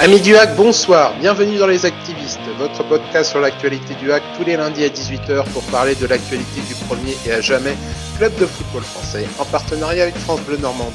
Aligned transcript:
Amis 0.00 0.20
du 0.20 0.36
hack, 0.36 0.54
bonsoir, 0.54 1.12
bienvenue 1.18 1.58
dans 1.58 1.66
Les 1.66 1.84
Activistes, 1.84 2.38
votre 2.56 2.84
podcast 2.84 3.30
sur 3.30 3.40
l'actualité 3.40 3.94
du 3.96 4.12
hack 4.12 4.22
tous 4.36 4.44
les 4.44 4.56
lundis 4.56 4.84
à 4.84 4.88
18h 4.90 5.42
pour 5.52 5.64
parler 5.64 5.96
de 5.96 6.06
l'actualité 6.06 6.60
du 6.68 6.74
premier 6.86 7.16
et 7.26 7.32
à 7.32 7.40
jamais 7.40 7.74
club 8.16 8.32
de 8.38 8.46
football 8.46 8.82
français 8.82 9.26
en 9.40 9.44
partenariat 9.44 10.04
avec 10.04 10.14
France 10.14 10.40
Bleu 10.42 10.56
Normandie. 10.58 10.94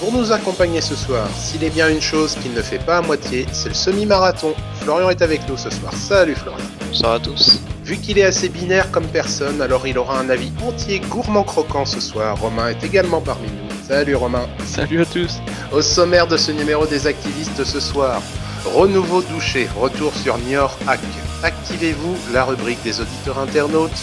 Pour 0.00 0.12
nous 0.12 0.32
accompagner 0.32 0.80
ce 0.80 0.96
soir, 0.96 1.28
s'il 1.38 1.62
est 1.62 1.70
bien 1.70 1.88
une 1.88 2.00
chose 2.00 2.34
qu'il 2.34 2.52
ne 2.52 2.62
fait 2.62 2.84
pas 2.84 2.98
à 2.98 3.02
moitié, 3.02 3.46
c'est 3.52 3.68
le 3.68 3.76
semi-marathon. 3.76 4.54
Florian 4.80 5.10
est 5.10 5.22
avec 5.22 5.48
nous 5.48 5.56
ce 5.56 5.70
soir. 5.70 5.92
Salut 5.94 6.34
Florian. 6.34 6.66
Bonsoir 6.88 7.12
à 7.12 7.20
tous. 7.20 7.60
Vu 7.84 7.96
qu'il 7.98 8.18
est 8.18 8.24
assez 8.24 8.48
binaire 8.48 8.90
comme 8.90 9.06
personne, 9.06 9.62
alors 9.62 9.86
il 9.86 9.96
aura 9.96 10.18
un 10.18 10.28
avis 10.28 10.50
entier 10.66 10.98
gourmand 10.98 11.44
croquant 11.44 11.84
ce 11.84 12.00
soir. 12.00 12.36
Romain 12.40 12.70
est 12.70 12.82
également 12.82 13.20
parmi 13.20 13.46
nous. 13.46 13.71
Salut 13.92 14.14
Romain. 14.14 14.48
Salut 14.64 15.02
à 15.02 15.04
tous. 15.04 15.42
Au 15.70 15.82
sommaire 15.82 16.26
de 16.26 16.38
ce 16.38 16.50
numéro 16.50 16.86
des 16.86 17.06
activistes 17.06 17.62
ce 17.62 17.78
soir, 17.78 18.22
renouveau 18.64 19.20
douché, 19.20 19.68
retour 19.76 20.14
sur 20.16 20.38
Niort 20.38 20.78
Hack. 20.86 20.98
Activez-vous 21.42 22.16
la 22.32 22.44
rubrique 22.44 22.82
des 22.84 23.02
auditeurs 23.02 23.38
internautes. 23.38 24.00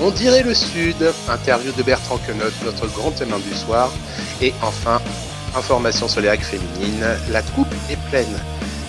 On 0.00 0.10
dirait 0.10 0.42
le 0.42 0.54
Sud, 0.54 1.12
interview 1.28 1.72
de 1.72 1.82
Bertrand 1.82 2.16
Queneut, 2.26 2.54
notre 2.64 2.86
grand 2.86 3.10
témoin 3.10 3.38
du 3.38 3.54
soir. 3.54 3.92
Et 4.40 4.54
enfin, 4.62 4.98
information 5.54 6.08
sur 6.08 6.22
les 6.22 6.28
hacks 6.28 6.40
féminines, 6.40 7.04
la 7.30 7.42
coupe 7.42 7.74
est 7.90 8.00
pleine. 8.08 8.34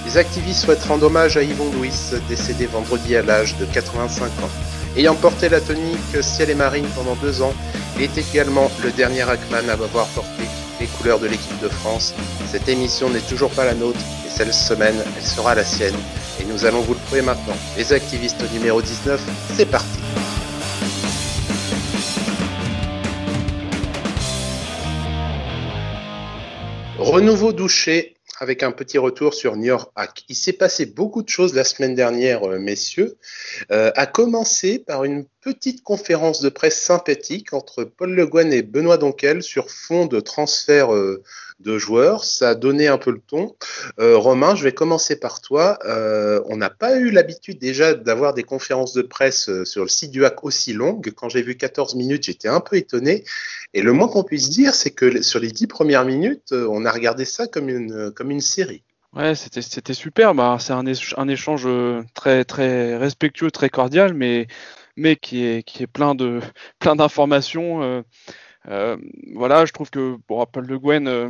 Les 0.05 0.17
activistes 0.17 0.63
souhaitent 0.63 0.85
rendre 0.85 1.07
hommage 1.07 1.35
à 1.35 1.43
Yvon 1.43 1.69
Louis, 1.73 1.91
décédé 2.29 2.65
vendredi 2.65 3.13
à 3.17 3.23
l'âge 3.23 3.57
de 3.57 3.65
85 3.65 4.23
ans. 4.27 4.68
Ayant 4.97 5.15
porté 5.15 5.49
la 5.49 5.61
tonique 5.61 5.97
Ciel 6.21 6.49
et 6.49 6.55
Marine 6.55 6.87
pendant 6.95 7.15
deux 7.15 7.41
ans, 7.41 7.53
il 7.95 8.03
est 8.03 8.17
également 8.17 8.71
le 8.83 8.91
dernier 8.91 9.21
Hackman 9.21 9.69
à 9.69 9.73
avoir 9.73 10.07
porté 10.07 10.43
les 10.79 10.87
couleurs 10.87 11.19
de 11.19 11.27
l'équipe 11.27 11.59
de 11.61 11.69
France. 11.69 12.13
Cette 12.51 12.67
émission 12.67 13.09
n'est 13.09 13.19
toujours 13.19 13.51
pas 13.51 13.65
la 13.65 13.75
nôtre, 13.75 13.99
et 14.25 14.29
cette 14.29 14.53
semaine, 14.53 14.95
elle 15.17 15.25
sera 15.25 15.53
la 15.55 15.63
sienne. 15.63 15.95
Et 16.41 16.45
nous 16.45 16.65
allons 16.65 16.81
vous 16.81 16.93
le 16.93 16.99
prouver 16.99 17.21
maintenant. 17.21 17.55
Les 17.77 17.93
activistes 17.93 18.41
numéro 18.53 18.81
19, 18.81 19.21
c'est 19.55 19.65
parti. 19.65 19.99
Renouveau 26.97 27.53
douché 27.53 28.18
avec 28.39 28.63
un 28.63 28.71
petit 28.71 28.97
retour 28.97 29.33
sur 29.33 29.55
Niort 29.55 29.91
Hack. 29.95 30.23
Il 30.29 30.35
s'est 30.35 30.53
passé 30.53 30.85
beaucoup 30.85 31.21
de 31.21 31.29
choses 31.29 31.53
la 31.53 31.63
semaine 31.63 31.93
dernière, 31.93 32.49
euh, 32.49 32.57
messieurs, 32.57 33.17
euh, 33.71 33.91
à 33.95 34.05
commencer 34.05 34.79
par 34.79 35.03
une 35.03 35.25
petite 35.41 35.83
conférence 35.83 36.41
de 36.41 36.49
presse 36.49 36.79
sympathique 36.79 37.53
entre 37.53 37.83
Paul 37.83 38.11
Le 38.11 38.25
Guen 38.25 38.51
et 38.51 38.61
Benoît 38.61 38.97
Donquel 38.97 39.41
sur 39.41 39.71
fond 39.71 40.05
de 40.05 40.19
transfert 40.19 40.93
euh, 40.93 41.23
de 41.59 41.77
joueurs. 41.77 42.25
Ça 42.25 42.49
a 42.49 42.55
donné 42.55 42.87
un 42.87 42.97
peu 42.97 43.11
le 43.11 43.21
ton. 43.25 43.55
Euh, 43.99 44.17
Romain, 44.17 44.55
je 44.55 44.63
vais 44.63 44.73
commencer 44.73 45.17
par 45.17 45.41
toi. 45.41 45.79
Euh, 45.85 46.41
on 46.47 46.57
n'a 46.57 46.69
pas 46.69 46.97
eu 46.97 47.09
l'habitude 47.09 47.57
déjà 47.59 47.93
d'avoir 47.93 48.33
des 48.33 48.43
conférences 48.43 48.93
de 48.93 49.01
presse 49.01 49.63
sur 49.63 49.83
le 49.83 49.89
site 49.89 50.11
du 50.11 50.25
hack 50.25 50.43
aussi 50.43 50.73
longues. 50.73 51.11
Quand 51.15 51.29
j'ai 51.29 51.41
vu 51.41 51.55
14 51.55 51.95
minutes, 51.95 52.23
j'étais 52.23 52.49
un 52.49 52.59
peu 52.59 52.75
étonné. 52.75 53.23
Et 53.73 53.81
le 53.81 53.93
moins 53.93 54.07
qu'on 54.07 54.23
puisse 54.23 54.49
dire, 54.49 54.73
c'est 54.75 54.91
que 54.91 55.21
sur 55.21 55.39
les 55.39 55.51
10 55.51 55.67
premières 55.67 56.05
minutes, 56.05 56.51
on 56.51 56.85
a 56.85 56.91
regardé 56.91 57.25
ça 57.25 57.47
comme 57.47 57.69
une, 57.69 58.11
comme 58.11 58.31
une 58.31 58.41
série. 58.41 58.83
Ouais, 59.15 59.33
c'était 59.33 59.63
c'était 59.63 59.95
super. 59.95 60.35
Bah, 60.35 60.57
c'est 60.59 60.73
un, 60.73 60.83
un 61.17 61.27
échange 61.27 61.67
très 62.13 62.45
très 62.45 62.95
respectueux, 62.95 63.49
très 63.49 63.69
cordial, 63.69 64.13
mais 64.13 64.47
mais 64.99 65.15
qui 65.17 65.45
est 65.45 65.63
qui 65.63 65.83
est 65.83 65.87
plein 65.87 66.15
de 66.15 66.41
plein 66.79 66.95
d'informations. 66.95 67.83
euh, 67.83 68.03
euh, 68.69 68.97
voilà, 69.35 69.65
je 69.65 69.73
trouve 69.73 69.89
que 69.89 70.17
bon, 70.27 70.45
Paul 70.45 70.65
Le 70.67 70.79
Guen, 70.79 71.07
euh, 71.07 71.29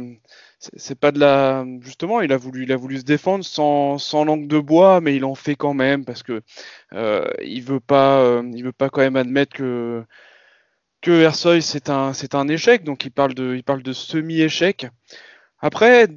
c'est 0.60 1.00
pas 1.00 1.12
de 1.12 1.20
la 1.20 1.66
justement, 1.82 2.22
il 2.22 2.34
a 2.34 2.38
voulu 2.38 2.64
il 2.64 2.72
a 2.72 2.78
voulu 2.78 3.00
se 3.00 3.04
défendre 3.06 3.46
sans 3.46 3.98
sans 4.00 4.26
langue 4.26 4.48
de 4.48 4.60
bois, 4.60 5.02
mais 5.02 5.16
il 5.16 5.26
en 5.26 5.36
fait 5.36 5.56
quand 5.56 5.74
même 5.76 6.06
parce 6.06 6.24
que 6.24 6.42
euh, 6.94 7.26
il 7.44 7.64
veut 7.64 7.80
pas 7.82 8.42
il 8.54 8.64
veut 8.64 8.74
pas 8.74 8.90
quand 8.90 9.02
même 9.02 9.16
admettre 9.18 9.56
que 9.56 10.04
que 11.02 11.30
c'est 11.62 11.90
un 11.90 12.14
c'est 12.14 12.36
un 12.36 12.48
échec, 12.48 12.84
donc 12.84 13.06
il 13.06 13.12
parle 13.12 13.34
de 13.34 13.56
il 13.56 13.64
parle 13.64 13.84
de 13.84 13.94
semi-échec. 13.94 14.88
Après, 15.60 16.08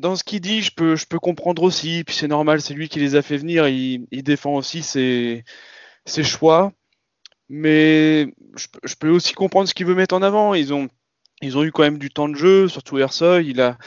dans 0.00 0.16
ce 0.16 0.24
qu'il 0.24 0.40
dit, 0.40 0.62
je 0.62 0.72
peux, 0.74 0.96
je 0.96 1.06
peux 1.06 1.18
comprendre 1.20 1.62
aussi, 1.62 2.04
puis 2.04 2.14
c'est 2.16 2.28
normal, 2.28 2.60
c'est 2.62 2.74
lui 2.74 2.88
qui 2.88 3.00
les 3.00 3.16
a 3.16 3.22
fait 3.22 3.36
venir, 3.38 3.68
il, 3.68 4.06
il 4.10 4.22
défend 4.24 4.54
aussi 4.56 4.82
ses, 4.82 5.44
ses 6.06 6.24
choix, 6.24 6.72
mais 7.48 8.34
je, 8.56 8.94
peux- 8.98 9.10
aussi 9.10 9.34
comprendre 9.34 9.68
ce 9.68 9.74
qu'il 9.74 9.86
veut 9.86 9.94
mettre 9.94 10.14
en 10.14 10.22
avant. 10.22 10.54
Ils 10.54 10.72
ont, 10.72 10.88
ils 11.42 11.58
ont 11.58 11.64
eu 11.64 11.72
quand 11.72 11.82
même 11.82 11.98
du 11.98 12.10
temps 12.10 12.28
de 12.28 12.36
jeu, 12.36 12.68
surtout 12.68 12.98
Ersoy, 12.98 13.46
il 13.46 13.60
a, 13.60 13.78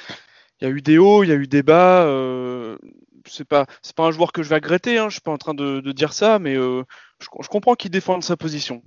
il 0.62 0.68
y 0.68 0.72
a 0.72 0.74
eu 0.74 0.82
des 0.82 0.98
hauts, 0.98 1.24
il 1.24 1.30
y 1.30 1.34
a 1.34 1.36
eu 1.36 1.48
des 1.48 1.64
bas. 1.64 2.04
Euh, 2.06 2.78
c'est 3.26 3.48
pas, 3.48 3.66
pas 3.96 4.04
un 4.04 4.12
joueur 4.12 4.32
que 4.32 4.44
je 4.44 4.50
vais 4.50 4.56
regretter, 4.56 4.98
hein, 4.98 5.10
je 5.10 5.16
suis 5.16 5.22
pas 5.22 5.32
en 5.32 5.38
train 5.38 5.54
de, 5.54 5.82
dire 5.92 6.14
ça, 6.14 6.40
mais 6.40 6.56
euh, 6.56 6.84
je, 7.20 7.48
comprends 7.50 7.76
qu'il 7.76 7.92
défende 7.92 8.24
sa 8.24 8.38
position, 8.38 8.84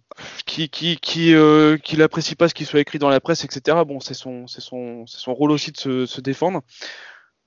qui, 0.47 0.69
qui, 0.70 1.34
euh, 1.34 1.76
qu'il 1.76 2.02
apprécie 2.02 2.37
pas 2.37 2.48
ce 2.48 2.54
qui 2.54 2.64
soit 2.64 2.81
écrit 2.81 2.98
dans 2.98 3.10
la 3.10 3.20
presse, 3.20 3.44
etc. 3.44 3.78
Bon, 3.87 4.00
c'est 4.00 4.14
son, 4.14 4.47
son, 4.47 5.04
son 5.06 5.34
rôle 5.34 5.50
aussi 5.50 5.72
de 5.72 5.76
se, 5.76 6.06
se 6.06 6.20
défendre. 6.20 6.62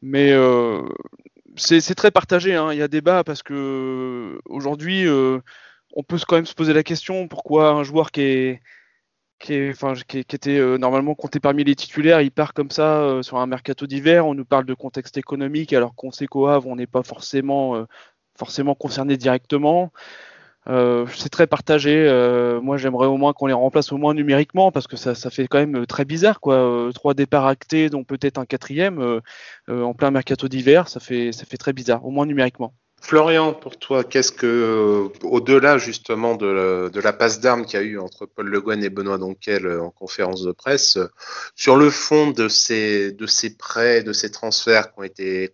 Mais 0.02 0.32
euh, 0.32 0.82
c'est 1.56 1.96
très 1.96 2.12
partagé, 2.12 2.56
hein. 2.56 2.74
il 2.74 2.80
y 2.80 2.82
a 2.82 2.88
débat 2.88 3.24
parce 3.24 3.42
que 3.44 4.40
aujourd'hui, 4.46 5.06
on 5.94 6.04
peut 6.04 6.18
quand 6.28 6.36
même 6.36 6.46
se 6.46 6.56
poser 6.56 6.74
la 6.74 6.84
question 6.84 7.28
pourquoi 7.28 7.70
un 7.70 7.84
joueur 7.84 8.12
qui 8.12 8.22
est 8.22 8.62
qui, 9.44 9.54
est, 9.54 10.04
qui, 10.08 10.20
était 10.20 10.58
euh, 10.58 10.78
normalement 10.78 11.16
compté 11.16 11.40
parmi 11.40 11.64
les 11.64 11.76
titulaires, 11.76 12.22
il 12.22 12.32
part 12.32 12.54
comme 12.54 12.72
ça 12.72 13.02
euh, 13.02 13.22
sur 13.24 13.38
un 13.38 13.46
mercato 13.46 13.86
d'hiver. 13.86 14.26
On 14.26 14.34
nous 14.34 14.46
parle 14.46 14.66
de 14.66 14.74
contexte 14.74 15.18
économique 15.18 15.74
alors 15.74 15.96
qu'on 15.96 16.12
sait 16.12 16.28
qu'au 16.28 16.48
Havre, 16.48 16.68
on 16.68 16.78
n'est 16.78 16.88
pas 16.88 17.04
forcément, 17.04 17.76
euh, 17.76 17.86
forcément 18.38 18.76
concerné 18.76 19.18
directement. 19.18 19.92
C'est 20.66 21.30
très 21.30 21.46
partagé. 21.46 22.08
Moi, 22.64 22.78
j'aimerais 22.78 23.08
au 23.08 23.18
moins 23.18 23.34
qu'on 23.34 23.48
les 23.48 23.54
remplace 23.54 23.92
au 23.92 23.98
moins 23.98 24.14
numériquement 24.14 24.72
parce 24.72 24.88
que 24.88 24.96
ça, 24.96 25.14
fait 25.30 25.48
quand 25.48 25.60
même 25.60 25.86
très 25.86 26.06
bizarre, 26.06 26.40
quoi. 26.40 26.90
Trois 26.96 27.14
départs 27.14 27.48
actés, 27.48 27.90
dont 27.90 28.06
peut-être 28.06 28.38
un 28.38 28.46
quatrième 28.46 29.22
en 29.68 29.94
plein 29.94 30.12
mercato 30.12 30.48
d'hiver, 30.48 30.88
ça 30.88 31.02
fait, 31.02 31.34
ça 31.34 31.44
fait 31.44 31.58
très 31.58 31.74
bizarre, 31.74 32.06
au 32.06 32.12
moins 32.12 32.26
numériquement. 32.26 32.74
Florian, 33.06 33.54
pour 33.54 33.78
toi, 33.78 34.06
qu'est-ce 34.06 34.32
que, 34.32 34.46
euh, 34.46 35.28
au-delà 35.28 35.78
justement 35.78 36.36
de 36.36 36.90
la, 37.04 37.12
passe 37.12 37.42
d'armes 37.42 37.66
qu'il 37.66 37.78
y 37.78 37.84
a 37.84 37.86
eu 37.86 38.00
entre 38.00 38.26
Paul 38.26 38.48
Le 38.48 38.62
Guen 38.62 38.82
et 38.82 38.90
Benoît 38.90 39.18
Donquel 39.18 39.66
euh, 39.66 39.84
en 39.84 39.90
conférence 39.90 40.42
de 40.44 40.54
presse, 40.54 40.96
euh, 40.96 41.10
sur 41.54 41.76
le 41.76 41.90
fond 41.90 42.32
de 42.32 42.48
ces, 42.48 43.14
prêts, 43.60 44.04
de 44.04 44.14
ces 44.14 44.32
transferts 44.32 44.94
qui 44.94 45.00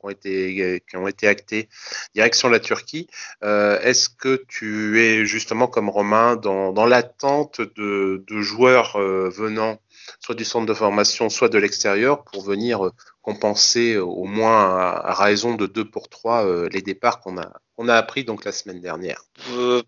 ont 0.04 0.10
été, 0.10 1.28
actés 1.28 1.70
direction 2.14 2.50
la 2.50 2.60
Turquie, 2.60 3.08
est-ce 3.42 4.10
que 4.10 4.44
tu 4.48 5.02
es 5.02 5.26
justement 5.26 5.66
comme 5.66 5.90
Romain 5.90 6.36
dans, 6.36 6.86
l'attente 6.86 7.62
de, 7.62 8.24
joueurs 8.42 8.96
venant 9.00 9.80
soit 10.20 10.36
du 10.36 10.46
centre 10.46 10.66
de 10.66 10.74
formation, 10.74 11.30
soit 11.30 11.50
de 11.50 11.58
l'extérieur 11.58 12.24
pour 12.24 12.44
venir 12.44 12.86
euh, 12.86 12.92
compenser 13.22 13.94
euh, 13.94 14.04
au 14.04 14.26
moins 14.26 14.78
à, 14.78 15.14
raison 15.14 15.56
de 15.56 15.66
2 15.66 15.90
pour 15.90 16.10
3 16.10 16.46
euh, 16.46 16.70
les 16.70 16.82
départs 16.82 17.20
qu'on 17.22 17.38
a, 17.38 17.96
appris 17.96 18.24
donc 18.24 18.46
la 18.46 18.52
semaine 18.52 18.82
dernière. 18.82 19.22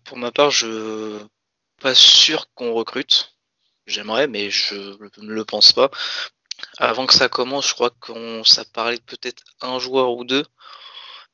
Pour 0.04 0.16
ma 0.16 0.32
part, 0.32 0.50
je 0.50 1.18
pas 1.80 1.94
sûr 1.94 2.46
qu'on 2.54 2.72
recrute. 2.72 3.34
J'aimerais, 3.86 4.28
mais 4.28 4.50
je 4.50 4.76
ne 5.20 5.32
le 5.32 5.44
pense 5.44 5.72
pas. 5.72 5.90
Avant 6.78 7.06
que 7.06 7.14
ça 7.14 7.28
commence, 7.28 7.68
je 7.68 7.74
crois 7.74 7.90
qu'on 7.90 8.44
ça 8.44 8.64
parlait 8.72 9.00
peut-être 9.04 9.42
un 9.60 9.78
joueur 9.80 10.12
ou 10.12 10.24
deux, 10.24 10.44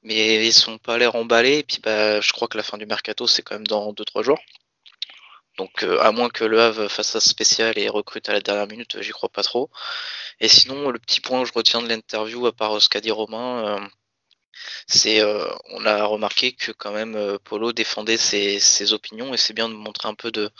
mais 0.02 0.46
ils 0.46 0.52
sont 0.52 0.78
pas 0.78 0.96
l'air 0.96 1.14
emballés. 1.14 1.58
Et 1.58 1.62
puis 1.62 1.80
bah, 1.82 2.20
je 2.20 2.32
crois 2.32 2.48
que 2.48 2.56
la 2.56 2.62
fin 2.62 2.78
du 2.78 2.86
mercato 2.86 3.26
c'est 3.26 3.42
quand 3.42 3.56
même 3.56 3.66
dans 3.66 3.92
deux 3.92 4.04
trois 4.04 4.22
jours. 4.22 4.40
Donc 5.58 5.82
euh, 5.82 6.00
à 6.00 6.12
moins 6.12 6.30
que 6.30 6.44
le 6.44 6.60
Havre 6.60 6.88
fasse 6.88 7.08
ça 7.10 7.20
spécial 7.20 7.76
et 7.78 7.88
recrute 7.88 8.28
à 8.28 8.32
la 8.32 8.40
dernière 8.40 8.68
minute, 8.68 8.96
j'y 9.02 9.10
crois 9.10 9.28
pas 9.28 9.42
trop. 9.42 9.70
Et 10.40 10.48
sinon, 10.48 10.90
le 10.90 10.98
petit 11.00 11.20
point 11.20 11.42
que 11.42 11.48
je 11.48 11.52
retiens 11.52 11.82
de 11.82 11.88
l'interview, 11.88 12.46
à 12.46 12.52
part 12.52 12.80
ce 12.80 12.88
qu'a 12.88 13.00
dit 13.00 13.10
Romain, 13.10 13.80
euh, 13.80 13.88
c'est 14.86 15.20
euh, 15.20 15.48
on 15.70 15.84
a 15.86 16.04
remarqué 16.04 16.52
que 16.54 16.72
quand 16.72 16.92
même 16.92 17.16
euh, 17.16 17.38
Polo 17.38 17.72
défendait 17.72 18.16
ses, 18.16 18.92
opinions 18.92 19.34
et 19.34 19.36
c'est 19.36 19.54
bien 19.54 19.68
de 19.68 19.74
montrer 19.74 20.08
un 20.08 20.14
peu 20.14 20.30
de, 20.30 20.50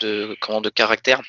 de 0.00 0.36
comment 0.40 0.60
de 0.60 0.70
caractère. 0.70 1.22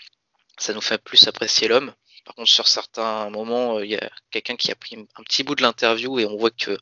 Ça 0.58 0.74
nous 0.74 0.81
fait 0.81 0.98
plus 1.02 1.28
apprécier 1.28 1.68
l'homme. 1.68 1.94
Par 2.25 2.36
contre, 2.36 2.50
sur 2.52 2.68
certains 2.68 3.30
moments, 3.30 3.80
il 3.80 3.92
y 3.92 3.98
a 3.98 4.10
quelqu'un 4.31 4.56
qui 4.56 4.72
a 4.72 4.75
pris 4.75 4.96
un 5.16 5.24
petit 5.24 5.44
bout 5.44 5.56
de 5.56 5.62
l'interview 5.63 6.19
et 6.19 6.25
on 6.25 6.38
voit 6.38 6.52
que 6.52 6.78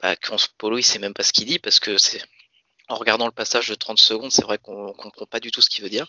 bah, 0.00 0.14
Polo, 0.58 0.78
il 0.78 0.82
sait 0.82 0.98
même 0.98 1.14
pas 1.14 1.22
ce 1.22 1.32
qu'il 1.32 1.46
dit 1.46 1.58
parce 1.58 1.80
que 1.80 1.98
c'est 1.98 2.22
en 2.88 2.96
regardant 2.96 3.26
le 3.26 3.32
passage 3.32 3.68
de 3.68 3.74
30 3.74 3.98
secondes, 3.98 4.32
c'est 4.32 4.42
vrai 4.42 4.58
qu'on 4.58 4.92
comprend 4.92 5.26
pas 5.26 5.40
du 5.40 5.50
tout 5.50 5.62
ce 5.62 5.70
qu'il 5.70 5.84
veut 5.84 5.90
dire. 5.90 6.06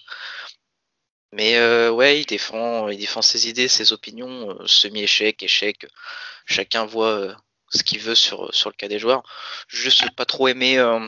Mais 1.33 1.57
euh, 1.57 1.89
ouais, 1.91 2.21
il 2.21 2.25
défend, 2.25 2.89
il 2.89 2.99
défend 2.99 3.23
ses 3.23 3.49
idées, 3.49 3.67
ses 3.67 3.91
opinions, 3.91 4.51
euh, 4.51 4.67
semi-échec, 4.67 5.41
échec. 5.41 5.87
Chacun 6.45 6.85
voit 6.85 7.07
euh, 7.09 7.35
ce 7.69 7.83
qu'il 7.83 7.99
veut 7.99 8.15
sur, 8.15 8.51
le 8.65 8.71
cas 8.73 8.87
des 8.87 8.99
joueurs. 8.99 9.23
Juste 9.67 10.09
pas 10.15 10.25
trop 10.25 10.47
aimé 10.47 10.77
euh, 10.77 11.07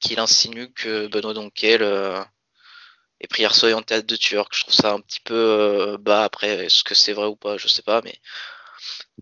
qu'il 0.00 0.20
insinue 0.20 0.72
que 0.72 1.08
Benoît 1.08 1.34
Donquel 1.34 1.82
euh, 1.82 2.22
ait 3.20 3.26
pris 3.26 3.44
Arsoy 3.44 3.74
en 3.74 3.82
théâtre 3.82 4.06
de 4.06 4.16
tueur. 4.16 4.48
Je 4.52 4.60
trouve 4.62 4.74
ça 4.74 4.92
un 4.92 5.00
petit 5.00 5.20
peu 5.20 5.96
bas. 6.00 6.24
Après, 6.24 6.66
est-ce 6.66 6.84
que 6.84 6.94
c'est 6.94 7.12
vrai 7.12 7.26
ou 7.26 7.36
pas, 7.36 7.56
je 7.58 7.68
sais 7.68 7.82
pas, 7.82 8.02
mais 8.02 8.20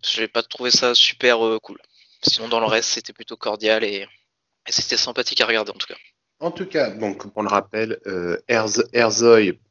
j'ai 0.04 0.28
pas 0.28 0.42
trouvé 0.42 0.70
ça 0.70 0.94
super 0.94 1.38
cool. 1.62 1.80
Sinon, 2.22 2.48
dans 2.48 2.60
le 2.60 2.66
reste, 2.66 2.90
c'était 2.90 3.12
plutôt 3.12 3.36
cordial 3.36 3.84
et, 3.84 4.06
c'était 4.72 4.96
sympathique 4.96 5.40
à 5.40 5.46
regarder 5.46 5.70
en 5.70 5.74
tout 5.74 5.86
cas. 5.86 5.96
En 6.40 6.52
tout 6.52 6.66
cas, 6.66 6.90
donc, 6.90 7.24
on 7.34 7.42
le 7.42 7.48
rappelle, 7.48 7.98
euh, 8.06 8.36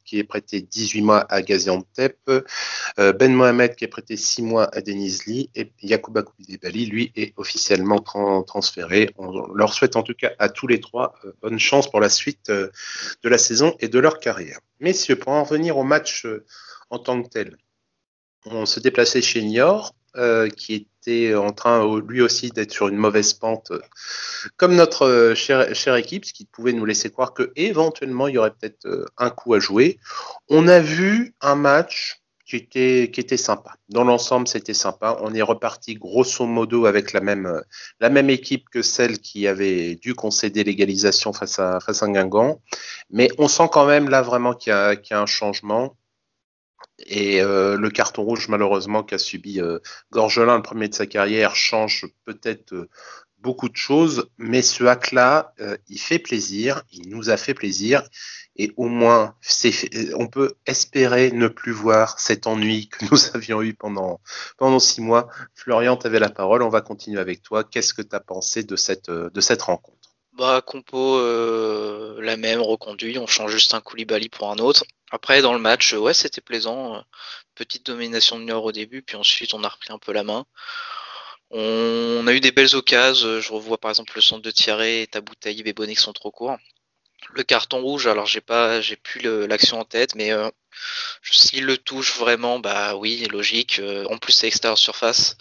qui 0.08 0.20
est 0.20 0.24
prêté 0.24 0.62
18 0.62 1.02
mois 1.02 1.26
à 1.30 1.42
Gaziantep, 1.42 2.18
euh, 2.30 3.14
Ben 3.14 3.34
Mohamed 3.34 3.76
qui 3.76 3.86
est 3.86 3.90
prêté 3.90 4.18
6 4.18 4.42
mois 4.42 4.70
à 4.76 4.82
Denizli 4.82 5.50
et 5.54 5.72
Yacouba 5.82 6.24
Koulibaly, 6.24 6.86
lui, 6.88 7.12
est 7.16 7.34
officiellement 7.38 8.00
transféré. 8.00 9.12
On 9.18 9.54
leur 9.54 9.74
souhaite 9.74 9.96
en 9.96 10.04
tout 10.04 10.14
cas 10.14 10.32
à 10.40 10.50
tous 10.50 10.68
les 10.68 10.80
trois 10.80 11.14
euh, 11.26 11.34
bonne 11.42 11.60
chance 11.60 11.92
pour 11.92 12.00
la 12.00 12.10
suite 12.10 12.50
euh, 12.50 12.70
de 13.22 13.30
la 13.30 13.38
saison 13.38 13.76
et 13.80 13.90
de 13.90 14.00
leur 14.00 14.20
carrière. 14.20 14.60
Messieurs, 14.80 15.18
pour 15.18 15.34
en 15.34 15.44
revenir 15.44 15.78
au 15.78 15.84
match 15.84 16.26
en 16.90 17.00
tant 17.00 17.22
que 17.22 17.30
tel, 17.30 17.58
on 18.46 18.66
se 18.66 18.80
déplaçait 18.80 19.22
chez 19.22 19.42
Niort, 19.42 19.94
qui 20.56 20.88
en 21.36 21.52
train 21.52 22.00
lui 22.08 22.22
aussi 22.22 22.50
d'être 22.50 22.72
sur 22.72 22.88
une 22.88 22.98
mauvaise 22.98 23.34
pente, 23.34 23.72
comme 24.58 24.76
notre 24.76 25.34
chère, 25.36 25.74
chère, 25.76 25.96
équipe, 25.96 26.26
ce 26.26 26.34
qui 26.34 26.46
pouvait 26.46 26.74
nous 26.74 26.86
laisser 26.86 27.10
croire 27.10 27.34
que 27.34 27.52
éventuellement 27.56 28.28
il 28.28 28.36
y 28.36 28.38
aurait 28.38 28.52
peut-être 28.52 28.88
un 29.18 29.30
coup 29.30 29.54
à 29.54 29.60
jouer. 29.60 30.00
On 30.50 30.68
a 30.68 30.80
vu 30.80 31.36
un 31.42 31.56
match 31.56 32.22
qui 32.48 32.56
était, 32.56 33.12
qui 33.12 33.20
était 33.20 33.38
sympa. 33.38 33.76
Dans 33.90 34.06
l'ensemble, 34.06 34.48
c'était 34.48 34.74
sympa. 34.74 35.18
On 35.22 35.34
est 35.34 35.42
reparti 35.42 35.96
grosso 35.96 36.46
modo 36.46 36.86
avec 36.86 37.12
la 37.12 37.20
même, 37.20 37.62
la 38.00 38.10
même 38.10 38.30
équipe 38.30 38.70
que 38.70 38.82
celle 38.82 39.20
qui 39.20 39.48
avait 39.48 39.96
dû 39.96 40.16
concéder 40.16 40.64
l'égalisation 40.64 41.34
face 41.34 41.60
à, 41.60 41.82
face 41.82 42.02
à 42.04 42.08
Guingamp. 42.08 42.62
Mais 43.10 43.30
on 43.38 43.50
sent 43.50 43.68
quand 43.72 43.86
même 43.86 44.10
là 44.10 44.22
vraiment 44.22 44.54
qu'il 44.54 44.72
y, 44.72 45.10
y, 45.10 45.14
a 45.14 45.22
un 45.22 45.26
changement. 45.26 45.98
Et 47.06 47.42
euh, 47.42 47.78
le 47.78 47.90
carton 47.90 48.24
rouge, 48.24 48.48
malheureusement, 48.48 49.04
qu'a 49.04 49.18
subi 49.18 49.62
euh, 49.62 49.80
Gorgelin, 50.12 50.58
le 50.58 50.64
premier 50.64 50.90
de 50.90 50.96
sa 50.96 51.06
carrière, 51.06 51.56
change 51.56 52.06
peut-être 52.26 52.74
euh, 52.74 52.90
beaucoup 53.40 53.70
de 53.70 53.76
choses. 53.76 54.30
Mais 54.38 54.64
ce 54.64 54.84
hack-là, 54.84 55.54
il 55.88 56.00
fait 56.00 56.18
plaisir, 56.18 56.84
il 56.92 57.10
nous 57.10 57.30
a 57.30 57.38
fait 57.38 57.54
plaisir. 57.54 58.02
Et 58.56 58.72
au 58.78 58.88
moins, 58.88 59.36
on 60.16 60.28
peut 60.28 60.56
espérer 60.66 61.30
ne 61.32 61.48
plus 61.48 61.72
voir 61.72 62.20
cet 62.20 62.48
ennui 62.48 62.90
que 62.90 63.06
nous 63.06 63.20
avions 63.36 63.62
eu 63.62 63.76
pendant, 63.76 64.20
six 64.80 65.02
mois. 65.02 65.30
Florian, 65.54 65.98
tu 65.98 66.08
avais 66.08 66.20
la 66.20 66.32
parole, 66.32 66.64
on 66.64 66.70
va 66.70 66.82
continuer 66.82 67.20
avec 67.20 67.44
toi. 67.44 67.64
Qu'est-ce 67.64 67.94
que 67.94 68.02
tu 68.02 68.16
as 68.16 68.20
pensé 68.20 68.64
de 68.64 68.76
cette, 68.76 69.08
rencontre? 69.62 70.16
Bah, 70.36 70.64
compo 70.66 71.20
la 72.20 72.38
même, 72.38 72.62
reconduit, 72.62 73.20
on 73.20 73.28
change 73.28 73.52
juste 73.52 73.76
un 73.76 73.82
Koulibaly 73.82 74.30
pour 74.30 74.50
un 74.50 74.58
autre. 74.58 74.84
Après, 75.12 75.42
dans 75.42 75.54
le 75.54 75.60
match, 75.60 75.94
ouais, 75.94 76.14
c'était 76.14 76.42
plaisant. 76.42 77.04
Petite 77.56 77.86
domination 77.86 78.40
de 78.40 78.44
Niort 78.46 78.66
au 78.66 78.72
début, 78.72 79.02
puis 79.02 79.16
ensuite 79.16 79.54
on 79.54 79.64
a 79.64 79.70
repris 79.70 79.92
un 79.92 80.00
peu 80.00 80.12
la 80.14 80.24
main. 80.24 80.46
On, 81.50 82.28
a 82.28 82.34
eu 82.34 82.40
des 82.40 82.52
belles 82.52 82.76
occasions. 82.76 83.42
Je 83.42 83.54
revois 83.54 83.78
par 83.78 83.92
exemple 83.92 84.14
le 84.16 84.22
centre 84.22 84.42
de 84.42 84.52
Thierry, 84.52 85.08
et 85.46 85.74
Bonnet 85.74 85.96
qui 85.96 86.02
sont 86.02 86.14
trop 86.14 86.32
courts. 86.32 86.58
Le 87.32 87.44
carton 87.44 87.82
rouge, 87.82 88.08
alors 88.08 88.26
j'ai 88.26 88.42
pas, 88.42 88.82
j'ai 88.82 88.96
plus 88.96 89.22
l'action 89.48 89.80
en 89.80 89.86
tête, 89.86 90.16
mais 90.16 90.32
euh, 90.32 90.50
s'il 91.24 91.66
le 91.66 91.78
touche 91.78 92.18
vraiment, 92.18 92.60
bah 92.60 92.96
oui, 92.96 93.26
logique. 93.32 93.80
Euh, 93.80 94.06
en 94.10 94.18
plus, 94.18 94.34
c'est 94.34 94.48
extérieur 94.48 94.78
surface. 94.78 95.38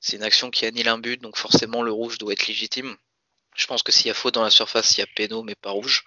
C'est 0.00 0.16
une 0.16 0.22
action 0.22 0.50
qui 0.50 0.66
annule 0.66 0.88
un 0.88 0.98
but, 0.98 1.20
donc 1.20 1.36
forcément 1.36 1.82
le 1.82 1.92
rouge 1.92 2.18
doit 2.18 2.32
être 2.32 2.46
légitime. 2.46 2.96
Je 3.56 3.66
pense 3.66 3.82
que 3.82 3.92
s'il 3.92 4.06
y 4.06 4.10
a 4.10 4.14
faute 4.14 4.34
dans 4.34 4.42
la 4.42 4.50
surface, 4.50 4.96
il 4.96 5.00
y 5.00 5.02
a 5.02 5.06
péno, 5.14 5.42
mais 5.42 5.54
pas 5.54 5.70
rouge. 5.70 6.04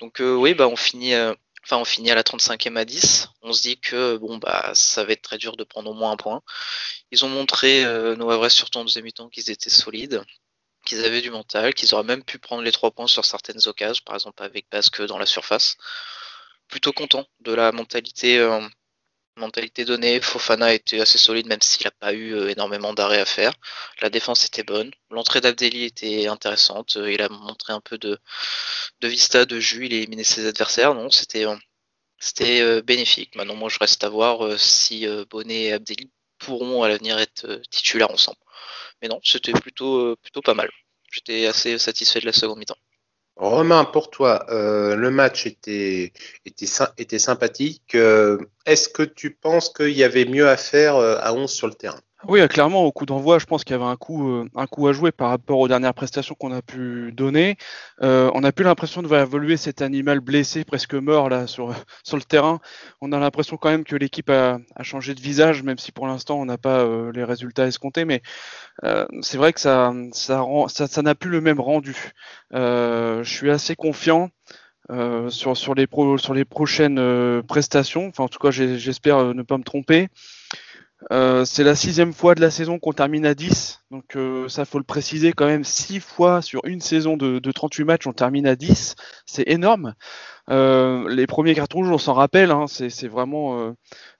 Donc 0.00 0.20
euh, 0.20 0.34
oui, 0.34 0.54
bah 0.54 0.68
on 0.68 0.76
finit, 0.76 1.14
euh, 1.14 1.34
enfin 1.66 1.78
on 1.78 1.84
finit 1.84 2.10
à 2.10 2.14
la 2.14 2.22
35e 2.22 2.76
à 2.76 2.84
10. 2.84 3.28
On 3.42 3.52
se 3.52 3.62
dit 3.62 3.78
que 3.80 4.16
bon 4.18 4.38
bah 4.38 4.70
ça 4.74 5.04
va 5.04 5.12
être 5.12 5.22
très 5.22 5.38
dur 5.38 5.56
de 5.56 5.64
prendre 5.64 5.90
au 5.90 5.94
moins 5.94 6.12
un 6.12 6.16
point. 6.16 6.42
Ils 7.10 7.24
ont 7.24 7.28
montré 7.28 7.84
euh, 7.84 8.14
nos 8.16 8.26
vrais 8.26 8.50
surtout 8.50 8.78
en 8.78 8.84
deuxième 8.84 9.04
mi-temps 9.04 9.28
qu'ils 9.28 9.50
étaient 9.50 9.70
solides, 9.70 10.22
qu'ils 10.84 11.04
avaient 11.04 11.22
du 11.22 11.30
mental, 11.30 11.74
qu'ils 11.74 11.92
auraient 11.94 12.04
même 12.04 12.24
pu 12.24 12.38
prendre 12.38 12.62
les 12.62 12.72
trois 12.72 12.92
points 12.92 13.08
sur 13.08 13.24
certaines 13.24 13.66
occasions, 13.66 14.02
par 14.06 14.14
exemple 14.14 14.42
avec 14.44 14.66
Basque 14.70 15.02
dans 15.06 15.18
la 15.18 15.26
surface. 15.26 15.76
Plutôt 16.68 16.92
content 16.92 17.26
de 17.40 17.52
la 17.52 17.72
mentalité 17.72 18.38
mentalité 19.36 19.84
donnée, 19.84 20.20
Fofana 20.20 20.72
était 20.72 21.00
assez 21.00 21.18
solide 21.18 21.46
même 21.46 21.60
s'il 21.60 21.86
n'a 21.86 21.90
pas 21.90 22.12
eu 22.12 22.34
euh, 22.34 22.48
énormément 22.48 22.92
d'arrêts 22.94 23.20
à 23.20 23.24
faire. 23.24 23.52
La 24.00 24.10
défense 24.10 24.46
était 24.46 24.62
bonne. 24.62 24.90
L'entrée 25.10 25.40
d'Abdelli 25.40 25.84
était 25.84 26.26
intéressante. 26.26 26.96
Euh, 26.96 27.12
il 27.12 27.20
a 27.22 27.28
montré 27.28 27.72
un 27.72 27.80
peu 27.80 27.98
de, 27.98 28.18
vista, 29.02 29.44
de 29.44 29.60
jus. 29.60 29.86
Il 29.86 29.94
a 29.94 29.96
éliminé 29.98 30.24
ses 30.24 30.46
adversaires. 30.46 30.94
Non, 30.94 31.10
c'était 31.10 31.46
euh, 31.46 31.56
c'était 32.18 32.80
bénéfique. 32.82 33.36
Maintenant, 33.36 33.56
moi, 33.56 33.68
je 33.68 33.78
reste 33.78 34.02
à 34.02 34.08
voir 34.08 34.58
si 34.58 35.06
Bonnet 35.28 35.64
et 35.64 35.72
Abdelli 35.74 36.10
pourront 36.38 36.82
à 36.82 36.88
l'avenir 36.88 37.18
être 37.18 37.60
titulaires 37.70 38.10
ensemble. 38.10 38.38
Mais 39.02 39.08
non, 39.08 39.20
c'était 39.22 39.52
plutôt 39.52 40.16
plutôt 40.16 40.40
pas 40.40 40.54
mal. 40.54 40.70
J'étais 41.12 41.44
assez 41.44 41.76
satisfait 41.78 42.20
de 42.20 42.26
la 42.26 42.32
seconde 42.32 42.58
mi-temps. 42.58 42.78
Romain, 43.36 43.84
pour 43.84 44.08
toi, 44.08 44.46
le 44.48 45.10
match 45.10 45.44
était, 45.44 46.10
sympathique. 47.18 47.94
Est-ce 48.66 48.88
que 48.88 49.02
tu 49.02 49.30
penses 49.30 49.70
qu'il 49.70 49.96
y 49.96 50.04
avait 50.04 50.24
mieux 50.24 50.48
à 50.48 50.56
faire 50.56 50.96
euh, 50.96 51.16
à 51.20 51.32
11 51.32 51.50
sur 51.50 51.68
le 51.68 51.74
terrain? 51.74 52.00
Oui, 52.26 52.40
euh, 52.40 52.48
clairement, 52.48 52.82
au 52.84 52.90
coup 52.90 53.06
d'envoi, 53.06 53.38
je 53.38 53.46
pense 53.46 53.62
qu'il 53.62 53.74
y 53.74 53.78
avait 53.78 53.88
un 53.88 53.96
coup, 53.96 54.28
euh, 54.28 54.48
un 54.56 54.66
coup 54.66 54.88
à 54.88 54.92
jouer 54.92 55.12
par 55.12 55.28
rapport 55.28 55.60
aux 55.60 55.68
dernières 55.68 55.94
prestations 55.94 56.34
qu'on 56.34 56.50
a 56.50 56.62
pu 56.62 57.12
donner. 57.12 57.56
On 58.00 58.42
a 58.42 58.52
plus 58.52 58.64
l'impression 58.64 59.02
de 59.02 59.06
voir 59.06 59.20
évoluer 59.20 59.56
cet 59.56 59.82
animal 59.82 60.18
blessé, 60.18 60.64
presque 60.64 60.94
mort 60.94 61.28
là 61.28 61.46
sur, 61.46 61.72
sur 62.02 62.16
le 62.16 62.24
terrain. 62.24 62.58
On 63.00 63.12
a 63.12 63.20
l'impression 63.20 63.56
quand 63.56 63.70
même 63.70 63.84
que 63.84 63.94
l'équipe 63.94 64.30
a, 64.30 64.58
changé 64.82 65.14
de 65.14 65.20
visage, 65.20 65.62
même 65.62 65.78
si 65.78 65.92
pour 65.92 66.08
l'instant 66.08 66.40
on 66.40 66.46
n'a 66.46 66.58
pas 66.58 66.84
les 67.12 67.22
résultats 67.22 67.66
escomptés. 67.66 68.04
Mais 68.04 68.22
c'est 69.20 69.36
vrai 69.36 69.52
que 69.52 69.60
ça, 69.60 69.92
ça, 70.12 70.40
rend, 70.40 70.66
ça, 70.66 70.88
ça 70.88 71.02
n'a 71.02 71.14
plus 71.14 71.30
le 71.30 71.40
même 71.40 71.60
rendu. 71.60 72.12
je 72.52 73.22
suis 73.24 73.50
assez 73.50 73.76
confiant. 73.76 74.30
Sur, 75.30 75.56
sur, 75.56 75.74
les 75.74 75.86
pro, 75.86 76.18
sur 76.18 76.34
les 76.34 76.44
prochaines 76.44 77.42
prestations. 77.42 78.08
Enfin, 78.08 78.24
en 78.24 78.28
tout 78.28 78.38
cas, 78.38 78.50
j'espère 78.50 79.34
ne 79.34 79.42
pas 79.42 79.58
me 79.58 79.64
tromper. 79.64 80.08
Euh, 81.12 81.44
c'est 81.44 81.62
la 81.62 81.74
sixième 81.74 82.12
fois 82.12 82.34
de 82.34 82.40
la 82.40 82.50
saison 82.50 82.78
qu'on 82.78 82.92
termine 82.92 83.26
à 83.26 83.34
10. 83.34 83.82
Donc 83.90 84.16
euh, 84.16 84.48
ça 84.48 84.64
faut 84.64 84.78
le 84.78 84.84
préciser 84.84 85.32
quand 85.32 85.46
même, 85.46 85.64
six 85.64 86.00
fois 86.00 86.42
sur 86.42 86.64
une 86.64 86.80
saison 86.80 87.16
de, 87.16 87.38
de 87.38 87.52
38 87.52 87.84
matchs, 87.84 88.06
on 88.06 88.12
termine 88.12 88.46
à 88.46 88.56
10. 88.56 88.96
C'est 89.26 89.48
énorme. 89.48 89.94
Euh, 90.50 91.08
les 91.08 91.26
premiers 91.26 91.54
cartons 91.54 91.78
rouges, 91.78 91.90
on 91.90 91.98
s'en 91.98 92.14
rappelle, 92.14 92.50
hein, 92.50 92.66
c'est 92.68 93.08
vraiment. 93.08 93.60
Euh, 93.60 93.72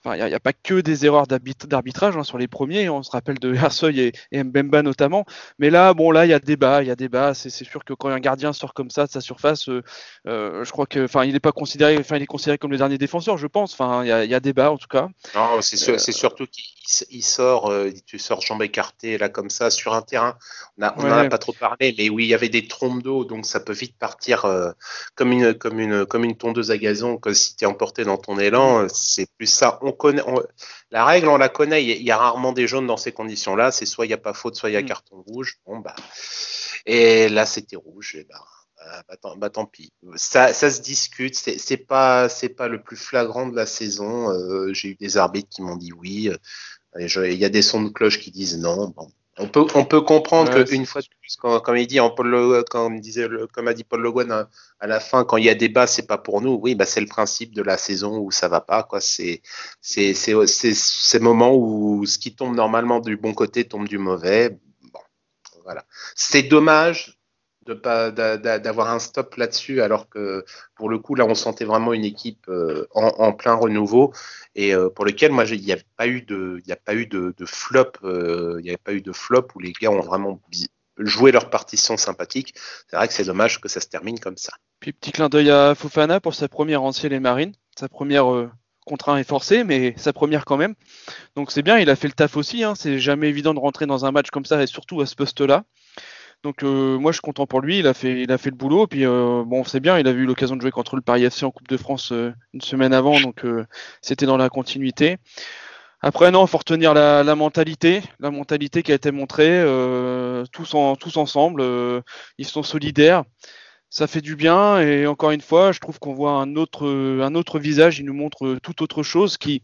il 0.07 0.25
n'y 0.25 0.35
a, 0.35 0.41
pas 0.41 0.53
que 0.53 0.81
des 0.81 1.05
erreurs 1.05 1.27
d'arbitrage 1.27 2.17
hein, 2.17 2.23
sur 2.23 2.39
les 2.39 2.47
premiers. 2.47 2.89
On 2.89 3.03
se 3.03 3.11
rappelle 3.11 3.39
de 3.39 3.55
Hersoy 3.55 4.01
et, 4.01 4.13
et, 4.31 4.43
Mbemba 4.45 4.83
notamment. 4.83 5.25
Mais 5.59 5.71
là, 5.71 5.95
bon, 5.95 6.11
là, 6.11 6.27
il 6.27 6.31
y 6.31 6.35
a 6.35 6.39
débat, 6.39 6.83
il 6.83 6.89
y 6.89 6.91
a 6.91 6.97
débat. 6.97 7.35
C'est 7.35 7.51
sûr 7.51 7.85
que 7.85 7.93
quand 7.93 8.09
un 8.09 8.21
gardien 8.21 8.53
sort 8.53 8.75
comme 8.75 8.91
ça 8.91 9.07
de 9.07 9.11
sa 9.11 9.21
surface, 9.21 9.69
euh, 9.69 9.83
euh 10.29 10.65
je 10.65 10.71
crois 10.71 10.87
que, 10.87 11.05
enfin, 11.05 11.25
il 11.25 11.33
n'est 11.33 11.41
pas 11.41 11.53
considéré, 11.53 11.99
enfin, 11.99 12.17
il 12.17 12.23
est 12.23 12.27
considéré 12.27 12.59
comme 12.59 12.71
le 12.71 12.79
dernier 12.79 12.99
défenseur, 12.99 13.37
je 13.37 13.47
pense. 13.47 13.73
Enfin, 13.73 14.05
il 14.05 14.09
y 14.09 14.13
a, 14.13 14.25
y 14.25 14.35
a, 14.35 14.41
débat 14.41 14.71
en 14.71 14.79
tout 14.79 14.89
cas. 14.89 15.09
Non, 15.35 15.61
c'est 15.61 16.13
surtout 16.13 16.47
qu'il 16.47 16.65
sort, 16.87 17.73
tu 18.07 18.19
sors 18.19 18.41
jambes 18.41 18.63
écartées 18.63 19.19
là 19.19 19.29
comme 19.29 19.51
ça 19.51 19.71
sur 19.71 19.95
un 19.95 20.03
terrain. 20.03 20.37
On 20.79 21.03
n'en 21.03 21.11
a, 21.11 21.21
a 21.23 21.29
pas 21.29 21.39
trop 21.39 21.53
parlé, 21.53 21.95
mais 21.97 22.09
oui, 22.09 22.25
il 22.25 22.29
y 22.29 22.35
avait 22.35 22.49
des 22.49 22.69
trompes 22.69 23.03
d'eau, 23.03 23.25
donc 23.25 23.47
ça 23.47 23.61
peut 23.61 23.73
vite 23.73 23.97
partir 23.99 24.47
comme 25.15 25.33
une, 25.33 25.55
comme 25.55 25.81
une 25.81 26.07
comme 26.07 26.25
une 26.25 26.37
tondeuse 26.37 26.71
à 26.71 26.79
gazon, 26.79 27.19
que 27.19 27.33
si 27.33 27.57
tu 27.57 27.65
es 27.65 27.67
emporté 27.67 28.05
dans 28.05 28.17
ton 28.17 28.39
élan, 28.39 28.85
mm. 28.85 28.89
c'est 28.93 29.29
plus 29.37 29.47
ça. 29.47 29.79
On 29.83 29.93
connaît, 29.93 30.23
la 30.91 31.05
règle, 31.05 31.29
on 31.29 31.37
la 31.37 31.49
connaît. 31.49 31.85
Il 31.85 32.03
y, 32.03 32.11
a 32.11 32.17
rarement 32.17 32.53
des 32.53 32.67
jaunes 32.67 32.87
dans 32.87 32.97
ces 32.97 33.13
conditions-là. 33.13 33.71
C'est 33.71 33.87
soit 33.87 34.07
il 34.07 34.09
n'y 34.09 34.15
a 34.15 34.19
pas 34.19 34.33
faute, 34.33 34.57
soit 34.57 34.71
il 34.71 34.75
y 34.75 34.77
a 34.77 34.83
mm. 34.83 34.87
carton 34.87 35.23
rouge. 35.27 35.59
Bon 35.67 35.79
bah, 35.79 35.95
et 36.87 37.29
là 37.29 37.47
c'était 37.47 37.77
rouge. 37.77 38.17
Et 38.17 38.25
bah, 38.25 38.45
bah, 39.09 39.17
tant, 39.21 39.37
bah, 39.37 39.51
tant, 39.51 39.67
pis. 39.67 39.93
Ça, 40.15 40.53
ça 40.53 40.71
se 40.71 40.81
discute. 40.81 41.35
C'est 41.35 41.77
pas, 41.77 42.29
c'est 42.29 42.51
pas 42.51 42.69
le 42.69 42.83
plus 42.83 42.97
flagrant 42.97 43.47
de 43.47 43.57
la 43.57 43.67
saison. 43.67 44.31
Euh, 44.31 44.73
j'ai 44.73 44.91
eu 44.91 44.95
des 44.95 45.17
arbitres 45.17 45.49
qui 45.49 45.63
m'ont 45.63 45.77
dit 45.77 45.93
oui. 45.93 46.31
Il 46.99 47.35
y 47.35 47.45
a 47.45 47.49
des 47.49 47.63
sons 47.63 47.83
de 47.83 47.89
cloche 47.89 48.21
qui 48.21 48.31
disent 48.31 48.59
non. 48.59 48.89
Bon, 48.89 49.09
on 49.39 49.49
peut, 49.49 49.67
on 49.75 49.85
peut 49.85 50.01
comprendre 50.01 50.57
ouais, 50.57 50.65
qu'une 50.65 50.87
fois 50.87 51.03
de 51.03 51.09
plus, 51.21 51.37
comme 51.37 51.77
il 51.77 51.87
dit, 51.87 52.01
en 52.01 52.11
Paul, 52.11 52.65
comme, 52.71 53.01
disait, 53.01 53.29
comme 53.53 53.69
a 53.69 53.75
dit 53.75 53.85
Paul 53.85 54.01
Le 54.01 54.11
Guen 54.11 54.31
à, 54.31 54.49
à, 54.81 54.87
la 54.87 54.99
fin, 54.99 55.25
quand 55.25 55.37
il 55.37 55.45
y 55.45 55.51
a 55.51 55.55
débat, 55.55 55.87
c'est 55.87 56.07
pas 56.07 56.17
pour 56.17 56.41
nous. 56.41 56.59
Oui, 56.63 56.75
bah, 56.75 56.87
c'est 56.87 57.01
le 57.03 57.07
principe 57.07 57.55
de 57.55 57.63
la 57.63 57.77
saison 57.77 58.19
où 58.19 58.31
ça 58.31 58.49
va 58.49 58.63
pas. 58.63 58.83
Quoi. 58.83 59.01
C'est, 59.01 59.43
c'est, 59.81 60.15
c'est, 60.15 60.35
c'est 60.47 60.75
ces 60.75 61.19
moments 61.19 61.55
où 61.55 62.07
ce 62.07 62.19
qui 62.19 62.35
tombe 62.35 62.55
normalement 62.55 63.01
du 63.01 63.17
bon 63.17 63.35
côté 63.35 63.65
tombe 63.65 63.89
du 63.89 63.99
mauvais. 63.99 64.59
Bon, 64.93 65.01
voilà. 65.65 65.85
C'est 66.15 66.45
dommage 66.45 67.16
de 67.67 67.75
pas 67.75 68.11
d'avoir 68.11 68.91
un 68.91 68.99
stop 68.99 69.35
là-dessus 69.37 69.83
alors 69.83 70.09
que 70.09 70.45
pour 70.75 70.89
le 70.89 70.99
coup 70.99 71.15
là 71.15 71.27
on 71.27 71.35
sentait 71.35 71.65
vraiment 71.65 71.93
une 71.93 72.05
équipe 72.05 72.47
euh, 72.49 72.87
en, 72.95 73.09
en, 73.19 73.33
plein 73.33 73.55
renouveau 73.55 74.13
et 74.55 74.75
euh, 74.75 74.89
pour 74.89 75.05
lequel 75.05 75.33
moi 75.33 75.45
il 75.45 75.61
n'y 75.63 75.73
a 75.73 75.79
pas 75.97 76.07
eu 76.07 76.23
de 76.23 76.61
il 76.65 76.73
a 76.73 76.77
pas 76.77 76.95
eu 76.95 77.07
de, 77.07 77.35
flop 77.45 77.93
euh, 78.05 78.61
il 78.63 78.77
pas 78.79 78.93
eu 78.93 79.03
de 79.03 79.13
flop 79.13 79.49
où 79.55 79.59
les 79.59 79.73
gars 79.73 79.91
ont 79.91 80.01
vraiment 80.01 80.41
joué 80.99 81.33
leur 81.33 81.51
partition 81.51 81.97
sympathique 81.97 82.55
c'est 82.89 82.97
vrai 82.97 83.09
que 83.09 83.15
c'est 83.15 83.25
dommage 83.25 83.61
que 83.61 83.69
ça 83.69 83.81
se 83.81 83.89
termine 83.89 84.19
comme 84.21 84.37
ça 84.37 84.53
puis 84.81 84.93
petit 84.93 85.13
clin 85.13 85.29
d'œil 85.29 85.51
à 85.51 85.75
Fofana 85.75 86.21
pour 86.21 86.35
sa 86.35 86.49
première 86.49 86.83
ancienne 86.83 87.13
les 87.13 87.21
Marines 87.21 87.55
sa 87.77 87.89
première 87.89 88.49
contraint 88.87 89.19
et 89.19 89.25
forcé, 89.25 89.65
mais 89.65 89.95
sa 89.99 90.15
première 90.15 90.47
quand 90.47 90.57
même. 90.57 90.75
Donc 91.35 91.51
c'est 91.51 91.63
bien, 91.63 91.79
il 91.79 91.91
a 91.91 91.97
fait 91.97 92.07
le 92.07 92.15
taf 92.15 92.37
aussi. 92.37 92.65
Hein. 92.65 92.75
C'est 92.75 92.99
jamais 92.99 93.29
évident 93.29 93.53
de 93.53 93.59
rentrer 93.59 93.85
dans 93.85 94.07
un 94.07 94.13
match 94.13 94.31
comme 94.31 94.47
ça 94.47 94.63
et 94.63 94.67
surtout 94.67 95.01
à 95.03 95.07
ce 95.07 95.15
poste-là. 95.15 95.65
Donc 96.43 96.63
euh, 96.63 96.99
moi 96.99 97.13
je 97.13 97.17
suis 97.17 97.23
content 97.23 97.47
pour 97.47 97.61
lui, 97.61 97.79
il 97.81 97.87
a 97.87 97.95
fait, 97.95 98.23
il 98.23 98.31
a 98.31 98.39
fait 98.39 98.51
le 98.51 98.57
boulot. 98.57 98.87
Puis 98.87 99.05
euh, 99.05 99.43
bon, 99.45 99.65
c'est 99.65 99.81
bien, 99.81 99.99
il 99.99 100.07
a 100.07 100.11
eu 100.11 100.25
l'occasion 100.25 100.57
de 100.57 100.61
jouer 100.61 100.71
contre 100.71 100.97
le 100.97 101.03
Paris 101.03 101.25
FC 101.25 101.45
en 101.45 101.51
Coupe 101.51 101.69
de 101.69 101.77
France 101.77 102.13
euh, 102.13 102.33
une 102.53 102.61
semaine 102.61 102.93
avant, 102.93 103.21
donc 103.21 103.45
c'était 104.01 104.27
dans 104.27 104.37
la 104.37 104.49
continuité. 104.49 105.17
Après 106.03 106.31
non, 106.31 106.47
faut 106.47 106.59
retenir 106.59 106.95
la, 106.95 107.35
mentalité, 107.35 108.03
la 108.21 108.31
mentalité 108.31 108.83
qui 108.83 108.93
a 108.93 108.95
été 108.95 109.11
montrée, 109.11 109.65
tous, 110.53 110.75
en, 110.75 110.95
tous 110.95 111.17
ensemble, 111.17 111.65
ils 112.39 112.47
sont 112.47 112.63
solidaires 112.63 113.25
ça 113.89 114.07
fait 114.07 114.21
du 114.21 114.37
bien 114.37 114.81
et 114.81 115.07
encore 115.07 115.31
une 115.31 115.41
fois, 115.41 115.73
je 115.73 115.79
trouve 115.79 115.99
qu'on 115.99 116.13
voit 116.13 116.33
un 116.33 116.57
autre, 116.57 116.87
un 116.87 117.35
autre 117.35 117.59
visage. 117.59 117.99
Il 117.99 118.05
nous 118.05 118.15
montre 118.15 118.59
tout 118.63 118.83
autre 118.83 119.03
chose 119.03 119.39
qui, 119.39 119.63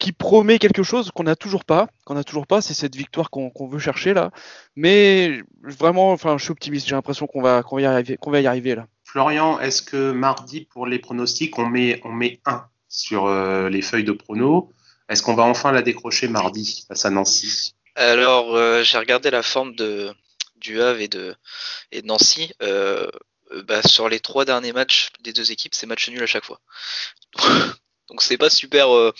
qui 0.00 0.12
promet 0.12 0.58
quelque 0.58 0.82
chose 0.82 1.12
qu'on 1.14 1.22
n'a 1.22 1.36
toujours 1.36 1.64
pas, 1.64 1.88
qu'on 2.04 2.14
n'a 2.14 2.24
toujours 2.24 2.46
pas, 2.46 2.60
c'est 2.60 2.74
cette 2.74 2.96
victoire 2.96 3.30
qu'on 3.30 3.68
veut 3.68 3.78
chercher 3.78 4.14
là. 4.14 4.32
Mais 4.74 5.42
vraiment, 5.62 6.10
enfin, 6.10 6.38
je 6.38 6.44
suis 6.44 6.52
optimiste. 6.52 6.88
J'ai 6.88 6.96
l'impression 6.96 7.26
qu'on 7.26 7.42
va, 7.42 7.62
qu'on 7.62 7.76
va 7.76 7.82
y 7.82 7.84
arriver, 7.84 8.16
qu'on 8.16 8.30
va 8.30 8.40
y 8.40 8.46
arriver 8.46 8.74
là. 8.74 8.86
Florian, 9.04 9.60
est-ce 9.60 9.82
que 9.82 10.10
mardi 10.10 10.62
pour 10.62 10.86
les 10.86 10.98
pronostics, 10.98 11.58
on 11.58 11.66
met, 11.66 12.00
on 12.04 12.12
met 12.12 12.40
un 12.46 12.64
sur 12.88 13.26
euh, 13.26 13.68
les 13.68 13.82
feuilles 13.82 14.04
de 14.04 14.12
pronos 14.12 14.68
Est-ce 15.08 15.22
qu'on 15.22 15.34
va 15.34 15.44
enfin 15.44 15.70
la 15.70 15.82
décrocher 15.82 16.28
mardi 16.28 16.84
face 16.88 17.04
à 17.04 17.10
Nancy? 17.10 17.74
Alors, 17.94 18.56
euh, 18.56 18.82
j'ai 18.82 18.98
regardé 18.98 19.30
la 19.30 19.42
forme 19.42 19.74
de 19.74 20.12
du 20.56 20.80
Havre 20.80 21.00
et 21.00 21.08
de, 21.08 21.34
et 21.92 22.02
de 22.02 22.06
Nancy. 22.06 22.52
Euh, 22.62 23.08
euh, 23.52 23.62
bah, 23.62 23.82
sur 23.82 24.08
les 24.08 24.20
trois 24.20 24.44
derniers 24.44 24.72
matchs 24.72 25.10
des 25.20 25.32
deux 25.32 25.52
équipes, 25.52 25.74
c'est 25.74 25.86
match 25.86 26.08
nul 26.08 26.22
à 26.22 26.26
chaque 26.26 26.44
fois. 26.44 26.60
Donc 28.08 28.22
c'est 28.22 28.38
pas 28.38 28.50
super 28.50 28.94
euh, 28.94 29.12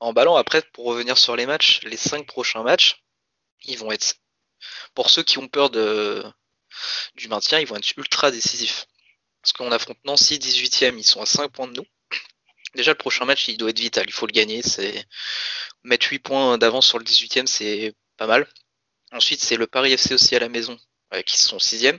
en 0.00 0.12
ballon. 0.12 0.36
Après, 0.36 0.62
pour 0.72 0.86
revenir 0.86 1.18
sur 1.18 1.36
les 1.36 1.46
matchs, 1.46 1.80
les 1.82 1.96
cinq 1.96 2.26
prochains 2.26 2.62
matchs, 2.62 3.02
ils 3.64 3.78
vont 3.78 3.92
être, 3.92 4.16
pour 4.94 5.10
ceux 5.10 5.22
qui 5.22 5.38
ont 5.38 5.48
peur 5.48 5.70
du 5.70 7.28
maintien, 7.28 7.58
ils 7.60 7.66
vont 7.66 7.76
être 7.76 7.96
ultra 7.96 8.30
décisifs. 8.30 8.86
Parce 9.42 9.52
qu'on 9.52 9.70
affronte 9.72 9.98
Nancy 10.04 10.38
18ème, 10.38 10.98
ils 10.98 11.04
sont 11.04 11.22
à 11.22 11.26
5 11.26 11.48
points 11.52 11.68
de 11.68 11.74
nous. 11.74 11.86
Déjà, 12.74 12.90
le 12.90 12.98
prochain 12.98 13.24
match, 13.24 13.48
il 13.48 13.56
doit 13.56 13.70
être 13.70 13.78
vital, 13.78 14.04
il 14.06 14.12
faut 14.12 14.26
le 14.26 14.32
gagner. 14.32 14.60
C'est 14.62 15.06
Mettre 15.84 16.08
8 16.10 16.18
points 16.18 16.58
d'avance 16.58 16.86
sur 16.86 16.98
le 16.98 17.04
18ème, 17.04 17.46
c'est 17.46 17.94
pas 18.16 18.26
mal. 18.26 18.48
Ensuite, 19.12 19.40
c'est 19.40 19.56
le 19.56 19.68
Paris 19.68 19.92
FC 19.92 20.14
aussi 20.14 20.34
à 20.34 20.40
la 20.40 20.48
maison, 20.48 20.76
qui 21.24 21.38
sont 21.38 21.58
6ème. 21.58 21.98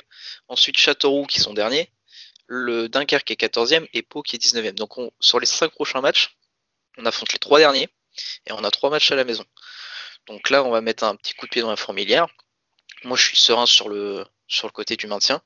Ensuite, 0.49 0.77
Châteauroux 0.77 1.25
qui 1.25 1.39
sont 1.39 1.53
derniers. 1.53 1.89
Le 2.47 2.89
Dunkerque 2.89 3.31
est 3.31 3.41
14e 3.41 3.87
et 3.93 4.03
Pau 4.03 4.21
qui 4.21 4.35
est 4.35 4.39
19e. 4.39 4.73
Donc 4.73 4.91
sur 5.19 5.39
les 5.39 5.45
5 5.45 5.71
prochains 5.71 6.01
matchs, 6.01 6.36
on 6.97 7.05
affronte 7.05 7.33
les 7.33 7.39
3 7.39 7.59
derniers 7.59 7.89
et 8.45 8.51
on 8.51 8.63
a 8.63 8.71
3 8.71 8.89
matchs 8.89 9.11
à 9.11 9.15
la 9.15 9.23
maison. 9.23 9.45
Donc 10.27 10.49
là, 10.49 10.63
on 10.63 10.71
va 10.71 10.81
mettre 10.81 11.03
un 11.03 11.15
petit 11.15 11.33
coup 11.33 11.45
de 11.45 11.51
pied 11.51 11.61
dans 11.61 11.69
la 11.69 11.75
fourmilière. 11.75 12.27
Moi, 13.03 13.15
je 13.17 13.23
suis 13.23 13.37
serein 13.37 13.65
sur 13.65 13.89
le, 13.89 14.25
sur 14.47 14.67
le 14.67 14.71
côté 14.71 14.95
du 14.97 15.07
maintien. 15.07 15.41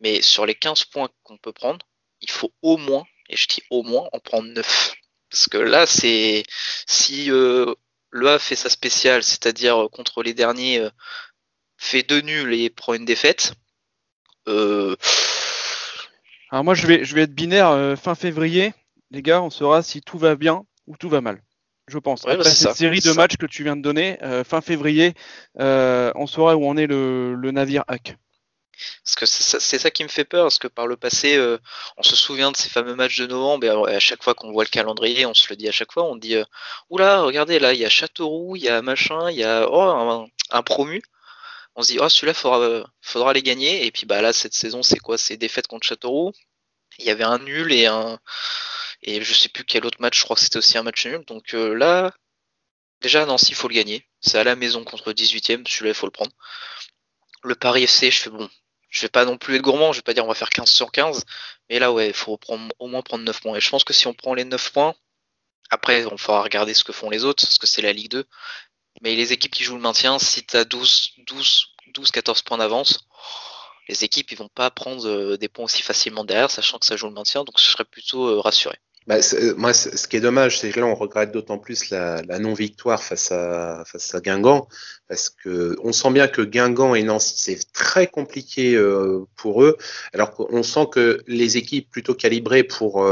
Mais 0.00 0.22
sur 0.22 0.46
les 0.46 0.54
15 0.54 0.84
points 0.84 1.10
qu'on 1.22 1.38
peut 1.38 1.52
prendre, 1.52 1.86
il 2.20 2.30
faut 2.30 2.52
au 2.62 2.76
moins, 2.76 3.04
et 3.28 3.36
je 3.36 3.46
dis 3.48 3.62
au 3.70 3.82
moins, 3.82 4.08
en 4.12 4.20
prendre 4.20 4.48
9. 4.48 4.94
Parce 5.30 5.48
que 5.48 5.58
là, 5.58 5.86
c'est 5.86 6.44
si 6.86 7.30
euh, 7.30 7.74
le 8.10 8.28
A 8.28 8.38
fait 8.38 8.56
sa 8.56 8.70
spéciale, 8.70 9.22
c'est-à-dire 9.22 9.88
contre 9.90 10.22
les 10.22 10.34
derniers, 10.34 10.80
euh, 10.80 10.90
fait 11.78 12.02
deux 12.02 12.20
nuls 12.20 12.54
et 12.54 12.70
prend 12.70 12.94
une 12.94 13.04
défaite, 13.04 13.54
euh, 14.48 14.96
Alors 16.50 16.64
moi, 16.64 16.74
je 16.74 16.86
vais, 16.86 17.04
je 17.04 17.14
vais 17.14 17.22
être 17.22 17.34
binaire 17.34 17.68
euh, 17.68 17.96
fin 17.96 18.14
février. 18.14 18.74
Les 19.10 19.22
gars, 19.22 19.42
on 19.42 19.50
saura 19.50 19.82
si 19.82 20.00
tout 20.02 20.18
va 20.18 20.36
bien 20.36 20.64
ou 20.86 20.96
tout 20.96 21.08
va 21.08 21.20
mal. 21.20 21.42
Je 21.88 21.98
pense. 21.98 22.26
Après 22.26 22.44
cette 22.50 22.76
série 22.76 23.00
de 23.00 23.12
matchs 23.12 23.36
que 23.36 23.46
tu 23.46 23.64
viens 23.64 23.76
de 23.76 23.82
donner, 23.82 24.22
euh, 24.22 24.44
fin 24.44 24.60
février, 24.60 25.14
on 25.56 26.26
saura 26.26 26.56
où 26.56 26.66
en 26.66 26.76
est 26.76 26.86
le, 26.86 27.50
navire 27.50 27.84
hack. 27.88 28.16
Parce 29.04 29.14
que 29.14 29.26
c'est 29.26 29.78
ça, 29.78 29.90
qui 29.90 30.02
me 30.02 30.08
fait 30.08 30.24
peur, 30.24 30.44
parce 30.44 30.58
que 30.58 30.66
par 30.66 30.86
le 30.86 30.96
passé, 30.96 31.38
on 31.96 32.02
se 32.02 32.16
souvient 32.16 32.50
de 32.50 32.56
ces 32.56 32.68
fameux 32.68 32.94
matchs 32.94 33.18
de 33.18 33.26
novembre, 33.26 33.88
et 33.88 33.94
à 33.94 34.00
chaque 34.00 34.24
fois 34.24 34.34
qu'on 34.34 34.52
voit 34.52 34.64
le 34.64 34.70
calendrier, 34.70 35.26
on 35.26 35.34
se 35.34 35.46
le 35.50 35.56
dit 35.56 35.68
à 35.68 35.72
chaque 35.72 35.92
fois, 35.92 36.04
on 36.04 36.16
dit 36.16 36.36
Oula, 36.90 37.22
regardez, 37.22 37.58
là, 37.58 37.74
il 37.74 37.80
y 37.80 37.84
a 37.84 37.88
Châteauroux, 37.88 38.56
il 38.56 38.62
y 38.62 38.68
a 38.68 38.80
machin, 38.82 39.30
il 39.30 39.36
y 39.36 39.44
a 39.44 39.68
oh, 39.70 40.26
un 40.50 40.62
promu 40.62 41.02
on 41.74 41.82
se 41.82 41.92
dit, 41.92 41.98
oh, 42.00 42.08
celui-là, 42.08 42.34
faudra, 42.34 42.84
faudra 43.00 43.32
les 43.32 43.42
gagner. 43.42 43.86
Et 43.86 43.90
puis, 43.90 44.06
bah, 44.06 44.20
là, 44.20 44.32
cette 44.32 44.54
saison, 44.54 44.82
c'est 44.82 44.98
quoi? 44.98 45.18
C'est 45.18 45.36
défaite 45.36 45.66
contre 45.66 45.86
Châteauroux. 45.86 46.32
Il 46.98 47.06
y 47.06 47.10
avait 47.10 47.24
un 47.24 47.38
nul 47.38 47.72
et 47.72 47.86
un. 47.86 48.18
Et 49.02 49.22
je 49.22 49.34
sais 49.34 49.48
plus 49.48 49.64
quel 49.64 49.84
autre 49.86 50.00
match, 50.00 50.18
je 50.18 50.24
crois 50.24 50.36
que 50.36 50.42
c'était 50.42 50.58
aussi 50.58 50.78
un 50.78 50.82
match 50.82 51.06
nul. 51.06 51.24
Donc 51.26 51.54
euh, 51.54 51.74
là, 51.74 52.12
déjà, 53.00 53.26
Nancy, 53.26 53.50
il 53.50 53.54
faut 53.54 53.68
le 53.68 53.74
gagner. 53.74 54.06
C'est 54.20 54.38
à 54.38 54.44
la 54.44 54.56
maison 54.56 54.84
contre 54.84 55.12
18ème, 55.12 55.66
celui-là, 55.68 55.90
il 55.90 55.94
faut 55.94 56.06
le 56.06 56.12
prendre. 56.12 56.32
Le 57.42 57.54
Paris 57.54 57.84
FC, 57.84 58.10
je 58.10 58.20
fais 58.20 58.30
bon. 58.30 58.48
Je 58.90 59.00
vais 59.02 59.08
pas 59.08 59.24
non 59.24 59.38
plus 59.38 59.56
être 59.56 59.62
gourmand, 59.62 59.92
je 59.92 59.98
vais 59.98 60.02
pas 60.02 60.14
dire 60.14 60.24
on 60.24 60.28
va 60.28 60.34
faire 60.34 60.50
15 60.50 60.70
sur 60.70 60.92
15. 60.92 61.24
Mais 61.70 61.78
là, 61.78 61.92
ouais, 61.92 62.08
il 62.08 62.14
faut 62.14 62.38
au 62.78 62.88
moins 62.88 63.02
prendre 63.02 63.24
9 63.24 63.40
points. 63.40 63.56
Et 63.56 63.60
je 63.60 63.70
pense 63.70 63.84
que 63.84 63.92
si 63.92 64.06
on 64.06 64.14
prend 64.14 64.34
les 64.34 64.44
9 64.44 64.72
points, 64.72 64.94
après, 65.70 66.04
on 66.06 66.18
faudra 66.18 66.42
regarder 66.42 66.74
ce 66.74 66.84
que 66.84 66.92
font 66.92 67.10
les 67.10 67.24
autres, 67.24 67.44
parce 67.44 67.58
que 67.58 67.66
c'est 67.66 67.82
la 67.82 67.92
Ligue 67.92 68.10
2. 68.10 68.26
Mais 69.00 69.16
les 69.16 69.32
équipes 69.32 69.54
qui 69.54 69.64
jouent 69.64 69.76
le 69.76 69.80
maintien, 69.80 70.18
si 70.18 70.44
tu 70.44 70.56
as 70.56 70.64
12, 70.64 71.12
12, 71.26 71.66
12, 71.94 72.10
14 72.10 72.42
points 72.42 72.58
d'avance, 72.58 73.06
les 73.88 74.04
équipes 74.04 74.30
ils 74.32 74.38
vont 74.38 74.48
pas 74.48 74.70
prendre 74.70 75.06
euh, 75.08 75.36
des 75.36 75.48
points 75.48 75.64
aussi 75.64 75.82
facilement 75.82 76.24
derrière, 76.24 76.50
sachant 76.50 76.78
que 76.78 76.86
ça 76.86 76.96
joue 76.96 77.08
le 77.08 77.14
maintien, 77.14 77.44
donc 77.44 77.58
je 77.58 77.64
serais 77.64 77.84
plutôt 77.84 78.28
euh, 78.28 78.40
rassuré. 78.40 78.78
Bah, 79.06 79.16
euh, 79.34 79.54
moi, 79.56 79.72
ce 79.72 80.06
qui 80.06 80.16
est 80.16 80.20
dommage, 80.20 80.60
c'est 80.60 80.70
que 80.70 80.80
là, 80.80 80.86
on 80.86 80.94
regrette 80.94 81.32
d'autant 81.32 81.58
plus 81.58 81.90
la, 81.90 82.22
non-victoire 82.38 83.02
face 83.02 83.32
à, 83.32 83.82
face 83.86 84.14
à 84.14 84.20
Guingamp, 84.20 84.68
parce 85.08 85.28
que 85.28 85.76
on 85.82 85.92
sent 85.92 86.10
bien 86.12 86.28
que 86.28 86.42
Guingamp 86.42 86.94
et 86.94 87.02
Nancy, 87.02 87.34
c'est 87.36 87.72
très 87.72 88.06
compliqué 88.06 88.80
pour 89.36 89.64
eux, 89.64 89.76
alors 90.12 90.32
qu'on 90.32 90.62
sent 90.62 90.86
que 90.92 91.20
les 91.26 91.56
équipes 91.56 91.90
plutôt 91.90 92.14
calibrées 92.14 92.62
pour, 92.62 93.04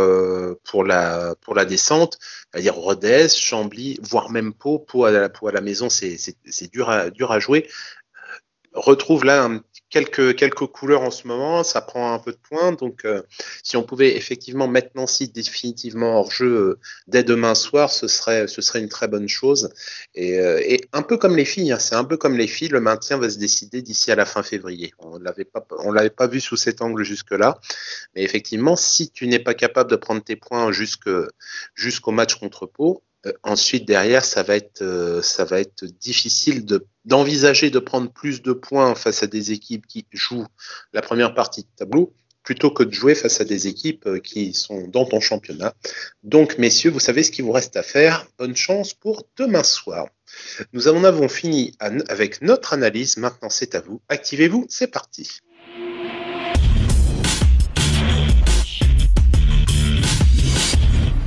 pour, 0.64 0.84
la, 0.84 1.34
pour 1.40 1.54
la 1.54 1.64
descente, 1.64 2.18
c'est-à-dire 2.52 2.74
Rodez, 2.74 3.28
Chambly, 3.28 3.98
voire 4.02 4.30
même 4.30 4.52
Pau, 4.52 4.78
Pau 4.78 5.04
à 5.04 5.10
la, 5.10 5.28
Pau 5.28 5.48
à 5.48 5.52
la 5.52 5.60
maison, 5.60 5.88
c'est 5.90 6.72
dur 6.72 6.88
à, 6.88 7.10
dur 7.10 7.32
à 7.32 7.40
jouer, 7.40 7.68
retrouve 8.72 9.24
là 9.24 9.50
quelques, 9.90 10.66
couleurs 10.66 11.02
en 11.02 11.10
ce 11.10 11.26
moment, 11.26 11.62
ça 11.64 11.80
prend 11.80 12.14
un 12.14 12.18
peu 12.18 12.32
de 12.32 12.38
points. 12.38 12.72
Donc, 12.72 13.04
euh, 13.04 13.22
si 13.62 13.76
on 13.76 13.82
pouvait 13.82 14.16
effectivement 14.16 14.68
mettre 14.68 14.90
Nancy 14.94 15.28
définitivement 15.28 16.18
hors 16.18 16.30
jeu 16.30 16.46
euh, 16.46 16.78
dès 17.08 17.24
demain 17.24 17.54
soir, 17.54 17.90
ce 17.90 18.06
serait, 18.06 18.46
une 18.76 18.88
très 18.88 19.08
bonne 19.08 19.28
chose. 19.28 19.70
Et, 20.14 20.38
euh, 20.38 20.60
un 20.92 21.02
peu 21.02 21.18
comme 21.18 21.36
les 21.36 21.44
filles, 21.44 21.72
hein, 21.72 21.78
c'est 21.78 21.96
un 21.96 22.04
peu 22.04 22.16
comme 22.16 22.36
les 22.36 22.46
filles, 22.46 22.68
le 22.68 22.80
maintien 22.80 23.18
va 23.18 23.28
se 23.28 23.38
décider 23.38 23.82
d'ici 23.82 24.10
à 24.12 24.14
la 24.14 24.24
fin 24.24 24.42
février. 24.42 24.92
On 24.98 25.18
l'avait 25.18 25.44
pas, 25.44 25.66
on 25.84 25.92
l'avait 25.92 26.10
pas 26.10 26.28
vu 26.28 26.40
sous 26.40 26.56
cet 26.56 26.80
angle 26.80 27.02
jusque-là. 27.02 27.58
Mais 28.14 28.22
effectivement, 28.22 28.76
si 28.76 29.10
tu 29.10 29.26
n'es 29.26 29.40
pas 29.40 29.54
capable 29.54 29.90
de 29.90 29.96
prendre 29.96 30.22
tes 30.22 30.36
points 30.36 30.70
jusqu'au 30.72 32.12
match 32.12 32.36
contre 32.36 32.66
Pau, 32.66 33.02
euh, 33.26 33.32
ensuite, 33.42 33.86
derrière, 33.86 34.24
ça 34.24 34.42
va 34.42 34.56
être, 34.56 34.82
euh, 34.82 35.20
difficile 36.00 36.64
de, 36.64 36.86
d'envisager 37.04 37.70
de 37.70 37.78
prendre 37.78 38.10
plus 38.10 38.42
de 38.42 38.52
points 38.52 38.94
face 38.94 39.22
à 39.22 39.26
des 39.26 39.52
équipes 39.52 39.86
qui 39.86 40.06
jouent 40.12 40.46
la 40.92 41.02
première 41.02 41.34
partie 41.34 41.62
de 41.62 41.68
tableau 41.76 42.14
plutôt 42.42 42.70
que 42.70 42.82
de 42.82 42.92
jouer 42.92 43.14
face 43.14 43.40
à 43.40 43.44
des 43.44 43.66
équipes 43.66 44.06
euh, 44.06 44.18
qui 44.18 44.54
sont 44.54 44.88
dans 44.88 45.04
ton 45.04 45.20
championnat. 45.20 45.74
Donc, 46.22 46.56
messieurs, 46.58 46.90
vous 46.90 47.00
savez 47.00 47.22
ce 47.22 47.30
qu'il 47.30 47.44
vous 47.44 47.52
reste 47.52 47.76
à 47.76 47.82
faire. 47.82 48.26
Bonne 48.38 48.56
chance 48.56 48.94
pour 48.94 49.24
demain 49.36 49.62
soir. 49.62 50.08
Nous 50.72 50.88
en 50.88 51.04
avons 51.04 51.28
fini 51.28 51.74
avec 51.80 52.40
notre 52.40 52.72
analyse. 52.72 53.16
Maintenant, 53.18 53.50
c'est 53.50 53.74
à 53.74 53.80
vous. 53.80 54.00
Activez-vous. 54.08 54.66
C'est 54.68 54.86
parti. 54.86 55.28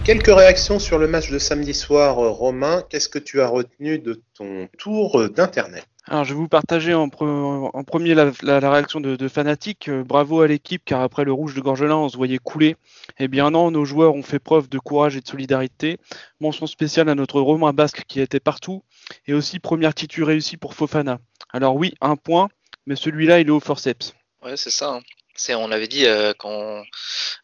Quelques 0.04 0.36
réactions 0.36 0.80
sur 0.80 0.98
le 0.98 1.08
match 1.08 1.32
de 1.32 1.40
samedi 1.40 1.74
soir, 1.74 2.20
euh, 2.20 2.30
Romain. 2.30 2.84
Qu'est-ce 2.90 3.08
que 3.08 3.20
tu 3.20 3.40
as 3.40 3.48
retenu 3.48 4.00
de 4.00 4.22
ton 4.34 4.68
tour 4.78 5.18
euh, 5.18 5.30
d'Internet? 5.30 5.88
Alors, 6.08 6.26
je 6.26 6.34
vais 6.34 6.40
vous 6.40 6.50
partager 6.50 6.94
en, 6.94 7.08
premier 7.08 8.14
la, 8.14 8.70
réaction 8.70 9.00
de, 9.00 9.16
de 9.16 9.28
Fanatic. 9.30 9.88
Euh, 9.88 10.04
bravo 10.04 10.42
à 10.42 10.48
l'équipe, 10.48 10.82
car 10.84 11.00
après 11.00 11.24
le 11.24 11.32
rouge 11.32 11.56
de 11.56 11.62
Gorgelin, 11.62 11.96
on 11.96 12.10
se 12.10 12.18
voyait 12.18 12.38
couler. 12.38 12.76
Eh 13.18 13.30
bien 13.30 13.50
non, 13.50 13.72
nos 13.72 13.86
joueurs 13.86 14.14
ont 14.14 14.24
fait 14.24 14.40
preuve 14.40 14.68
de 14.68 14.78
courage 14.78 15.16
et 15.16 15.22
de 15.22 15.28
solidarité. 15.28 16.00
Mention 16.42 16.68
spéciale 16.68 17.08
à 17.08 17.16
notre 17.16 17.40
Romain 17.40 17.72
Basque 17.72 18.04
qui 18.06 18.20
était 18.20 18.42
partout. 18.42 18.84
Et 19.26 19.34
aussi, 19.34 19.60
première 19.60 19.94
titu 19.94 20.24
réussie 20.24 20.58
pour 20.58 20.74
Fofana. 20.74 21.20
Alors 21.54 21.78
oui, 21.78 21.94
un 22.02 22.18
point, 22.18 22.50
mais 22.86 22.98
celui-là, 22.98 23.40
il 23.40 23.48
est 23.48 23.52
au 23.52 23.62
forceps. 23.62 24.14
Ouais, 24.44 24.58
c'est 24.58 24.70
ça. 24.70 24.96
Hein 24.96 25.02
on 25.50 25.72
avait 25.72 25.88
dit 25.88 26.06
euh, 26.06 26.34
quand 26.38 26.84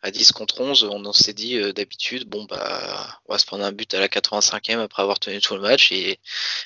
à 0.02 0.12
10 0.12 0.32
contre 0.32 0.62
11, 0.62 0.84
on, 0.92 1.14
s'est 1.14 1.34
dit 1.34 1.58
euh, 1.58 1.74
d'habitude, 1.74 2.30
bon 2.30 2.46
bah 2.46 3.20
on 3.26 3.34
va 3.34 3.40
se 3.40 3.46
prendre 3.46 3.64
un 3.64 3.72
but 3.72 3.94
à 3.94 4.00
la 4.00 4.08
85e 4.08 4.80
après 4.80 5.02
avoir 5.02 5.20
tenu 5.20 5.40
tout 5.40 5.56
le 5.56 5.62
match 5.62 5.92
et 5.92 6.20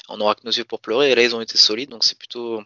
on 0.10 0.20
aura 0.22 0.36
que 0.36 0.42
nos 0.44 0.52
yeux 0.52 0.66
pour 0.66 0.80
pleurer. 0.80 1.12
Et 1.12 1.16
là 1.16 1.24
ils 1.24 1.36
ont 1.36 1.42
été 1.42 1.58
solides, 1.58 1.90
donc 1.90 2.04
c'est 2.04 2.18
plutôt 2.18 2.62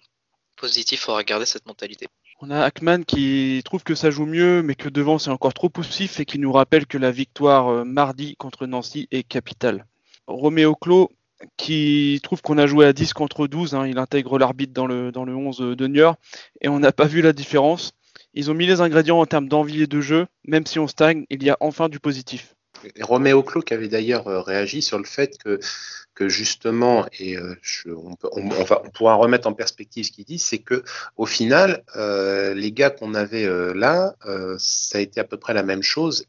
positif, 0.56 1.08
à 1.10 1.16
regarder 1.16 1.46
cette 1.46 1.66
mentalité. 1.66 2.08
On 2.42 2.52
a 2.52 2.62
Ackman 2.62 3.04
qui 3.04 3.62
trouve 3.66 3.84
que 3.84 3.96
ça 3.96 4.12
joue 4.12 4.26
mieux, 4.26 4.62
mais 4.62 4.76
que 4.76 4.90
devant 4.90 5.18
c'est 5.18 5.32
encore 5.32 5.54
trop 5.54 5.70
poussif 5.70 6.20
et 6.20 6.26
qui 6.26 6.40
nous 6.40 6.52
rappelle 6.52 6.86
que 6.86 6.98
la 6.98 7.12
victoire 7.12 7.70
euh, 7.70 7.84
mardi 7.84 8.36
contre 8.36 8.66
Nancy 8.66 9.08
est 9.12 9.24
capitale. 9.24 9.86
Roméo 10.28 10.76
Clos 10.76 11.10
qui 11.56 12.20
trouve 12.24 12.42
qu'on 12.42 12.58
a 12.58 12.66
joué 12.66 12.86
à 12.86 12.94
10 12.94 13.14
contre 13.14 13.48
12, 13.48 13.76
hein. 13.76 13.86
il 13.88 13.98
intègre 14.00 14.40
l'arbitre 14.40 14.74
dans 14.74 14.88
le, 14.88 15.12
dans 15.12 15.24
le 15.24 15.36
11 15.36 15.60
de 15.78 15.88
Niort 15.88 16.16
et 16.62 16.68
on 16.68 16.80
n'a 16.80 16.92
pas 16.92 17.06
vu 17.06 17.22
la 17.22 17.34
différence. 17.34 17.94
Ils 18.38 18.52
ont 18.52 18.54
mis 18.54 18.68
les 18.68 18.82
ingrédients 18.82 19.20
en 19.20 19.26
termes 19.26 19.48
d'envie 19.48 19.82
et 19.82 19.88
de 19.88 20.00
jeu, 20.00 20.28
même 20.46 20.68
si 20.68 20.78
on 20.78 20.88
stagne, 20.88 21.26
il 21.32 21.42
y 21.42 21.50
a 21.50 21.58
enfin 21.60 21.90
du 21.90 22.00
positif. 22.00 22.54
Roméo 23.02 23.42
Clos 23.42 23.64
qui 23.64 23.74
avait 23.74 23.88
d'ailleurs 23.88 24.28
euh, 24.28 24.42
réagi 24.42 24.84
sur 24.84 25.00
le 25.00 25.06
fait 25.06 25.40
que, 25.40 26.30
justement, 26.30 27.08
et 27.18 27.36
euh, 27.36 27.56
on, 27.88 28.16
pourra 28.94 29.16
remettre 29.16 29.48
en 29.48 29.54
perspective 29.54 30.06
ce 30.06 30.12
qu'il 30.12 30.26
dit, 30.26 30.38
c'est 30.38 30.60
que 30.60 30.84
au 31.16 31.26
final, 31.26 31.84
euh, 31.96 32.54
les 32.54 32.72
gars 32.72 32.92
qu'on 32.92 33.16
avait 33.16 33.50
là, 33.74 34.14
ça 34.60 35.00
a 35.00 35.02
été 35.02 35.20
à 35.20 35.24
peu 35.24 35.38
près 35.38 35.56
la 35.56 35.64
même 35.64 35.82
chose 35.82 36.28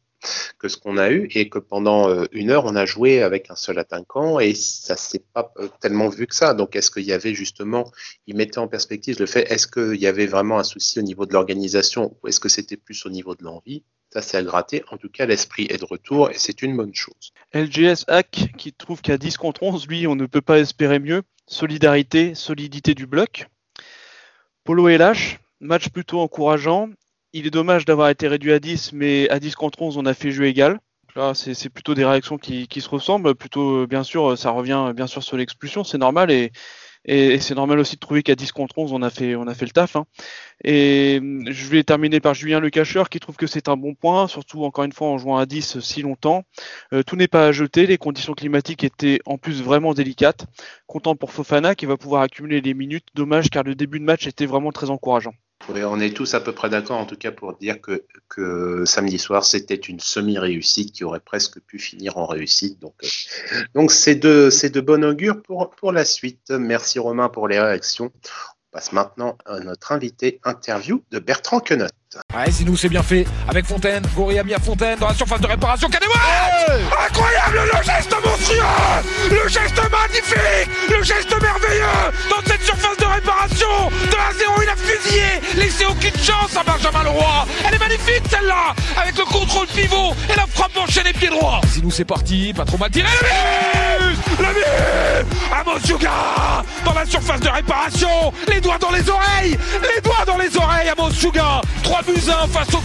que 0.58 0.68
ce 0.68 0.76
qu'on 0.76 0.98
a 0.98 1.10
eu 1.10 1.28
et 1.34 1.48
que 1.48 1.58
pendant 1.58 2.24
une 2.32 2.50
heure 2.50 2.64
on 2.64 2.74
a 2.74 2.86
joué 2.86 3.22
avec 3.22 3.50
un 3.50 3.56
seul 3.56 3.78
attaquant 3.78 4.40
et 4.40 4.54
ça 4.54 4.96
s'est 4.96 5.22
pas 5.32 5.52
tellement 5.80 6.08
vu 6.08 6.26
que 6.26 6.34
ça. 6.34 6.54
Donc 6.54 6.74
est-ce 6.74 6.90
qu'il 6.90 7.04
y 7.04 7.12
avait 7.12 7.34
justement, 7.34 7.90
il 8.26 8.36
mettait 8.36 8.58
en 8.58 8.68
perspective 8.68 9.18
le 9.20 9.26
fait, 9.26 9.50
est-ce 9.50 9.66
qu'il 9.66 10.00
y 10.00 10.06
avait 10.06 10.26
vraiment 10.26 10.58
un 10.58 10.64
souci 10.64 10.98
au 10.98 11.02
niveau 11.02 11.26
de 11.26 11.32
l'organisation 11.32 12.16
ou 12.22 12.28
est-ce 12.28 12.40
que 12.40 12.48
c'était 12.48 12.76
plus 12.76 13.06
au 13.06 13.10
niveau 13.10 13.34
de 13.34 13.44
l'envie? 13.44 13.82
Ça, 14.10 14.22
c'est 14.22 14.38
à 14.38 14.42
gratter. 14.42 14.82
En 14.90 14.96
tout 14.96 15.10
cas, 15.10 15.26
l'esprit 15.26 15.66
est 15.68 15.76
de 15.76 15.84
retour 15.84 16.30
et 16.30 16.38
c'est 16.38 16.62
une 16.62 16.74
bonne 16.74 16.94
chose. 16.94 17.34
LGS 17.52 18.04
Hack 18.08 18.48
qui 18.56 18.72
trouve 18.72 19.02
qu'à 19.02 19.18
10 19.18 19.36
contre 19.36 19.62
11, 19.62 19.86
lui, 19.86 20.06
on 20.06 20.16
ne 20.16 20.24
peut 20.24 20.40
pas 20.40 20.58
espérer 20.58 20.98
mieux. 20.98 21.22
Solidarité, 21.46 22.34
solidité 22.34 22.94
du 22.94 23.06
bloc. 23.06 23.48
Polo 24.64 24.88
LH, 24.88 25.40
match 25.60 25.90
plutôt 25.90 26.20
encourageant. 26.20 26.88
Il 27.34 27.46
est 27.46 27.50
dommage 27.50 27.84
d'avoir 27.84 28.08
été 28.08 28.26
réduit 28.26 28.52
à 28.52 28.58
10, 28.58 28.92
mais 28.94 29.28
à 29.28 29.38
10 29.38 29.54
contre 29.54 29.82
11, 29.82 29.98
on 29.98 30.06
a 30.06 30.14
fait 30.14 30.30
jeu 30.30 30.46
égal. 30.46 30.80
Là, 31.14 31.34
c'est 31.34 31.68
plutôt 31.68 31.94
des 31.94 32.04
réactions 32.04 32.38
qui, 32.38 32.66
se 32.80 32.88
ressemblent. 32.88 33.34
Plutôt, 33.34 33.86
bien 33.86 34.02
sûr, 34.02 34.38
ça 34.38 34.50
revient 34.50 34.92
bien 34.94 35.06
sûr 35.06 35.22
sur 35.22 35.36
l'expulsion, 35.36 35.84
c'est 35.84 35.98
normal. 35.98 36.30
Et, 36.30 36.50
c'est 37.04 37.54
normal 37.54 37.78
aussi 37.78 37.96
de 37.96 38.00
trouver 38.00 38.22
qu'à 38.22 38.34
10 38.34 38.52
contre 38.52 38.78
11, 38.78 38.92
on 38.92 39.02
a 39.02 39.10
fait, 39.10 39.34
on 39.36 39.46
a 39.46 39.54
fait 39.54 39.66
le 39.66 39.72
taf. 39.72 39.96
Hein. 39.96 40.06
Et 40.64 41.20
je 41.46 41.68
vais 41.68 41.82
terminer 41.84 42.20
par 42.20 42.34
Julien 42.34 42.60
Le 42.60 42.70
Cacheur 42.70 43.08
qui 43.08 43.20
trouve 43.20 43.36
que 43.36 43.46
c'est 43.46 43.68
un 43.68 43.76
bon 43.76 43.94
point, 43.94 44.26
surtout 44.28 44.64
encore 44.64 44.84
une 44.84 44.92
fois 44.92 45.08
en 45.08 45.18
jouant 45.18 45.36
à 45.38 45.46
10 45.46 45.80
si 45.80 46.02
longtemps. 46.02 46.44
Euh, 46.92 47.02
tout 47.02 47.16
n'est 47.16 47.28
pas 47.28 47.46
à 47.46 47.52
jeter, 47.52 47.86
les 47.86 47.98
conditions 47.98 48.34
climatiques 48.34 48.84
étaient 48.84 49.20
en 49.26 49.38
plus 49.38 49.62
vraiment 49.62 49.94
délicates. 49.94 50.46
Content 50.86 51.14
pour 51.16 51.32
Fofana 51.32 51.74
qui 51.74 51.86
va 51.86 51.96
pouvoir 51.96 52.22
accumuler 52.22 52.60
les 52.60 52.74
minutes. 52.74 53.06
Dommage 53.14 53.50
car 53.50 53.64
le 53.64 53.74
début 53.74 54.00
de 54.00 54.04
match 54.04 54.26
était 54.26 54.46
vraiment 54.46 54.72
très 54.72 54.90
encourageant 54.90 55.34
on 55.68 56.00
est 56.00 56.14
tous 56.14 56.34
à 56.34 56.40
peu 56.40 56.52
près 56.52 56.70
d'accord 56.70 56.98
en 56.98 57.06
tout 57.06 57.16
cas 57.16 57.32
pour 57.32 57.54
dire 57.54 57.76
que, 57.80 58.84
samedi 58.84 59.18
soir 59.18 59.44
c'était 59.44 59.74
une 59.74 60.00
semi-réussite 60.00 60.92
qui 60.92 61.04
aurait 61.04 61.20
presque 61.20 61.60
pu 61.60 61.78
finir 61.78 62.16
en 62.16 62.26
réussite. 62.26 62.80
Donc 62.80 62.94
euh, 63.02 63.08
donc 63.74 63.92
c'est 63.92 64.14
de, 64.14 64.50
de 64.68 64.80
bon 64.80 65.04
augure 65.04 65.42
pour, 65.42 65.70
pour 65.70 65.92
la 65.92 66.04
suite. 66.04 66.50
Merci 66.50 66.98
Romain 66.98 67.28
pour 67.28 67.48
les 67.48 67.60
réactions. 67.60 68.12
On 68.14 68.70
passe 68.72 68.92
maintenant 68.92 69.36
à 69.46 69.60
notre 69.60 69.92
invité 69.92 70.40
interview 70.44 71.02
de 71.10 71.18
Bertrand 71.18 71.60
Quenotte. 71.60 71.92
Ouais, 72.34 72.46
nous 72.64 72.74
c'est 72.74 72.88
bien 72.88 73.02
fait. 73.02 73.26
Avec 73.48 73.66
Fontaine, 73.66 74.02
Gori 74.16 74.38
a 74.38 74.42
mis 74.44 74.54
à 74.54 74.58
Fontaine 74.58 74.98
dans 74.98 75.08
la 75.08 75.14
surface 75.14 75.42
de 75.42 75.46
réparation. 75.46 75.90
Kadewat 75.90 76.14
Incroyable 77.06 77.70
le 77.70 77.82
geste 77.82 78.14
monstrueux 78.24 78.62
Le 79.30 79.48
geste 79.48 79.76
magnifique 79.76 80.70
Le 80.88 81.02
geste 81.02 81.30
merveilleux 81.30 81.84
Dans 82.30 82.40
cette 82.46 82.62
surface 82.62 82.96
de 82.96 83.04
réparation 83.04 83.90
De 83.90 84.16
1 84.16 84.38
0, 84.38 84.52
il 84.62 84.68
a 84.70 84.76
fusillé 84.76 85.22
Laissez 85.56 85.84
aucune 85.84 86.16
chance 86.22 86.56
à 86.56 86.62
Benjamin 86.62 87.04
Leroy 87.04 87.46
Elle 87.66 87.74
est 87.74 87.78
magnifique 87.78 88.22
celle-là 88.30 88.74
Avec 88.96 89.18
le 89.18 89.24
contrôle 89.24 89.66
pivot 89.66 90.14
et 90.32 90.36
la 90.36 90.46
frappe 90.46 90.72
chez 90.88 91.02
les 91.02 91.12
pieds 91.12 91.28
droits. 91.28 91.60
nous 91.82 91.90
c'est 91.90 92.04
parti, 92.04 92.52
pas 92.54 92.64
trop 92.64 92.78
mal 92.78 92.90
tiré. 92.90 93.08
Le 94.00 94.06
but 94.06 94.18
Le 94.38 94.46
but 94.54 95.34
Amos 95.52 95.78
Yuga 95.86 96.64
Dans 96.84 96.94
la 96.94 97.04
surface 97.04 97.40
de 97.40 97.48
réparation 97.48 98.32
Les 98.48 98.60
doigts 98.60 98.78
dans 98.78 98.90
les 98.92 99.08
oreilles 99.10 99.58
Les 99.82 100.00
doigts 100.00 100.24
dans 100.26 100.38
les 100.38 100.56
oreilles 100.56 100.88
Amos 100.88 101.10
Yuga 101.10 101.60
3 101.82 101.97
buts 102.02 102.28
1 102.28 102.46
face 102.48 102.74
au. 102.74 102.78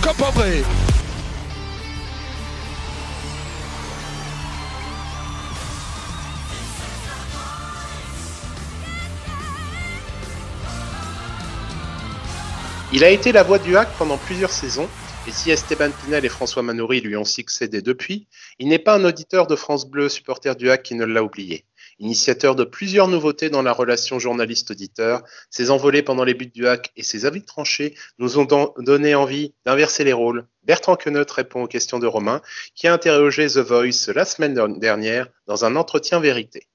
Il 12.96 13.04
a 13.04 13.10
été 13.10 13.32
la 13.32 13.42
voix 13.42 13.58
du 13.58 13.76
hack 13.76 13.90
pendant 13.98 14.18
plusieurs 14.18 14.52
saisons, 14.52 14.88
et 15.28 15.32
si 15.32 15.50
Esteban 15.50 15.90
Pinel 15.90 16.26
et 16.26 16.30
François 16.30 16.62
Manoury 16.62 17.02
lui 17.02 17.18
ont 17.18 17.26
succédé 17.26 17.82
depuis, 17.82 18.28
il 18.60 18.68
n'est 18.68 18.78
pas 18.78 18.96
un 18.96 19.06
auditeur 19.06 19.48
de 19.48 19.56
France 19.56 19.88
Bleu 19.88 20.10
supporter 20.10 20.56
du 20.56 20.70
hack 20.70 20.84
qui 20.84 20.94
ne 20.96 21.06
l'a 21.06 21.24
oublié. 21.24 21.66
Initiateur 22.04 22.54
de 22.56 22.66
plusieurs 22.66 23.08
nouveautés 23.08 23.50
dans 23.50 23.62
la 23.62 23.72
relation 23.72 24.20
journaliste-auditeur, 24.20 25.24
ses 25.50 25.72
envolées 25.72 26.02
pendant 26.02 26.26
les 26.26 26.34
buts 26.34 26.52
du 26.54 26.68
hack 26.68 26.92
et 26.98 27.02
ses 27.02 27.26
avis 27.26 27.44
tranchés 27.44 27.96
nous 28.20 28.38
ont 28.38 28.74
donné 28.78 29.16
envie 29.16 29.54
d'inverser 29.66 30.04
les 30.04 30.12
rôles. 30.12 30.46
Bertrand 30.64 30.98
Queneut 30.98 31.26
répond 31.34 31.64
aux 31.64 31.68
questions 31.68 32.00
de 32.00 32.06
Romain, 32.06 32.42
qui 32.76 32.90
a 32.90 32.94
interrogé 32.94 33.48
The 33.48 33.60
Voice 33.60 34.12
la 34.14 34.26
semaine 34.26 34.54
dernière 34.80 35.30
dans 35.48 35.64
un 35.64 35.78
entretien 35.78 36.20
vérité. 36.20 36.68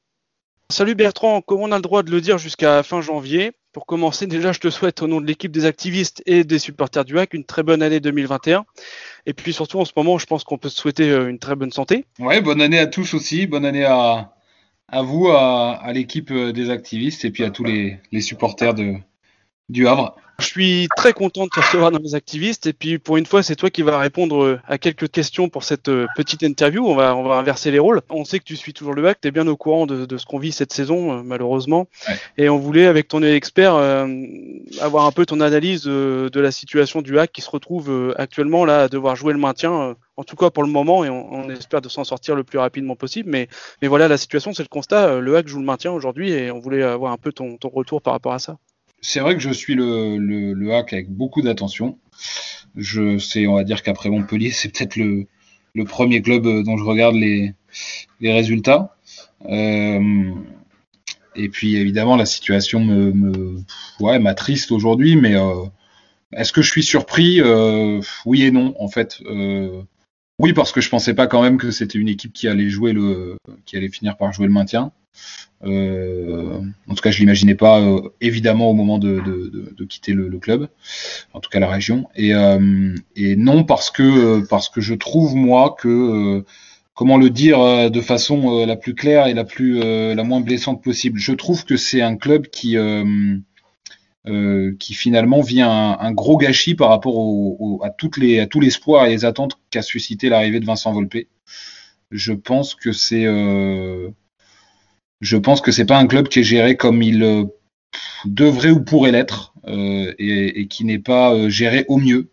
Salut 0.70 0.94
Bertrand, 0.94 1.42
comme 1.42 1.60
on 1.60 1.72
a 1.72 1.76
le 1.76 1.82
droit 1.82 2.02
de 2.02 2.10
le 2.10 2.22
dire 2.22 2.38
jusqu'à 2.38 2.82
fin 2.82 3.02
janvier, 3.02 3.52
pour 3.74 3.84
commencer, 3.84 4.26
déjà, 4.26 4.52
je 4.52 4.60
te 4.60 4.70
souhaite 4.70 5.02
au 5.02 5.08
nom 5.08 5.20
de 5.20 5.26
l'équipe 5.26 5.52
des 5.52 5.66
activistes 5.66 6.22
et 6.24 6.42
des 6.42 6.58
supporters 6.58 7.04
du 7.04 7.18
HAC 7.18 7.34
une 7.34 7.44
très 7.44 7.62
bonne 7.62 7.82
année 7.82 8.00
2021. 8.00 8.64
Et 9.26 9.34
puis 9.34 9.52
surtout, 9.52 9.78
en 9.78 9.84
ce 9.84 9.92
moment, 9.94 10.16
je 10.16 10.24
pense 10.24 10.44
qu'on 10.44 10.56
peut 10.56 10.70
se 10.70 10.80
souhaiter 10.80 11.10
euh, 11.10 11.28
une 11.28 11.38
très 11.38 11.54
bonne 11.54 11.70
santé. 11.70 12.06
Ouais, 12.18 12.40
bonne 12.40 12.62
année 12.62 12.78
à 12.78 12.86
tous 12.86 13.12
aussi. 13.12 13.46
Bonne 13.46 13.66
année 13.66 13.84
à, 13.84 14.32
à 14.88 15.02
vous, 15.02 15.28
à, 15.28 15.92
l'équipe 15.92 16.30
euh, 16.30 16.52
des 16.52 16.70
activistes 16.70 17.24
et 17.24 17.30
puis 17.30 17.44
à 17.44 17.50
tous 17.50 17.64
les, 17.64 17.98
les 18.10 18.20
supporters 18.20 18.74
de, 18.74 18.94
du 19.68 19.86
Havre. 19.86 20.16
Je 20.40 20.46
suis 20.46 20.88
très 20.96 21.12
content 21.12 21.46
de 21.46 21.50
te 21.50 21.58
recevoir 21.58 21.90
dans 21.90 21.98
les 21.98 22.14
activistes 22.14 22.66
et 22.66 22.72
puis 22.72 22.98
pour 22.98 23.16
une 23.16 23.26
fois 23.26 23.42
c'est 23.42 23.56
toi 23.56 23.70
qui 23.70 23.82
vas 23.82 23.98
répondre 23.98 24.44
euh, 24.44 24.60
à 24.68 24.78
quelques 24.78 25.10
questions 25.10 25.48
pour 25.48 25.64
cette 25.64 25.88
euh, 25.88 26.06
petite 26.14 26.44
interview. 26.44 26.86
On 26.86 26.94
va 26.94 27.16
on 27.16 27.24
va 27.24 27.34
inverser 27.34 27.72
les 27.72 27.80
rôles. 27.80 28.02
On 28.08 28.24
sait 28.24 28.38
que 28.38 28.44
tu 28.44 28.54
suis 28.54 28.72
toujours 28.72 28.94
le 28.94 29.02
bac, 29.02 29.18
tu 29.20 29.26
es 29.26 29.30
bien 29.32 29.48
au 29.48 29.56
courant 29.56 29.86
de, 29.86 30.06
de 30.06 30.16
ce 30.16 30.26
qu'on 30.26 30.38
vit 30.38 30.52
cette 30.52 30.72
saison 30.72 31.12
euh, 31.12 31.22
malheureusement 31.24 31.88
et 32.36 32.48
on 32.48 32.58
voulait 32.58 32.86
avec 32.86 33.08
ton 33.08 33.20
expert 33.24 33.74
avoir 34.80 35.06
un 35.06 35.12
peu 35.12 35.26
ton 35.26 35.40
analyse 35.40 35.82
de, 35.82 36.30
la 36.40 36.52
situation 36.52 37.02
du 37.02 37.18
hack 37.18 37.32
qui 37.32 37.40
se 37.40 37.50
retrouve 37.50 38.14
actuellement 38.16 38.64
là 38.64 38.82
à 38.82 38.88
devoir 38.88 39.16
jouer 39.16 39.32
le 39.32 39.40
maintien. 39.40 39.96
en 40.16 40.24
tout 40.24 40.36
cas 40.36 40.50
pour 40.50 40.62
le 40.62 40.70
moment 40.70 41.04
et 41.04 41.10
on, 41.10 41.50
espère 41.50 41.80
de 41.80 41.88
s'en 41.88 42.04
sortir 42.04 42.36
le 42.36 42.44
plus 42.44 42.58
rapidement 42.58 42.94
possible. 42.94 43.28
Mais 43.28 43.48
mais 43.82 43.88
voilà 43.88 44.06
la 44.06 44.16
situation 44.16 44.52
c'est 44.54 44.62
le 44.62 44.68
constat. 44.68 45.18
Le 45.18 45.36
hack 45.36 45.48
joue 45.48 45.58
le 45.58 45.64
maintien 45.64 45.90
aujourd'hui 45.90 46.30
et 46.30 46.52
on 46.52 46.60
voulait 46.60 46.84
avoir 46.84 47.12
un 47.12 47.18
peu 47.18 47.32
ton, 47.32 47.56
ton 47.56 47.70
retour 47.70 48.02
par 48.02 48.12
rapport 48.12 48.32
à 48.32 48.38
ça 48.38 48.56
c'est 49.00 49.20
vrai 49.20 49.34
que 49.34 49.40
je 49.40 49.50
suis 49.50 49.74
le, 49.74 50.18
le, 50.18 50.74
hack 50.74 50.92
avec 50.92 51.10
beaucoup 51.10 51.42
d'attention. 51.42 51.98
Je 52.76 53.18
sais, 53.18 53.46
on 53.46 53.54
va 53.54 53.64
dire 53.64 53.82
qu'après 53.82 54.10
Montpellier, 54.10 54.50
c'est 54.50 54.68
peut-être 54.68 54.96
le, 54.96 55.26
le, 55.74 55.84
premier 55.84 56.22
club 56.22 56.44
dont 56.64 56.76
je 56.76 56.84
regarde 56.84 57.14
les, 57.14 57.54
les 58.20 58.32
résultats. 58.32 58.96
Euh, 59.46 60.32
et 61.36 61.48
puis 61.48 61.76
évidemment, 61.76 62.16
la 62.16 62.26
situation 62.26 62.80
me, 62.80 63.12
me 63.12 63.56
ouais, 64.00 64.18
m'attriste 64.18 64.72
aujourd'hui, 64.72 65.16
mais 65.16 65.36
euh, 65.36 65.64
est-ce 66.32 66.52
que 66.52 66.62
je 66.62 66.70
suis 66.70 66.82
surpris? 66.82 67.40
Euh, 67.40 68.00
Oui 68.26 68.42
et 68.42 68.50
non, 68.50 68.74
en 68.78 68.88
fait. 68.88 69.20
Euh, 69.26 69.82
oui, 70.38 70.52
parce 70.52 70.72
que 70.72 70.80
je 70.80 70.88
pensais 70.88 71.14
pas 71.14 71.26
quand 71.26 71.42
même 71.42 71.58
que 71.58 71.70
c'était 71.70 71.98
une 71.98 72.08
équipe 72.08 72.32
qui 72.32 72.48
allait 72.48 72.68
jouer 72.68 72.92
le, 72.92 73.36
qui 73.66 73.76
allait 73.76 73.88
finir 73.88 74.16
par 74.16 74.32
jouer 74.32 74.46
le 74.46 74.52
maintien. 74.52 74.92
Euh, 75.64 76.60
en 76.88 76.94
tout 76.94 77.02
cas, 77.02 77.10
je 77.10 77.18
l'imaginais 77.18 77.56
pas 77.56 77.80
euh, 77.80 78.00
évidemment 78.20 78.70
au 78.70 78.74
moment 78.74 78.98
de, 78.98 79.20
quitter 79.88 80.12
le, 80.12 80.38
club, 80.38 80.68
en 81.32 81.40
tout 81.40 81.50
cas 81.50 81.58
la 81.58 81.68
région. 81.68 82.08
Et, 82.14 82.34
euh, 82.34 82.94
non 83.16 83.64
parce 83.64 83.90
que 83.90 84.46
parce 84.46 84.68
que 84.68 84.80
je 84.80 84.94
trouve 84.94 85.34
moi 85.34 85.74
que 85.78 86.44
comment 86.94 87.16
le 87.16 87.30
dire 87.30 87.90
de 87.90 88.00
façon 88.00 88.64
la 88.64 88.76
plus 88.76 88.94
claire 88.94 89.26
et 89.26 89.34
la 89.34 89.44
plus 89.44 89.80
la 89.80 90.24
moins 90.24 90.40
blessante 90.40 90.82
possible. 90.82 91.18
Je 91.18 91.32
trouve 91.32 91.64
que 91.64 91.76
c'est 91.76 92.02
un 92.02 92.16
club 92.16 92.46
qui 92.48 92.76
qui 94.78 94.92
finalement 94.92 95.40
vient 95.40 95.70
un, 95.70 95.98
un, 96.00 96.12
gros 96.12 96.36
gâchis 96.36 96.74
par 96.74 96.90
rapport 96.90 97.14
à 97.82 97.88
toutes 97.88 98.18
les 98.18 98.40
à 98.40 98.46
tout 98.46 98.60
l'espoir 98.60 99.06
et 99.06 99.10
les 99.10 99.24
attentes 99.24 99.58
qu'a 99.70 99.80
suscité 99.80 100.28
l'arrivée 100.28 100.60
de 100.60 100.66
Vincent 100.66 100.92
Volpe. 100.92 101.26
Je 102.10 102.32
pense 102.34 102.74
que 102.74 102.92
c'est 102.92 103.24
je 105.20 105.36
pense 105.36 105.60
que 105.60 105.72
c'est 105.72 105.84
pas 105.84 105.98
un 105.98 106.06
club 106.06 106.28
qui 106.28 106.40
est 106.40 106.44
géré 106.44 106.76
comme 106.76 107.02
il 107.02 107.22
euh, 107.22 107.44
devrait 108.24 108.70
ou 108.70 108.82
pourrait 108.82 109.12
l'être 109.12 109.52
euh, 109.66 110.14
et, 110.18 110.68
qui 110.68 110.84
n'est 110.84 110.98
pas 110.98 111.34
euh, 111.34 111.48
géré 111.48 111.84
au 111.88 111.96
mieux. 111.96 112.28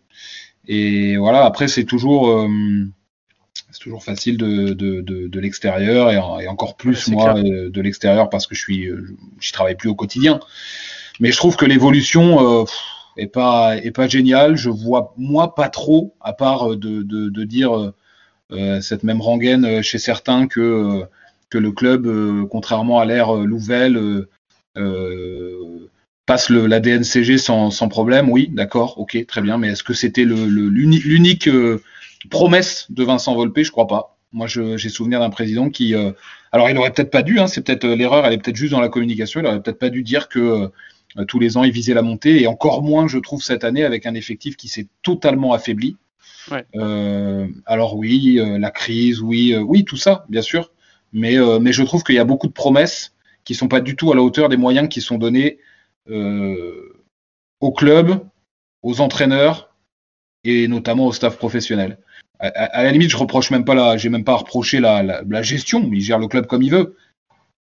Et 0.68 1.16
voilà, 1.16 1.44
après 1.44 1.68
c'est 1.68 1.84
toujours 1.84 2.48
c'est 3.70 3.80
toujours 3.80 4.02
facile 4.02 4.36
de, 4.36 4.72
de, 4.72 5.00
de, 5.00 5.40
l'extérieur 5.40 6.10
et, 6.10 6.48
encore 6.48 6.76
plus 6.76 7.06
moi 7.08 7.34
de 7.34 7.80
l'extérieur 7.80 8.30
parce 8.30 8.48
que 8.48 8.56
je 8.56 8.60
suis 8.60 8.90
j'y 9.38 9.52
travaille 9.52 9.76
plus 9.76 9.88
au 9.88 9.94
quotidien. 9.94 10.40
Mais 11.20 11.32
je 11.32 11.36
trouve 11.36 11.56
que 11.56 11.64
l'évolution 11.64 12.66
est 13.16 13.26
pas 13.26 13.76
est 13.76 13.90
pas 13.90 14.08
génial. 14.08 14.56
Je 14.56 14.70
vois 14.70 15.14
moi 15.16 15.54
pas 15.54 15.68
trop, 15.68 16.14
à 16.20 16.32
part 16.32 16.76
de, 16.76 17.02
de, 17.02 17.28
de 17.28 17.44
dire 17.44 17.92
euh, 18.52 18.80
cette 18.80 19.02
même 19.02 19.20
rengaine 19.20 19.82
chez 19.82 19.98
certains 19.98 20.46
que 20.46 21.02
que 21.48 21.58
le 21.58 21.72
club, 21.72 22.08
contrairement 22.50 22.98
à 22.98 23.04
l'ère 23.04 23.34
Louvel, 23.34 24.26
passe 26.26 26.50
le, 26.50 26.66
la 26.66 26.80
DNCG 26.80 27.38
sans, 27.38 27.70
sans 27.70 27.88
problème. 27.88 28.28
Oui, 28.30 28.50
d'accord, 28.52 28.98
ok, 28.98 29.24
très 29.26 29.40
bien. 29.40 29.58
Mais 29.58 29.68
est-ce 29.68 29.84
que 29.84 29.94
c'était 29.94 30.24
l'unique 30.24 31.04
le, 31.04 31.10
l'unique 31.10 31.48
promesse 32.30 32.90
de 32.90 33.04
Vincent 33.04 33.34
Volpe? 33.34 33.60
Je 33.62 33.70
crois 33.70 33.86
pas. 33.86 34.16
Moi, 34.32 34.48
j'ai 34.48 34.88
souvenir 34.88 35.20
d'un 35.20 35.30
président 35.30 35.70
qui, 35.70 35.94
euh, 35.94 36.10
alors 36.52 36.68
il 36.68 36.76
aurait 36.76 36.90
peut-être 36.92 37.10
pas 37.10 37.22
dû, 37.22 37.38
hein, 37.38 37.46
c'est 37.46 37.62
peut-être 37.64 37.84
euh, 37.84 37.96
l'erreur, 37.96 38.26
elle 38.26 38.34
est 38.34 38.38
peut-être 38.38 38.56
juste 38.56 38.72
dans 38.72 38.80
la 38.80 38.88
communication, 38.88 39.40
il 39.40 39.46
aurait 39.46 39.62
peut-être 39.62 39.78
pas 39.78 39.88
dû 39.88 40.02
dire 40.02 40.28
que 40.28 40.38
euh, 40.40 40.68
tous 41.24 41.38
les 41.38 41.56
ans 41.56 41.64
il 41.64 41.72
visait 41.72 41.94
la 41.94 42.02
montée, 42.02 42.42
et 42.42 42.46
encore 42.46 42.82
moins, 42.82 43.08
je 43.08 43.18
trouve, 43.18 43.42
cette 43.42 43.64
année 43.64 43.84
avec 43.84 44.06
un 44.06 44.14
effectif 44.14 44.56
qui 44.56 44.68
s'est 44.68 44.88
totalement 45.02 45.52
affaibli. 45.52 45.96
Ouais. 46.50 46.64
alors 47.66 47.96
oui, 47.96 48.38
la 48.40 48.70
crise, 48.70 49.20
oui, 49.20 49.56
oui, 49.56 49.84
tout 49.84 49.96
ça, 49.96 50.24
bien 50.28 50.42
sûr, 50.42 50.70
mais, 51.12 51.36
mais 51.60 51.72
je 51.72 51.82
trouve 51.82 52.04
qu'il 52.04 52.14
y 52.14 52.20
a 52.20 52.24
beaucoup 52.24 52.46
de 52.46 52.52
promesses 52.52 53.14
qui 53.44 53.56
sont 53.56 53.66
pas 53.66 53.80
du 53.80 53.96
tout 53.96 54.12
à 54.12 54.14
la 54.14 54.22
hauteur 54.22 54.48
des 54.48 54.56
moyens 54.56 54.88
qui 54.88 55.00
sont 55.00 55.18
donnés 55.18 55.58
au 56.08 57.72
club, 57.72 58.20
aux 58.82 59.00
entraîneurs 59.00 59.74
et 60.44 60.68
notamment 60.68 61.06
au 61.06 61.12
staff 61.12 61.36
professionnel 61.36 61.98
à, 62.38 62.82
la 62.82 62.92
limite, 62.92 63.10
je 63.10 63.16
reproche 63.16 63.50
même 63.50 63.64
pas 63.64 63.74
la, 63.74 63.96
j'ai 63.96 64.08
même 64.08 64.24
pas 64.24 64.32
à 64.32 64.36
reprocher 64.36 64.80
la, 64.80 65.02
la, 65.02 65.42
gestion. 65.42 65.88
Il 65.92 66.00
gère 66.00 66.18
le 66.18 66.28
club 66.28 66.46
comme 66.46 66.62
il 66.62 66.70
veut. 66.70 66.96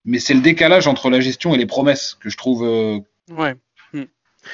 Mais 0.05 0.19
c'est 0.19 0.33
le 0.33 0.41
décalage 0.41 0.88
entre 0.88 1.10
la 1.10 1.19
gestion 1.19 1.53
et 1.53 1.57
les 1.57 1.65
promesses 1.65 2.17
que 2.19 2.29
je 2.29 2.38
trouve 2.38 2.63
euh, 2.65 2.99
ouais. 3.29 3.55
Hmm. 3.93 4.03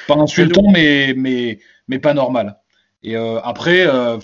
pas 0.08 0.14
insultant, 0.14 0.70
mais, 0.72 1.14
mais, 1.16 1.58
mais 1.88 1.98
pas 1.98 2.14
normal. 2.14 2.58
Et 3.02 3.16
euh, 3.16 3.40
après, 3.42 3.86
euh, 3.86 4.18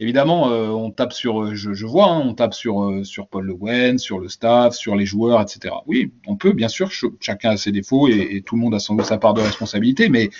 évidemment, 0.00 0.44
on 0.44 0.90
tape 0.90 1.12
sur, 1.12 1.54
je, 1.54 1.72
je 1.72 1.86
vois, 1.86 2.06
hein, 2.06 2.22
on 2.24 2.34
tape 2.34 2.54
sur, 2.54 3.04
sur 3.04 3.28
Paul 3.28 3.46
Le 3.46 3.54
Guen, 3.54 3.98
sur 3.98 4.18
le 4.18 4.28
staff, 4.28 4.74
sur 4.74 4.96
les 4.96 5.06
joueurs, 5.06 5.40
etc. 5.40 5.74
Oui, 5.86 6.12
on 6.26 6.36
peut, 6.36 6.52
bien 6.52 6.68
sûr, 6.68 6.90
chacun 7.20 7.50
a 7.50 7.56
ses 7.56 7.72
défauts 7.72 8.08
et, 8.08 8.28
et, 8.32 8.42
tout 8.42 8.56
le 8.56 8.60
monde 8.60 8.74
a 8.74 8.78
sans 8.78 8.94
doute 8.94 9.06
sa 9.06 9.18
part 9.18 9.34
de 9.34 9.40
responsabilité, 9.40 10.08
mais 10.08 10.30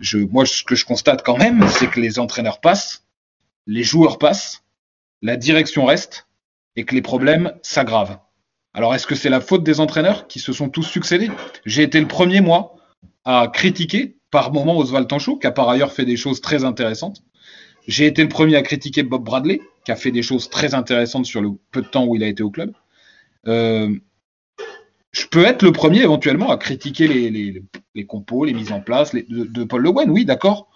je, 0.00 0.18
moi, 0.18 0.46
ce 0.46 0.62
que 0.62 0.74
je 0.74 0.84
constate 0.84 1.22
quand 1.22 1.36
même, 1.36 1.66
c'est 1.68 1.90
que 1.90 2.00
les 2.00 2.18
entraîneurs 2.18 2.60
passent 2.60 3.04
les 3.66 3.82
joueurs 3.82 4.18
passent, 4.18 4.62
la 5.22 5.36
direction 5.36 5.84
reste 5.84 6.28
et 6.76 6.84
que 6.84 6.94
les 6.94 7.02
problèmes 7.02 7.52
s'aggravent. 7.62 8.18
Alors 8.74 8.94
est-ce 8.94 9.06
que 9.06 9.14
c'est 9.14 9.30
la 9.30 9.40
faute 9.40 9.62
des 9.62 9.80
entraîneurs 9.80 10.26
qui 10.26 10.40
se 10.40 10.52
sont 10.52 10.68
tous 10.68 10.82
succédés? 10.82 11.30
J'ai 11.64 11.82
été 11.82 12.00
le 12.00 12.08
premier, 12.08 12.40
moi, 12.40 12.74
à 13.24 13.48
critiquer 13.52 14.16
par 14.30 14.52
moment 14.52 14.76
Oswald 14.78 15.08
Tanchot, 15.08 15.36
qui 15.36 15.46
a 15.46 15.52
par 15.52 15.68
ailleurs 15.68 15.92
fait 15.92 16.04
des 16.04 16.16
choses 16.16 16.40
très 16.40 16.64
intéressantes. 16.64 17.22
J'ai 17.86 18.06
été 18.06 18.22
le 18.22 18.28
premier 18.28 18.56
à 18.56 18.62
critiquer 18.62 19.02
Bob 19.02 19.24
Bradley, 19.24 19.60
qui 19.84 19.92
a 19.92 19.96
fait 19.96 20.10
des 20.10 20.22
choses 20.22 20.48
très 20.48 20.74
intéressantes 20.74 21.26
sur 21.26 21.40
le 21.40 21.50
peu 21.70 21.82
de 21.82 21.86
temps 21.86 22.06
où 22.06 22.16
il 22.16 22.22
a 22.22 22.28
été 22.28 22.42
au 22.42 22.50
club. 22.50 22.72
Euh, 23.46 23.94
je 25.12 25.26
peux 25.26 25.44
être 25.44 25.62
le 25.62 25.72
premier 25.72 26.02
éventuellement 26.02 26.50
à 26.50 26.56
critiquer 26.56 27.06
les, 27.06 28.06
compos, 28.06 28.44
les 28.44 28.52
mises 28.52 28.72
en 28.72 28.80
place 28.80 29.14
de, 29.14 29.64
Paul 29.64 29.82
Le 29.82 29.92
Guen, 29.92 30.10
oui, 30.10 30.24
d'accord. 30.24 30.68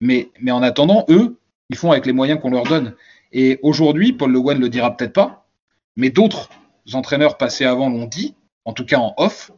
Mais, 0.00 0.28
mais 0.40 0.52
en 0.52 0.62
attendant, 0.62 1.04
eux, 1.08 1.40
ils 1.70 1.76
font 1.76 1.90
avec 1.90 2.06
les 2.06 2.12
moyens 2.12 2.40
qu'on 2.40 2.50
leur 2.50 2.64
donne. 2.64 2.94
Et 3.32 3.58
aujourd'hui, 3.62 4.12
Paul 4.12 4.30
Le 4.30 4.40
Guen 4.40 4.60
le 4.60 4.68
dira 4.68 4.96
peut-être 4.96 5.12
pas, 5.12 5.48
mais 5.96 6.10
d'autres 6.10 6.50
entraîneurs 6.92 7.36
passés 7.36 7.64
avant 7.64 7.88
l'ont 7.88 8.06
dit, 8.06 8.36
en 8.64 8.72
tout 8.72 8.84
cas 8.84 8.98
en 8.98 9.14
off, 9.16 9.50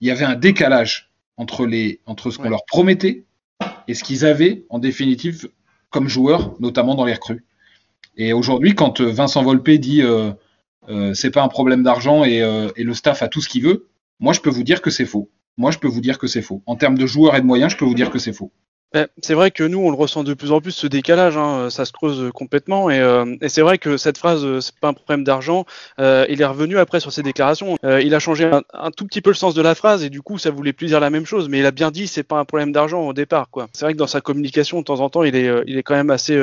il 0.00 0.08
y 0.08 0.10
avait 0.10 0.24
un 0.24 0.34
décalage 0.34 1.07
entre, 1.38 1.64
les, 1.64 2.00
entre 2.04 2.30
ce 2.30 2.36
qu'on 2.36 2.50
leur 2.50 2.66
promettait 2.66 3.24
et 3.86 3.94
ce 3.94 4.04
qu'ils 4.04 4.26
avaient 4.26 4.66
en 4.68 4.78
définitive 4.78 5.48
comme 5.88 6.08
joueurs, 6.08 6.54
notamment 6.60 6.94
dans 6.94 7.06
les 7.06 7.14
recrues. 7.14 7.46
Et 8.18 8.34
aujourd'hui, 8.34 8.74
quand 8.74 9.00
euh, 9.00 9.10
Vincent 9.10 9.42
Volpe 9.42 9.70
dit 9.70 10.02
euh, 10.02 10.32
euh, 10.88 11.14
c'est 11.14 11.30
pas 11.30 11.42
un 11.42 11.48
problème 11.48 11.82
d'argent 11.82 12.24
et, 12.24 12.42
euh, 12.42 12.68
et, 12.76 12.82
le 12.82 12.94
staff 12.94 13.22
a 13.22 13.28
tout 13.28 13.40
ce 13.40 13.48
qu'il 13.48 13.62
veut, 13.62 13.88
moi 14.20 14.32
je 14.32 14.40
peux 14.40 14.50
vous 14.50 14.64
dire 14.64 14.82
que 14.82 14.90
c'est 14.90 15.06
faux. 15.06 15.30
Moi 15.56 15.70
je 15.70 15.78
peux 15.78 15.88
vous 15.88 16.00
dire 16.00 16.18
que 16.18 16.26
c'est 16.26 16.42
faux. 16.42 16.62
En 16.66 16.76
termes 16.76 16.98
de 16.98 17.06
joueurs 17.06 17.36
et 17.36 17.40
de 17.40 17.46
moyens, 17.46 17.72
je 17.72 17.76
peux 17.76 17.84
vous 17.84 17.94
dire 17.94 18.10
que 18.10 18.18
c'est 18.18 18.32
faux. 18.32 18.52
Eh, 18.94 19.04
c'est 19.22 19.34
vrai 19.34 19.50
que 19.50 19.62
nous, 19.64 19.80
on 19.80 19.90
le 19.90 19.96
ressent 19.96 20.24
de 20.24 20.32
plus 20.32 20.50
en 20.50 20.62
plus, 20.62 20.70
ce 20.70 20.86
décalage, 20.86 21.36
hein, 21.36 21.68
ça 21.68 21.84
se 21.84 21.92
creuse 21.92 22.30
complètement. 22.32 22.88
Et, 22.88 22.98
euh, 22.98 23.36
et 23.42 23.50
c'est 23.50 23.60
vrai 23.60 23.76
que 23.76 23.98
cette 23.98 24.16
phrase, 24.16 24.42
euh, 24.46 24.62
c'est 24.62 24.74
pas 24.76 24.88
un 24.88 24.94
problème 24.94 25.24
d'argent, 25.24 25.66
euh, 26.00 26.24
il 26.30 26.40
est 26.40 26.46
revenu 26.46 26.78
après 26.78 26.98
sur 26.98 27.12
ses 27.12 27.22
déclarations. 27.22 27.76
Il 27.82 28.14
a 28.14 28.18
changé 28.18 28.46
un, 28.46 28.62
un, 28.72 28.90
tout 28.90 29.04
petit 29.06 29.20
peu 29.20 29.28
le 29.28 29.34
sens 29.34 29.54
de 29.54 29.60
la 29.60 29.74
phrase 29.74 30.04
et 30.04 30.08
du 30.08 30.22
coup, 30.22 30.38
ça 30.38 30.50
voulait 30.50 30.72
plus 30.72 30.86
dire 30.86 31.00
la 31.00 31.10
même 31.10 31.26
chose. 31.26 31.50
Mais 31.50 31.58
il 31.58 31.66
a 31.66 31.70
bien 31.70 31.90
dit, 31.90 32.06
c'est 32.06 32.22
pas 32.22 32.38
un 32.38 32.46
problème 32.46 32.72
d'argent 32.72 33.02
au 33.02 33.12
départ. 33.12 33.50
quoi. 33.50 33.68
C'est 33.74 33.84
vrai 33.84 33.92
que 33.92 33.98
dans 33.98 34.06
sa 34.06 34.22
communication, 34.22 34.78
de 34.80 34.84
temps 34.84 35.00
en 35.00 35.10
temps, 35.10 35.22
il 35.22 35.36
est, 35.36 35.50
il 35.66 35.76
est 35.76 35.82
quand 35.82 35.94
même 35.94 36.10
assez, 36.10 36.40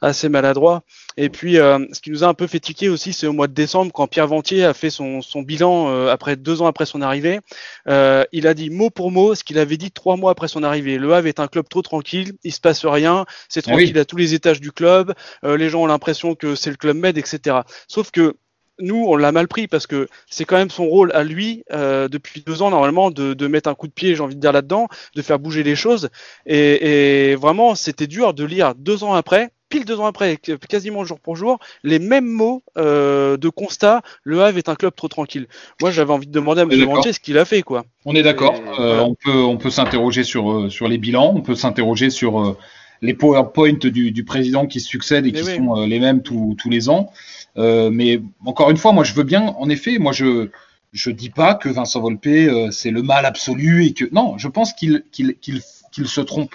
assez 0.00 0.28
maladroit. 0.28 0.84
Et 1.16 1.28
puis, 1.28 1.54
ce 1.54 2.00
qui 2.00 2.10
nous 2.10 2.24
a 2.24 2.26
un 2.26 2.34
peu 2.34 2.46
fait 2.46 2.60
tiquer 2.60 2.88
aussi, 2.88 3.12
c'est 3.12 3.26
au 3.26 3.32
mois 3.32 3.48
de 3.48 3.54
décembre, 3.54 3.92
quand 3.92 4.06
Pierre 4.06 4.26
Ventier 4.26 4.64
a 4.64 4.74
fait 4.74 4.90
son, 4.90 5.22
son 5.22 5.42
bilan 5.42 6.08
après 6.08 6.36
deux 6.36 6.62
ans 6.62 6.66
après 6.66 6.86
son 6.86 7.02
arrivée. 7.02 7.40
il 7.86 8.46
a 8.46 8.54
dit 8.54 8.70
mot 8.70 8.90
pour 8.90 9.10
mot 9.10 9.34
ce 9.34 9.44
qu'il 9.44 9.58
avait 9.58 9.76
dit 9.76 9.90
trois 9.90 10.16
mois 10.16 10.32
après 10.32 10.48
son 10.48 10.62
arrivée. 10.62 10.98
Le 10.98 11.12
Havre 11.14 11.26
est 11.26 11.40
un 11.40 11.48
club 11.48 11.68
trop 11.68 11.82
tranquille, 11.82 12.32
il 12.44 12.52
se 12.52 12.60
passe 12.60 12.84
rien, 12.84 13.26
c'est 13.48 13.66
ah 13.66 13.72
tranquille 13.72 13.98
à 13.98 14.04
tous 14.04 14.16
les 14.16 14.34
étages 14.34 14.60
du 14.60 14.72
club, 14.72 15.14
euh, 15.44 15.56
les 15.56 15.68
gens 15.68 15.82
ont 15.82 15.86
l'impression 15.86 16.34
que 16.34 16.54
c'est 16.54 16.70
le 16.70 16.76
club 16.76 16.96
med, 16.96 17.18
etc. 17.18 17.60
Sauf 17.88 18.10
que 18.10 18.36
nous, 18.78 19.04
on 19.06 19.16
l'a 19.16 19.32
mal 19.32 19.48
pris 19.48 19.68
parce 19.68 19.86
que 19.86 20.08
c'est 20.28 20.44
quand 20.44 20.56
même 20.56 20.70
son 20.70 20.86
rôle 20.86 21.12
à 21.12 21.22
lui 21.22 21.62
euh, 21.72 22.08
depuis 22.08 22.42
deux 22.44 22.62
ans 22.62 22.70
normalement 22.70 23.10
de, 23.10 23.34
de, 23.34 23.46
mettre 23.46 23.68
un 23.68 23.74
coup 23.74 23.86
de 23.86 23.92
pied, 23.92 24.16
j'ai 24.16 24.22
envie 24.22 24.34
de 24.34 24.40
dire 24.40 24.52
là-dedans, 24.52 24.88
de 25.14 25.22
faire 25.22 25.38
bouger 25.38 25.62
les 25.62 25.76
choses. 25.76 26.08
Et, 26.46 27.30
et 27.30 27.36
vraiment, 27.36 27.74
c'était 27.74 28.06
dur 28.06 28.34
de 28.34 28.44
lire 28.44 28.74
deux 28.74 29.04
ans 29.04 29.14
après 29.14 29.50
pile 29.72 29.86
deux 29.86 29.98
ans 30.00 30.06
après, 30.06 30.38
quasiment 30.68 31.02
jour 31.04 31.18
pour 31.18 31.34
jour, 31.34 31.58
les 31.82 31.98
mêmes 31.98 32.26
mots 32.26 32.62
euh, 32.76 33.38
de 33.38 33.48
constat. 33.48 34.02
Le 34.22 34.42
Havre 34.42 34.58
est 34.58 34.68
un 34.68 34.74
club 34.74 34.94
trop 34.94 35.08
tranquille. 35.08 35.46
Moi, 35.80 35.90
j'avais 35.90 36.12
envie 36.12 36.26
de 36.26 36.32
demander 36.32 36.60
à 36.60 36.64
M. 36.64 36.84
Rentier 36.84 37.14
ce 37.14 37.20
qu'il 37.20 37.38
a 37.38 37.46
fait, 37.46 37.62
quoi. 37.62 37.86
On 38.04 38.14
est 38.14 38.22
d'accord. 38.22 38.54
Euh, 38.78 39.00
on 39.00 39.14
peut, 39.14 39.42
on 39.42 39.56
peut 39.56 39.70
s'interroger 39.70 40.24
sur 40.24 40.52
euh, 40.52 40.68
sur 40.68 40.88
les 40.88 40.98
bilans. 40.98 41.32
On 41.34 41.40
peut 41.40 41.54
s'interroger 41.54 42.10
sur 42.10 42.54
les 43.00 43.14
PowerPoint 43.14 43.78
du, 43.82 44.12
du 44.12 44.24
président 44.24 44.66
qui 44.66 44.78
succèdent 44.78 45.26
et 45.26 45.32
qui 45.32 45.42
sont 45.42 45.86
les 45.86 45.98
mêmes 45.98 46.22
tous 46.22 46.56
les 46.66 46.90
ans. 46.90 47.10
mais 47.56 48.20
encore 48.44 48.70
une 48.70 48.76
fois, 48.76 48.92
moi, 48.92 49.04
je 49.04 49.14
veux 49.14 49.24
bien. 49.24 49.54
En 49.58 49.70
effet, 49.70 49.98
moi, 49.98 50.12
je 50.12 50.50
je 50.92 51.10
dis 51.10 51.30
pas 51.30 51.54
que 51.54 51.70
Vincent 51.70 52.02
Volpe 52.02 52.28
c'est 52.70 52.90
le 52.90 53.02
mal 53.02 53.24
absolu 53.24 53.86
et 53.86 53.94
que 53.94 54.04
non, 54.12 54.36
je 54.36 54.48
pense 54.48 54.74
qu'il 54.74 55.02
qu'il 55.12 55.36
qu'il 55.36 55.62
qu'il 55.92 56.06
se 56.08 56.20
trompe. 56.20 56.54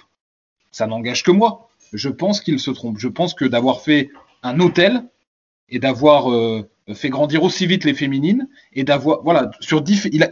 Ça 0.71 0.85
n'engage 0.85 1.23
que 1.23 1.31
moi 1.31 1.66
je 1.93 2.09
pense 2.09 2.41
qu'il 2.41 2.59
se 2.59 2.71
trompe. 2.71 2.97
Je 2.97 3.07
pense 3.07 3.33
que 3.33 3.45
d'avoir 3.45 3.81
fait 3.81 4.09
un 4.43 4.59
hôtel 4.59 5.03
et 5.69 5.79
d'avoir 5.79 6.31
euh, 6.31 6.67
fait 6.93 7.09
grandir 7.09 7.43
aussi 7.43 7.65
vite 7.65 7.83
les 7.83 7.93
féminines 7.93 8.47
et 8.73 8.83
d'avoir 8.83 9.21
voilà 9.23 9.51
sur 9.59 9.79
a, 9.79 10.27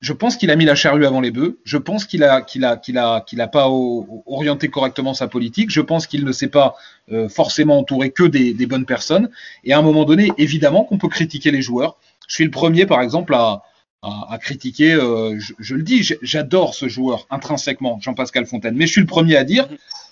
je 0.00 0.12
pense 0.12 0.36
qu'il 0.36 0.50
a 0.50 0.56
mis 0.56 0.64
la 0.64 0.74
charrue 0.74 1.06
avant 1.06 1.20
les 1.20 1.30
bœufs. 1.30 1.58
Je 1.64 1.76
pense 1.76 2.04
qu'il 2.04 2.22
a 2.22 2.40
qu'il 2.40 2.64
a 2.64 2.76
qu'il 2.76 2.98
a 2.98 3.20
qu'il 3.22 3.40
a 3.40 3.48
pas 3.48 3.68
orienté 3.68 4.68
correctement 4.68 5.12
sa 5.12 5.26
politique. 5.26 5.70
Je 5.70 5.80
pense 5.80 6.06
qu'il 6.06 6.24
ne 6.24 6.32
s'est 6.32 6.48
pas 6.48 6.76
euh, 7.10 7.28
forcément 7.28 7.78
entouré 7.78 8.10
que 8.10 8.24
des, 8.24 8.54
bonnes 8.66 8.86
personnes. 8.86 9.30
Et 9.64 9.72
à 9.72 9.78
un 9.78 9.82
moment 9.82 10.04
donné, 10.04 10.30
évidemment 10.38 10.84
qu'on 10.84 10.98
peut 10.98 11.08
critiquer 11.08 11.50
les 11.50 11.62
joueurs. 11.62 11.98
Je 12.28 12.34
suis 12.34 12.44
le 12.44 12.50
premier, 12.50 12.84
par 12.86 13.00
exemple, 13.00 13.34
à, 13.34 13.62
à, 14.02 14.38
critiquer. 14.38 14.92
Euh, 14.92 15.38
je, 15.38 15.74
le 15.74 15.82
dis, 15.82 16.08
j'adore 16.22 16.74
ce 16.74 16.88
joueur 16.88 17.26
intrinsèquement, 17.30 17.98
Jean-Pascal 18.00 18.46
Fontaine. 18.46 18.76
Mais 18.76 18.86
je 18.86 18.92
suis 18.92 19.00
le 19.00 19.06
premier 19.06 19.36
à 19.36 19.44
dire 19.44 19.66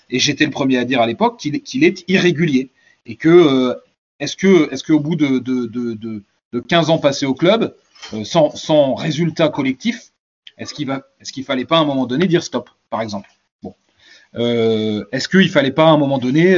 et 0.09 0.19
j'étais 0.19 0.45
le 0.45 0.51
premier 0.51 0.77
à 0.77 0.85
dire 0.85 1.01
à 1.01 1.07
l'époque 1.07 1.39
qu'il 1.39 1.61
qu 1.61 1.83
est 1.83 2.03
irrégulier. 2.07 2.69
Et 3.05 3.15
que 3.15 3.29
euh, 3.29 3.73
est-ce 4.19 4.35
que 4.35 4.71
est-ce 4.73 4.83
qu'au 4.83 4.99
bout 4.99 5.15
de, 5.15 5.39
de, 5.39 5.65
de, 5.65 6.23
de, 6.53 6.59
15 6.59 6.89
ans 6.89 6.97
passés 6.97 7.25
au 7.25 7.33
club, 7.33 7.75
euh, 8.13 8.23
sans, 8.23 8.95
résultat 8.95 9.49
collectif, 9.49 10.11
est-ce 10.57 10.73
qu'il 10.73 11.01
qu'il 11.33 11.43
fallait 11.43 11.65
pas 11.65 11.77
à 11.77 11.81
un 11.81 11.85
moment 11.85 12.05
donné 12.05 12.27
dire 12.27 12.43
stop, 12.43 12.69
par 12.89 13.01
exemple? 13.01 13.29
Bon. 13.63 13.75
Euh, 14.35 15.05
est-ce 15.11 15.29
qu'il 15.29 15.49
fallait 15.49 15.71
pas 15.71 15.85
à 15.85 15.91
un 15.91 15.97
moment 15.97 16.17
donné 16.17 16.57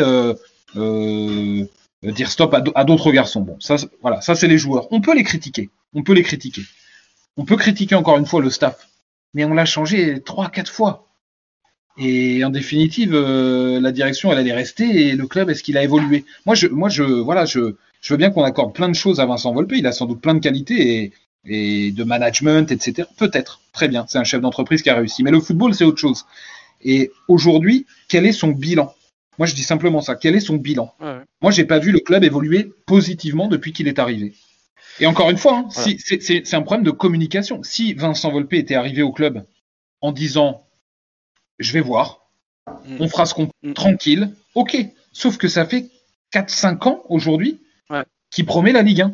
dire 2.04 2.32
stop 2.32 2.56
à 2.76 2.84
d'autres 2.84 3.12
garçons? 3.12 3.42
Bon, 3.42 3.58
ça 3.60 3.76
voilà, 4.02 4.22
ça 4.22 4.36
c'est 4.36 4.48
les 4.48 4.58
joueurs. 4.58 4.88
On 4.92 5.02
peut 5.02 5.16
les 5.16 5.24
critiquer. 5.24 5.70
On 5.94 6.04
peut 6.04 6.14
les 6.14 6.24
critiquer. 6.24 6.62
On 7.38 7.46
peut 7.46 7.58
critiquer 7.58 7.96
encore 7.96 8.18
une 8.18 8.26
fois 8.26 8.42
le 8.42 8.50
staff, 8.50 8.90
mais 9.34 9.46
on 9.46 9.54
l'a 9.54 9.66
changé 9.66 10.22
trois, 10.22 10.50
quatre 10.50 10.72
fois. 10.72 11.09
Et 12.02 12.44
en 12.46 12.50
définitive, 12.50 13.14
euh, 13.14 13.80
la 13.82 13.92
direction, 13.92 14.32
elle 14.32 14.38
allait 14.38 14.54
rester 14.54 15.08
et 15.08 15.16
le 15.16 15.28
club, 15.28 15.50
est-ce 15.50 15.64
qu'il 15.64 15.78
a 15.78 15.84
évolué? 15.84 16.24
Moi, 16.46 16.56
je, 16.56 16.68
moi, 16.68 16.88
je, 16.88 17.04
voilà, 17.04 17.46
je, 17.46 17.76
je 18.02 18.14
veux 18.14 18.18
bien 18.18 18.30
qu'on 18.32 18.44
accorde 18.44 18.74
plein 18.74 18.88
de 18.88 18.96
choses 18.96 19.20
à 19.20 19.26
Vincent 19.26 19.54
Volpe. 19.54 19.74
Il 19.76 19.86
a 19.86 19.92
sans 19.92 20.06
doute 20.06 20.22
plein 20.22 20.34
de 20.34 20.40
qualités 20.40 21.04
et, 21.04 21.14
et 21.46 21.92
de 21.92 22.04
management, 22.04 22.72
etc. 22.72 23.08
Peut-être, 23.18 23.60
très 23.74 23.90
bien. 23.90 24.06
C'est 24.08 24.18
un 24.18 24.24
chef 24.24 24.40
d'entreprise 24.40 24.82
qui 24.82 24.90
a 24.90 24.96
réussi. 24.96 25.24
Mais 25.24 25.32
le 25.32 25.42
football, 25.42 25.74
c'est 25.74 25.84
autre 25.84 26.00
chose. 26.00 26.26
Et 26.82 27.12
aujourd'hui, 27.28 27.86
quel 28.08 28.26
est 28.26 28.32
son 28.32 28.50
bilan? 28.50 28.94
Moi, 29.38 29.46
je 29.46 29.56
dis 29.56 29.64
simplement 29.64 30.02
ça. 30.02 30.16
Quel 30.16 30.36
est 30.36 30.42
son 30.42 30.56
bilan? 30.56 30.94
Ouais. 31.02 31.20
Moi, 31.42 31.52
j'ai 31.52 31.66
pas 31.66 31.80
vu 31.80 31.92
le 31.92 32.00
club 32.00 32.24
évoluer 32.24 32.72
positivement 32.86 33.48
depuis 33.48 33.74
qu'il 33.74 33.88
est 33.90 34.00
arrivé. 34.00 34.34
Et 35.02 35.06
encore 35.06 35.30
une 35.30 35.38
fois, 35.38 35.58
hein, 35.58 35.70
voilà. 35.74 35.98
si, 35.98 36.44
c'est 36.44 36.54
un 36.54 36.62
problème 36.62 36.86
de 36.86 36.92
communication. 36.92 37.62
Si 37.64 37.94
Vincent 37.94 38.32
Volpe 38.32 38.54
était 38.54 38.76
arrivé 38.76 39.02
au 39.02 39.12
club 39.12 39.44
en 40.02 40.12
disant 40.12 40.64
je 41.60 41.72
vais 41.74 41.82
voir. 41.82 42.22
Mm. 42.86 42.98
On 43.00 43.08
fera 43.10 43.26
ce 43.26 43.34
qu'on 43.34 43.50
Mm. 43.64 43.74
tranquille. 43.74 44.32
Ok. 44.56 44.78
Sauf 45.12 45.38
que 45.38 45.48
ça 45.48 45.66
fait 45.66 45.90
4-5 46.32 46.88
ans 46.88 47.04
aujourd'hui 47.10 47.60
Ouais. 47.90 48.04
qui 48.32 48.44
promet 48.44 48.72
la 48.72 48.82
Ligue 48.82 49.02
1. 49.02 49.14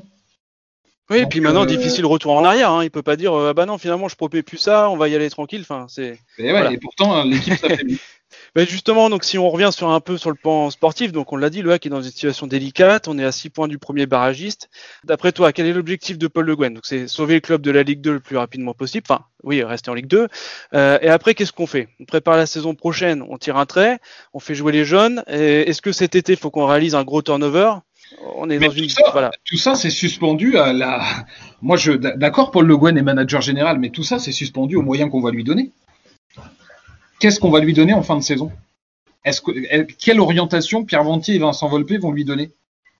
Oui, 1.11 1.19
et 1.19 1.25
puis 1.27 1.39
maintenant, 1.39 1.63
euh, 1.63 1.67
difficile 1.67 2.05
retour 2.05 2.33
en 2.33 2.43
arrière. 2.43 2.71
Hein. 2.71 2.83
Il 2.83 2.89
peut 2.89 3.03
pas 3.03 3.15
dire 3.15 3.33
euh, 3.33 3.49
ah 3.51 3.53
bah 3.53 3.65
non, 3.67 3.77
finalement, 3.77 4.07
je 4.07 4.15
promets 4.15 4.41
plus 4.41 4.57
ça, 4.57 4.89
on 4.89 4.97
va 4.97 5.07
y 5.07 5.13
aller 5.15 5.29
tranquille. 5.29 5.61
Enfin, 5.61 5.85
c'est. 5.87 6.19
Et, 6.39 6.45
ouais, 6.45 6.51
Voilà. 6.51 6.71
et 6.71 6.77
pourtant, 6.77 7.23
l'équipe 7.23 7.53
s'affaiblit. 7.57 7.99
Mais 8.55 8.65
justement, 8.65 9.09
donc 9.09 9.23
si 9.25 9.37
on 9.37 9.49
revient 9.49 9.71
sur 9.73 9.89
un 9.89 9.99
peu 9.99 10.17
sur 10.17 10.29
le 10.29 10.35
plan 10.35 10.69
sportif, 10.69 11.11
donc 11.11 11.33
on 11.33 11.35
l'a 11.35 11.49
dit, 11.49 11.61
le 11.61 11.71
HAC 11.73 11.87
est 11.87 11.89
dans 11.89 12.01
une 12.01 12.09
situation 12.09 12.47
délicate. 12.47 13.07
On 13.07 13.17
est 13.19 13.23
à 13.25 13.31
6 13.31 13.49
points 13.49 13.67
du 13.67 13.77
premier 13.77 14.05
barragiste. 14.05 14.69
D'après 15.03 15.31
toi, 15.33 15.51
quel 15.51 15.65
est 15.65 15.73
l'objectif 15.73 16.17
de 16.17 16.27
Paul 16.27 16.45
Le 16.45 16.55
Guen? 16.55 16.73
Donc 16.73 16.85
c'est 16.85 17.07
sauver 17.07 17.33
le 17.35 17.39
club 17.41 17.61
de 17.61 17.71
la 17.71 17.83
Ligue 17.83 18.01
2 18.01 18.13
le 18.13 18.19
plus 18.21 18.37
rapidement 18.37 18.73
possible. 18.73 19.05
Enfin, 19.09 19.23
oui, 19.43 19.61
rester 19.63 19.91
en 19.91 19.93
Ligue 19.93 20.07
2. 20.07 20.27
Euh, 20.73 20.97
et 21.01 21.09
après, 21.09 21.33
qu'est-ce 21.33 21.51
qu'on 21.51 21.67
fait? 21.67 21.89
On 21.99 22.05
prépare 22.05 22.37
la 22.37 22.45
saison 22.45 22.75
prochaine. 22.75 23.23
On 23.27 23.37
tire 23.37 23.57
un 23.57 23.65
trait. 23.65 23.99
On 24.33 24.39
fait 24.39 24.55
jouer 24.55 24.71
les 24.71 24.85
jeunes. 24.85 25.23
Est-ce 25.27 25.81
que 25.81 25.91
cet 25.91 26.15
été, 26.15 26.33
il 26.33 26.37
faut 26.39 26.49
qu'on 26.49 26.65
réalise 26.65 26.95
un 26.95 27.03
gros 27.03 27.21
turnover? 27.21 27.73
On 28.37 28.49
est 28.49 28.59
Mais 28.59 28.67
dans 28.67 28.71
une. 28.73 28.83
tout 28.83 28.89
ça, 28.89 29.03
Voilà. 29.11 29.31
tout 29.43 29.57
ça, 29.57 29.75
c'est 29.75 29.89
suspendu 29.89 30.57
à 30.57 30.71
la. 30.71 31.01
Moi, 31.61 31.75
je, 31.75 31.91
d'accord, 31.91 32.51
Paul 32.51 32.65
Le 32.67 32.77
Guen 32.77 32.97
est 32.97 33.01
manager 33.01 33.41
général, 33.41 33.79
mais 33.79 33.89
tout 33.89 34.03
ça, 34.03 34.19
c'est 34.19 34.31
suspendu 34.31 34.75
aux 34.75 34.81
moyens 34.83 35.09
qu'on 35.11 35.21
va 35.21 35.31
lui 35.31 35.43
donner. 35.43 35.71
Qu'est-ce 37.19 37.39
qu'on 37.39 37.51
va 37.51 37.59
lui 37.59 37.73
donner 37.73 37.93
en 37.93 38.03
fin 38.03 38.17
de 38.17 38.23
saison? 38.23 38.51
Elle- 39.23 39.87
quelle 39.87 40.19
orientation 40.19 40.85
Pierre 40.85 41.03
Ventier 41.03 41.35
et 41.35 41.39
Vincent 41.39 41.67
Volpe 41.67 41.93
vont 41.93 42.11
lui 42.11 42.25
donner? 42.25 42.51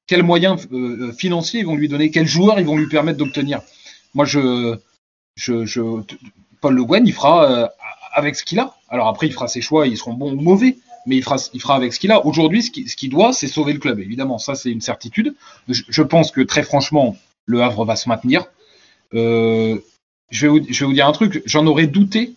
Quels 0.08 0.24
moyens 0.24 0.68
euh, 0.72 1.12
financiers 1.14 1.62
ils 1.62 1.66
vont 1.66 1.76
lui 1.76 1.88
donner? 1.88 2.12
Quels 2.12 2.28
joueurs 2.28 2.60
ils 2.60 2.66
vont 2.66 2.78
lui 2.78 2.88
permettre 2.88 3.18
d'obtenir? 3.18 3.62
Moi, 4.14 4.26
Paul 6.62 6.74
Le 6.74 6.84
Guen, 6.84 7.06
il 7.06 7.14
fera 7.14 7.52
euh, 7.52 7.68
avec 8.14 8.36
ce 8.36 8.44
qu'il 8.44 8.60
a. 8.60 8.76
Alors 8.90 9.08
après, 9.08 9.28
il 9.28 9.34
fera 9.34 9.48
ses 9.48 9.62
choix, 9.62 9.88
ils 9.88 9.98
seront 9.98 10.14
bons 10.14 10.32
ou 10.32 10.42
mauvais, 10.42 10.78
mais 11.06 11.18
il 11.18 11.24
fera, 11.24 11.76
avec 11.76 11.94
ce 11.94 12.00
qu'il 12.00 12.12
a. 12.12 12.26
Aujourd'hui, 12.26 12.64
ce 12.64 12.72
qu'il 12.72 13.10
doit, 13.10 13.34
c'est 13.34 13.48
sauver 13.48 13.74
le 13.74 13.80
club. 13.80 14.00
Évidemment, 14.00 14.38
ça, 14.38 14.56
c'est 14.56 14.72
une 14.72 14.82
certitude. 14.82 15.36
Je, 15.68 16.02
pense 16.02 16.32
que 16.32 16.42
très 16.42 16.64
franchement, 16.64 17.18
le 17.46 17.62
Havre 17.62 17.86
va 17.86 17.96
se 17.96 18.10
maintenir. 18.10 18.46
Euh, 19.14 19.78
je 20.30 20.48
vais 20.48 20.86
vous 20.86 20.94
dire 20.94 21.08
un 21.08 21.12
truc, 21.12 21.44
j'en 21.46 21.66
aurais 21.68 21.88
douté. 21.88 22.34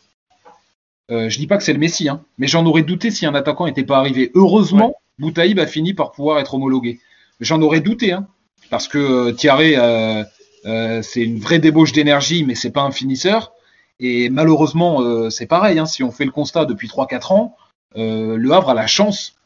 Euh, 1.10 1.28
je 1.28 1.38
dis 1.38 1.46
pas 1.46 1.56
que 1.56 1.62
c'est 1.62 1.72
le 1.72 1.78
Messi, 1.78 2.08
hein, 2.08 2.22
mais 2.36 2.46
j'en 2.46 2.66
aurais 2.66 2.82
douté 2.82 3.10
si 3.10 3.24
un 3.26 3.34
attaquant 3.34 3.66
n'était 3.66 3.84
pas 3.84 3.98
arrivé. 3.98 4.30
Heureusement, 4.34 4.96
Boutaïb 5.18 5.58
a 5.58 5.66
fini 5.66 5.94
par 5.94 6.12
pouvoir 6.12 6.38
être 6.38 6.54
homologué. 6.54 7.00
J'en 7.40 7.62
aurais 7.62 7.80
douté, 7.80 8.12
hein, 8.12 8.26
parce 8.70 8.88
que 8.88 8.98
euh, 8.98 9.32
Thierry, 9.32 9.74
euh, 9.76 10.22
euh, 10.66 11.02
c'est 11.02 11.22
une 11.22 11.38
vraie 11.38 11.58
débauche 11.58 11.92
d'énergie, 11.92 12.44
mais 12.44 12.54
c'est 12.54 12.70
pas 12.72 12.82
un 12.82 12.90
finisseur. 12.90 13.52
Et 14.00 14.28
malheureusement, 14.28 15.02
euh, 15.02 15.30
c'est 15.30 15.46
pareil. 15.46 15.78
Hein, 15.78 15.86
si 15.86 16.02
on 16.02 16.10
fait 16.10 16.24
le 16.24 16.30
constat 16.30 16.64
depuis 16.64 16.88
3-4 16.88 17.32
ans, 17.32 17.56
le 17.96 18.50
Havre 18.52 18.70
a 18.70 18.74
la 18.74 18.86
chance 18.86 19.37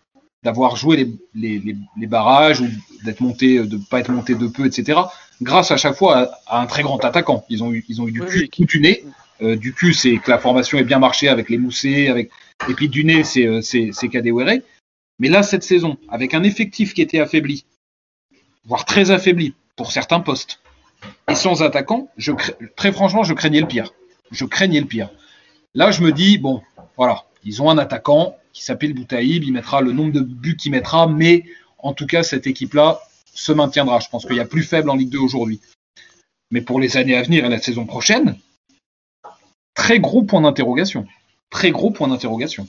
d'avoir 0.43 0.77
joué 0.77 0.97
les, 0.97 1.09
les, 1.35 1.59
les, 1.59 1.77
les 1.97 2.07
barrages 2.07 2.61
ou 2.61 2.69
d'être 3.05 3.21
monté, 3.21 3.59
de 3.65 3.77
pas 3.77 4.01
être 4.01 4.11
monté 4.11 4.35
de 4.35 4.47
peu, 4.49 4.67
etc. 4.67 4.99
Grâce 5.41 5.71
à 5.71 5.77
chaque 5.77 5.95
fois 5.97 6.31
à, 6.47 6.59
à 6.59 6.61
un 6.63 6.67
très 6.67 6.83
grand 6.83 7.05
attaquant. 7.05 7.45
Ils 7.49 7.63
ont 7.63 7.73
eu, 7.73 7.85
ils 7.89 8.01
ont 8.01 8.09
eu 8.09 8.13
du 8.13 8.21
cul 8.27 8.49
tout 8.49 8.65
du 8.65 8.81
nez. 8.81 9.05
Euh, 9.41 9.57
du 9.57 9.73
cul, 9.73 9.93
c'est 9.95 10.19
que 10.19 10.31
la 10.31 10.39
formation 10.39 10.79
est 10.79 10.85
bien 10.85 10.99
marché 10.99 11.29
avec 11.29 11.49
les 11.51 11.59
moussés, 11.59 12.09
avec 12.09 12.31
et 12.69 12.75
puis 12.75 12.89
du 12.89 13.05
nez, 13.05 13.25
c'est 13.25 13.47
euh, 13.47 13.61
c'est 13.61 13.91
c'est 13.93 14.09
Kadewere. 14.09 14.61
Mais 15.19 15.29
là, 15.29 15.43
cette 15.43 15.63
saison, 15.65 15.97
avec 16.09 16.35
un 16.35 16.43
effectif 16.43 16.95
qui 16.95 17.03
était 17.03 17.19
affaibli, 17.21 17.65
voire 18.65 18.85
très 18.85 19.11
affaibli 19.11 19.55
pour 19.77 19.91
certains 19.91 20.21
postes, 20.21 20.61
et 21.29 21.35
sans 21.35 21.63
attaquant, 21.63 22.09
je 22.17 22.33
cra- 22.33 22.55
très 22.77 22.93
franchement, 22.93 23.25
je 23.25 23.35
craignais 23.35 23.61
le 23.61 23.67
pire. 23.67 23.93
Je 24.31 24.45
craignais 24.45 24.81
le 24.81 24.87
pire. 24.87 25.11
Là, 25.75 25.91
je 25.91 26.03
me 26.03 26.13
dis 26.13 26.39
bon, 26.39 26.63
voilà, 26.97 27.25
ils 27.45 27.63
ont 27.63 27.71
un 27.71 27.79
attaquant 27.79 28.37
qui 28.53 28.63
s'appelle 28.65 28.95
Boutaïb, 28.95 29.45
il 29.45 29.53
mettra 29.53 29.81
le 29.81 29.93
nombre 29.93 30.13
de 30.13 30.21
buts 30.21 30.57
qu'il 30.57 30.73
mettra, 30.73 31.07
mais 31.07 31.45
en 31.79 31.93
tout 31.95 32.07
cas, 32.07 32.23
cette 32.23 32.47
équipe-là 32.47 33.01
se 33.35 33.53
maintiendra. 33.53 33.99
Je 34.01 34.09
pense 34.09 34.27
qu'il 34.27 34.37
y 34.37 34.41
a 34.41 34.45
plus 34.45 34.63
faible 34.63 34.91
en 34.91 34.95
Ligue 34.95 35.11
2 35.11 35.19
aujourd'hui. 35.19 35.61
Mais 36.51 36.61
pour 36.61 36.79
les 36.81 36.97
années 36.97 37.17
à 37.17 37.23
venir 37.23 37.45
et 37.45 37.49
la 37.49 37.59
saison 37.59 37.87
prochaine, 37.87 38.37
très 39.75 39.99
gros 40.01 40.23
point 40.23 40.43
d'interrogation. 40.43 41.07
Très 41.51 41.71
gros 41.71 41.91
point 41.91 42.09
d'interrogation. 42.09 42.67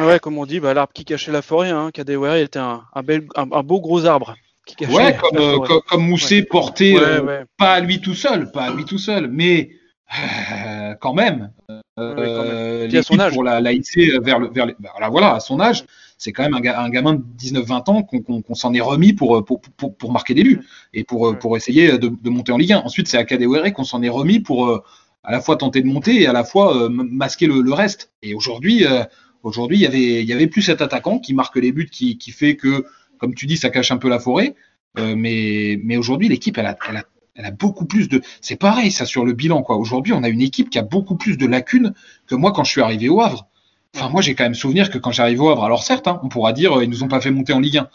Ouais, 0.00 0.18
comme 0.18 0.36
on 0.38 0.46
dit, 0.46 0.60
bah, 0.60 0.74
l'arbre 0.74 0.92
qui 0.92 1.04
cachait 1.04 1.32
la 1.32 1.42
forêt, 1.42 1.70
hein, 1.70 1.90
Kadewere 1.92 2.36
était 2.36 2.58
un, 2.58 2.82
un, 2.94 3.02
bel, 3.02 3.26
un, 3.36 3.50
un 3.52 3.62
beau 3.62 3.80
gros 3.80 4.04
arbre 4.04 4.36
qui 4.66 4.74
cachait 4.74 4.92
Ouais, 4.94 5.04
la 5.04 5.12
comme, 5.12 5.36
euh, 5.38 5.54
forêt. 5.54 5.68
comme, 5.68 5.80
comme 5.88 6.06
Moussé 6.08 6.42
porté, 6.42 6.94
Ouais, 6.96 7.02
euh, 7.02 7.22
ouais. 7.22 7.44
pas 7.56 7.74
à 7.74 7.80
lui 7.80 8.00
tout 8.00 8.14
seul, 8.14 8.50
pas 8.50 8.64
à 8.64 8.70
lui 8.74 8.84
tout 8.84 8.98
seul, 8.98 9.28
mais 9.28 9.70
euh, 10.12 10.94
quand 11.00 11.14
même, 11.14 11.50
euh, 11.70 11.80
quand 11.98 12.44
même. 12.44 12.96
à 12.98 13.02
son 13.02 13.18
âge. 13.20 13.32
pour 13.32 13.42
la, 13.44 13.60
la 13.60 13.72
hisser 13.72 14.10
vers 14.22 14.38
le, 14.38 14.48
vers 14.48 14.66
le- 14.66 14.76
bah, 14.78 14.90
voilà, 15.10 15.34
à 15.34 15.40
son 15.40 15.60
âge, 15.60 15.84
c'est 16.18 16.32
quand 16.32 16.42
même 16.44 16.54
un, 16.54 16.60
ga- 16.60 16.80
un 16.80 16.88
gamin 16.90 17.14
de 17.14 17.22
19-20 17.38 17.90
ans 17.90 18.02
qu'on 18.02 18.54
s'en 18.54 18.72
est 18.74 18.80
remis 18.80 19.12
pour, 19.12 19.44
pour, 19.44 19.60
pour, 19.60 19.96
pour 19.96 20.12
marquer 20.12 20.34
des 20.34 20.44
buts 20.44 20.60
et 20.94 21.04
pour, 21.04 21.28
euh, 21.28 21.32
pour 21.34 21.56
essayer 21.56 21.98
de, 21.98 22.08
de 22.08 22.30
monter 22.30 22.52
en 22.52 22.56
Ligue 22.58 22.72
1. 22.72 22.78
Ensuite, 22.80 23.08
c'est 23.08 23.18
à 23.18 23.24
Kadewere 23.24 23.72
qu'on 23.72 23.84
s'en 23.84 24.02
est 24.02 24.08
remis 24.08 24.40
pour 24.40 24.68
euh, 24.68 24.82
à 25.24 25.32
la 25.32 25.40
fois 25.40 25.56
tenter 25.56 25.82
de 25.82 25.86
monter 25.88 26.22
et 26.22 26.26
à 26.26 26.32
la 26.32 26.44
fois 26.44 26.76
euh, 26.84 26.88
masquer 26.88 27.46
le, 27.46 27.60
le 27.60 27.72
reste. 27.72 28.12
Et 28.22 28.32
aujourd'hui, 28.34 28.86
euh, 28.86 29.02
aujourd'hui, 29.42 29.76
il 29.78 29.82
y 29.82 29.86
avait, 29.86 30.22
il 30.22 30.28
y 30.28 30.32
avait 30.32 30.46
plus 30.46 30.62
cet 30.62 30.80
attaquant 30.80 31.18
qui 31.18 31.34
marque 31.34 31.56
les 31.56 31.72
buts, 31.72 31.88
qui, 31.90 32.16
qui 32.16 32.30
fait 32.30 32.56
que, 32.56 32.84
comme 33.18 33.34
tu 33.34 33.46
dis, 33.46 33.56
ça 33.56 33.70
cache 33.70 33.90
un 33.90 33.96
peu 33.98 34.08
la 34.08 34.20
forêt. 34.20 34.54
Euh, 34.98 35.14
mais, 35.16 35.78
mais 35.84 35.96
aujourd'hui, 35.98 36.28
l'équipe, 36.28 36.56
elle 36.56 36.66
a, 36.66 36.76
elle, 36.88 36.96
a, 36.98 37.04
elle 37.36 37.44
a 37.44 37.50
beaucoup 37.50 37.84
plus 37.84 38.08
de. 38.08 38.22
C'est 38.40 38.56
pareil, 38.56 38.90
ça, 38.90 39.04
sur 39.04 39.24
le 39.24 39.32
bilan, 39.32 39.62
quoi. 39.62 39.76
Aujourd'hui, 39.76 40.12
on 40.12 40.22
a 40.22 40.28
une 40.28 40.40
équipe 40.40 40.70
qui 40.70 40.78
a 40.78 40.82
beaucoup 40.82 41.16
plus 41.16 41.36
de 41.36 41.46
lacunes 41.46 41.92
que 42.26 42.34
moi 42.34 42.52
quand 42.52 42.64
je 42.64 42.70
suis 42.70 42.80
arrivé 42.80 43.08
au 43.08 43.20
Havre. 43.20 43.46
Enfin, 43.94 44.08
moi, 44.08 44.22
j'ai 44.22 44.34
quand 44.34 44.44
même 44.44 44.54
souvenir 44.54 44.90
que 44.90 44.98
quand 44.98 45.12
j'arrive 45.12 45.42
au 45.42 45.48
Havre, 45.50 45.64
alors 45.64 45.82
certes, 45.82 46.08
hein, 46.08 46.20
on 46.22 46.28
pourra 46.28 46.52
dire, 46.52 46.78
euh, 46.78 46.84
ils 46.84 46.90
nous 46.90 47.02
ont 47.02 47.08
pas 47.08 47.20
fait 47.20 47.30
monter 47.30 47.52
en 47.52 47.60
Ligue 47.60 47.78
1. 47.78 47.88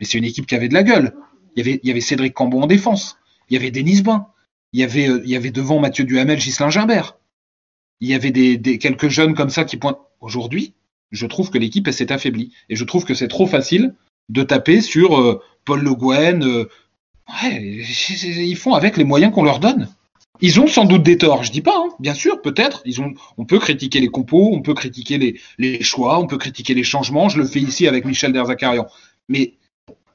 Mais 0.00 0.06
c'est 0.06 0.18
une 0.18 0.24
équipe 0.24 0.46
qui 0.46 0.54
avait 0.54 0.68
de 0.68 0.74
la 0.74 0.82
gueule. 0.82 1.14
Il 1.56 1.80
y 1.82 1.90
avait, 1.90 2.00
Cédric 2.00 2.34
Cambon 2.34 2.62
en 2.62 2.66
défense. 2.66 3.16
Il 3.48 3.54
y 3.54 3.56
avait 3.56 3.70
Denis 3.70 4.02
Bain. 4.02 4.26
Il 4.72 4.80
y 4.80 4.84
avait, 4.84 5.08
euh, 5.08 5.22
il 5.24 5.30
y 5.30 5.36
avait 5.36 5.50
devant 5.50 5.78
Mathieu 5.78 6.04
Duhamel, 6.04 6.40
Gislain 6.40 6.70
Gimbert. 6.70 7.16
Il 8.00 8.08
y 8.08 8.14
avait 8.14 8.32
des, 8.32 8.78
quelques 8.78 9.08
jeunes 9.08 9.34
comme 9.34 9.50
ça 9.50 9.64
qui 9.64 9.76
pointent. 9.76 10.00
Aujourd'hui, 10.20 10.74
je 11.10 11.26
trouve 11.26 11.50
que 11.50 11.58
l'équipe, 11.58 11.88
s'est 11.90 12.12
affaiblie. 12.12 12.52
Et 12.68 12.76
je 12.76 12.84
trouve 12.84 13.04
que 13.04 13.14
c'est 13.14 13.28
trop 13.28 13.46
facile 13.46 13.94
de 14.30 14.42
taper 14.42 14.80
sur 14.80 15.18
euh, 15.18 15.40
Paul 15.64 15.82
Le 15.82 15.94
Guen. 15.94 16.66
Ouais, 17.28 17.60
ils 17.60 18.56
font 18.56 18.74
avec 18.74 18.96
les 18.96 19.04
moyens 19.04 19.32
qu'on 19.32 19.44
leur 19.44 19.60
donne. 19.60 19.88
Ils 20.40 20.58
ont 20.60 20.66
sans 20.66 20.84
doute 20.84 21.04
des 21.04 21.16
torts, 21.16 21.44
je 21.44 21.52
dis 21.52 21.60
pas, 21.60 21.76
hein, 21.76 21.90
bien 22.00 22.14
sûr, 22.14 22.42
peut-être. 22.42 22.82
Ils 22.84 23.00
ont, 23.00 23.14
on 23.38 23.44
peut 23.44 23.58
critiquer 23.58 24.00
les 24.00 24.08
compos, 24.08 24.50
on 24.52 24.62
peut 24.62 24.74
critiquer 24.74 25.40
les, 25.58 25.82
choix, 25.82 26.18
on 26.18 26.26
peut 26.26 26.38
critiquer 26.38 26.74
les 26.74 26.82
changements. 26.82 27.28
Je 27.28 27.38
le 27.38 27.46
fais 27.46 27.60
ici 27.60 27.86
avec 27.86 28.04
Michel 28.04 28.32
Derzakarian. 28.32 28.86
Mais, 29.28 29.54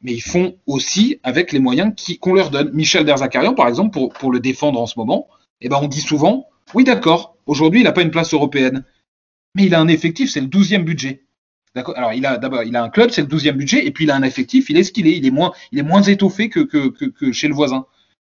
mais 0.02 0.14
ils 0.14 0.22
font 0.22 0.56
aussi 0.68 1.20
avec 1.24 1.54
les 1.54 1.60
moyens 1.60 1.94
qu'on 2.20 2.34
leur 2.34 2.50
donne. 2.50 2.72
Michel 2.74 3.06
Derzakarian, 3.06 3.54
par 3.54 3.68
exemple, 3.70 3.92
pour, 3.92 4.12
pour 4.12 4.32
le 4.32 4.42
défendre 4.42 4.82
en 4.82 4.88
ce 4.88 5.00
moment, 5.00 5.28
eh 5.62 5.70
ben, 5.70 5.80
on 5.82 5.88
dit 5.88 6.02
souvent, 6.02 6.48
oui, 6.74 6.84
d'accord, 6.84 7.38
aujourd'hui, 7.46 7.82
il 7.82 7.86
n'a 7.86 7.94
pas 7.94 8.02
une 8.02 8.12
place 8.12 8.34
européenne. 8.34 8.84
Mais 9.56 9.64
il 9.66 9.74
a 9.74 9.80
un 9.80 9.88
effectif, 9.88 10.30
c'est 10.30 10.42
le 10.42 10.48
12e 10.48 10.84
budget. 10.84 11.24
D'accord. 11.76 11.98
Alors, 11.98 12.14
il 12.14 12.26
a 12.26 12.38
d'abord, 12.38 12.64
il 12.64 12.76
a 12.76 12.84
un 12.84 12.90
club, 12.90 13.12
c'est 13.12 13.22
le 13.22 13.28
12e 13.28 13.52
budget, 13.54 13.86
et 13.86 13.92
puis 13.92 14.06
il 14.06 14.12
a 14.12 14.16
un 14.16 14.24
effectif, 14.24 14.70
il 14.70 14.78
est 14.78 14.84
ce 14.84 14.92
qu'il 14.92 15.08
est. 15.08 15.16
Il 15.16 15.26
est 15.26 15.32
moins, 15.32 15.52
il 15.72 15.80
est 15.80 15.84
moins 15.84 16.02
étoffé 16.02 16.50
que, 16.50 16.62
que, 16.62 16.90
que, 16.90 17.06
que 17.06 17.32
chez 17.32 17.48
le 17.48 17.54
voisin. 17.54 17.86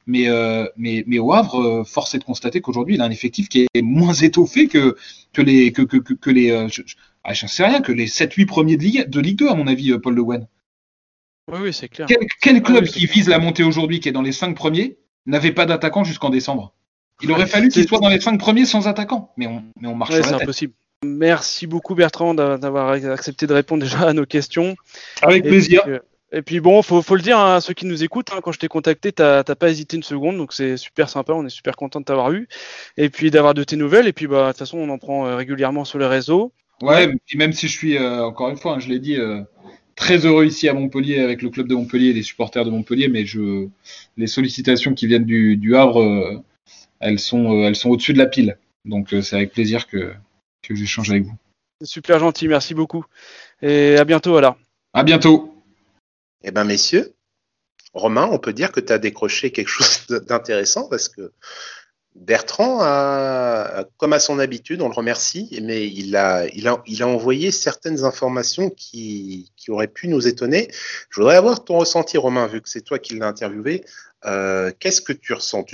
Mais, 0.08 0.28
euh, 0.28 0.68
mais, 0.78 1.04
mais 1.08 1.20
au 1.20 1.32
Havre, 1.32 1.62
euh, 1.62 1.84
force 1.84 2.16
est 2.16 2.20
de 2.20 2.24
constater 2.24 2.60
qu'aujourd'hui, 2.60 2.96
il 2.96 3.02
a 3.02 3.06
un 3.06 3.12
effectif 3.12 3.50
qui 3.50 3.68
est 3.74 3.82
moins 3.82 4.14
étoffé 4.14 4.68
que, 4.68 4.98
que 5.32 5.42
les, 5.42 5.72
que, 5.72 5.84
que, 5.84 6.30
les, 6.30 6.52
euh, 6.52 6.68
je, 6.68 6.82
je, 6.86 6.96
ah, 7.24 7.36
sais 7.36 7.66
rien, 7.66 7.82
que 7.82 7.92
les 7.92 8.08
7-8 8.08 8.46
premiers 8.48 8.78
de 8.78 8.84
Ligue, 8.84 9.10
de 9.10 9.20
Ligue 9.20 9.38
2, 9.38 9.50
à 9.50 9.56
mon 9.56 9.68
avis, 9.68 9.98
Paul 10.00 10.16
Le 10.16 10.24
Guen. 10.24 10.48
Oui, 11.52 11.60
oui, 11.62 11.74
c'est 11.74 11.88
clair. 11.88 12.08
Quel, 12.08 12.20
quel 12.42 12.62
club 12.62 12.84
oui, 12.84 12.90
qui 12.90 13.00
clair. 13.02 13.14
vise 13.14 13.30
la 13.30 13.40
montée 13.40 13.64
aujourd'hui, 13.64 14.00
qui 14.00 14.10
est 14.10 14.14
dans 14.14 14.22
les 14.22 14.32
5 14.32 14.56
premiers, 14.56 14.98
n'avait 15.26 15.52
pas 15.52 15.66
d'attaquant 15.66 16.04
jusqu'en 16.04 16.30
décembre? 16.30 16.74
Il 17.22 17.32
aurait 17.32 17.48
fallu 17.48 17.70
qu'il 17.70 17.88
soit 17.88 18.00
dans 18.00 18.10
les 18.10 18.20
5 18.20 18.40
premiers 18.40 18.66
sans 18.66 18.88
attaquant. 18.88 19.32
Mais 19.38 19.46
on, 19.48 19.64
mais 19.80 19.88
on 19.88 19.96
marche 19.96 20.12
Ouais, 20.12 20.24
c'est 20.24 20.34
impossible. 20.34 20.74
Merci 21.04 21.66
beaucoup 21.68 21.96
Bertrand 21.96 22.34
d'a- 22.34 22.58
d'avoir 22.58 22.92
accepté 22.92 23.48
de 23.48 23.54
répondre 23.54 23.84
déjà 23.84 24.02
à 24.02 24.14
nos 24.14 24.26
questions. 24.26 24.76
Avec 25.22 25.46
Et 25.46 25.50
plaisir. 25.50 25.82
puis, 25.84 25.94
euh, 25.94 26.00
Et 26.34 26.42
puis 26.44 26.60
bon, 26.60 26.82
faut, 26.82 27.02
faut 27.02 27.16
le 27.16 27.22
dire 27.22 27.38
hein, 27.38 27.56
à 27.56 27.62
ceux 27.62 27.74
qui 27.74 27.86
nous 27.86 28.04
écoutent, 28.04 28.32
hein, 28.32 28.40
quand 28.42 28.52
je 28.54 28.60
t'ai 28.60 28.70
contacté, 28.70 29.12
t'as 29.12 29.44
pas 29.44 29.70
hésité 29.70 29.98
une 29.98 30.04
seconde, 30.04 30.38
donc 30.38 30.54
c'est 30.54 30.78
super 30.78 31.10
sympa, 31.10 31.34
on 31.34 31.46
est 31.46 31.50
super 31.50 31.76
content 31.76 32.00
de 32.00 32.06
t'avoir 32.06 32.32
eu, 32.32 32.48
et 32.96 33.10
puis 33.10 33.32
d'avoir 33.32 33.54
de 33.54 33.64
tes 33.66 33.76
nouvelles, 33.76 34.08
et 34.08 34.14
puis 34.14 34.28
bah 34.28 34.44
de 34.44 34.48
toute 34.52 34.60
façon 34.60 34.78
on 34.78 34.90
en 34.90 34.98
prend 34.98 35.28
euh, 35.28 35.36
régulièrement 35.36 35.84
sur 35.84 36.00
les 36.00 36.06
réseaux. 36.06 36.54
Ouais, 36.82 37.14
puis 37.26 37.38
même 37.38 37.52
si 37.52 37.68
je 37.68 37.78
suis, 37.78 37.98
euh, 37.98 38.24
encore 38.24 38.50
une 38.50 38.56
fois, 38.58 38.76
hein, 38.76 38.80
je 38.80 38.88
l'ai 38.88 39.00
dit, 39.00 39.18
euh, 39.18 39.42
très 39.96 40.26
heureux 40.26 40.46
ici 40.46 40.70
à 40.70 40.74
Montpellier 40.74 41.20
avec 41.20 41.42
le 41.42 41.50
club 41.50 41.68
de 41.68 41.76
Montpellier 41.76 42.12
et 42.12 42.14
les 42.14 42.24
supporters 42.24 42.64
de 42.64 42.70
Montpellier, 42.70 43.10
mais 43.10 43.26
je, 43.26 43.68
les 44.16 44.28
sollicitations 44.28 44.94
qui 44.94 45.08
viennent 45.08 45.26
du, 45.26 45.58
du 45.58 45.76
Havre, 45.76 46.02
euh, 46.02 46.38
elles 47.02 47.20
sont, 47.20 47.64
elles 47.66 47.76
sont 47.76 47.90
au-dessus 47.90 48.14
de 48.14 48.20
la 48.20 48.28
pile. 48.28 48.58
Donc 48.86 49.14
c'est 49.22 49.36
avec 49.36 49.52
plaisir 49.52 49.86
que, 49.88 50.14
que 50.62 50.76
j'échange 50.76 51.10
avec 51.10 51.24
vous. 51.24 51.36
C'est 51.80 51.88
super 51.88 52.20
gentil, 52.20 52.48
merci 52.48 52.74
beaucoup, 52.74 53.06
et 53.62 53.98
à 53.98 54.06
bientôt 54.06 54.38
alors. 54.38 54.58
À 54.94 55.04
bientôt. 55.04 55.64
Eh 56.44 56.52
ben, 56.52 56.64
messieurs, 56.64 57.14
Romain, 57.94 58.28
on 58.32 58.40
peut 58.40 58.54
dire 58.54 58.72
que 58.72 58.80
tu 58.80 58.94
as 58.94 59.00
décroché 59.00 59.52
quelque 59.52 59.68
chose 59.70 60.08
d'intéressant 60.28 60.88
parce 60.90 61.10
que 61.10 61.32
Bertrand, 62.16 62.80
comme 63.98 64.14
à 64.14 64.20
son 64.20 64.40
habitude, 64.40 64.82
on 64.82 64.90
le 64.90 64.94
remercie, 64.94 65.58
mais 65.62 65.88
il 65.88 66.16
a, 66.16 66.46
envoyé 67.02 67.52
certaines 67.52 68.04
informations 68.04 68.70
qui, 68.70 69.52
auraient 69.70 69.88
pu 69.88 70.08
nous 70.08 70.28
étonner. 70.28 70.70
Je 71.10 71.20
voudrais 71.20 71.38
avoir 71.38 71.64
ton 71.64 71.78
ressenti, 71.78 72.18
Romain, 72.18 72.48
vu 72.48 72.62
que 72.62 72.70
c'est 72.70 72.82
toi 72.82 73.00
qui 73.00 73.16
l'as 73.18 73.28
interviewé. 73.28 73.86
Euh, 74.26 74.72
Qu'est-ce 74.80 75.02
que 75.02 75.14
tu 75.14 75.34
ressens? 75.34 75.66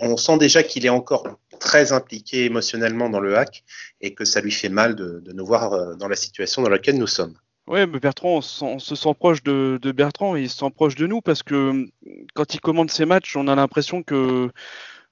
On 0.00 0.16
sent 0.16 0.38
déjà 0.38 0.62
qu'il 0.62 0.84
est 0.84 0.90
encore 0.90 1.26
très 1.60 1.92
impliqué 1.92 2.44
émotionnellement 2.44 3.08
dans 3.08 3.20
le 3.20 3.38
hack 3.38 3.64
et 4.00 4.14
que 4.14 4.24
ça 4.24 4.40
lui 4.40 4.52
fait 4.52 4.68
mal 4.68 4.94
de, 4.96 5.22
nous 5.32 5.46
voir 5.46 5.72
euh, 5.72 5.94
dans 5.94 6.08
la 6.08 6.16
situation 6.16 6.62
dans 6.62 6.68
laquelle 6.68 6.98
nous 6.98 7.06
sommes. 7.06 7.34
Ouais, 7.66 7.86
mais 7.86 7.98
Bertrand, 7.98 8.40
on, 8.60 8.78
se 8.78 8.94
sent 8.94 9.14
proche 9.18 9.42
de, 9.42 9.78
de, 9.80 9.92
Bertrand 9.92 10.36
et 10.36 10.42
il 10.42 10.50
se 10.50 10.58
sent 10.58 10.70
proche 10.74 10.96
de 10.96 11.06
nous 11.06 11.22
parce 11.22 11.42
que 11.42 11.86
quand 12.34 12.52
il 12.52 12.60
commande 12.60 12.90
ses 12.90 13.06
matchs, 13.06 13.36
on 13.36 13.48
a 13.48 13.54
l'impression 13.54 14.02
que 14.02 14.50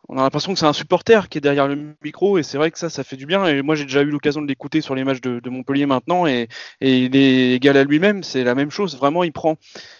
on 0.09 0.19
a 0.19 0.23
l'impression 0.23 0.53
que 0.53 0.59
c'est 0.59 0.67
un 0.67 0.73
supporter 0.73 1.29
qui 1.29 1.39
est 1.39 1.41
derrière 1.41 1.69
le 1.69 1.95
micro 2.03 2.37
et 2.37 2.43
c'est 2.43 2.59
vrai 2.59 2.71
que 2.71 2.79
ça, 2.79 2.91
ça 2.91 3.05
fait 3.05 3.17
du 3.17 3.25
bien. 3.25 3.47
Et 3.47 3.63
moi, 3.63 3.77
j'ai 3.77 3.85
déjà 3.85 4.03
eu 4.03 4.11
l'occasion 4.11 4.43
de 4.43 4.49
l'écouter 4.49 4.81
sur 4.81 4.95
les 4.95 5.05
matchs 5.05 5.21
de, 5.21 5.49
Montpellier 5.49 5.87
maintenant 5.87 6.27
et, 6.27 6.49
il 6.81 7.15
est 7.15 7.55
égal 7.55 7.77
à 7.77 7.85
lui-même. 7.85 8.23
C'est 8.23 8.43
la 8.43 8.55
même 8.55 8.71
chose. 8.71 8.97
Vraiment, 8.97 9.23
il 9.23 9.33
prend, 9.33 9.57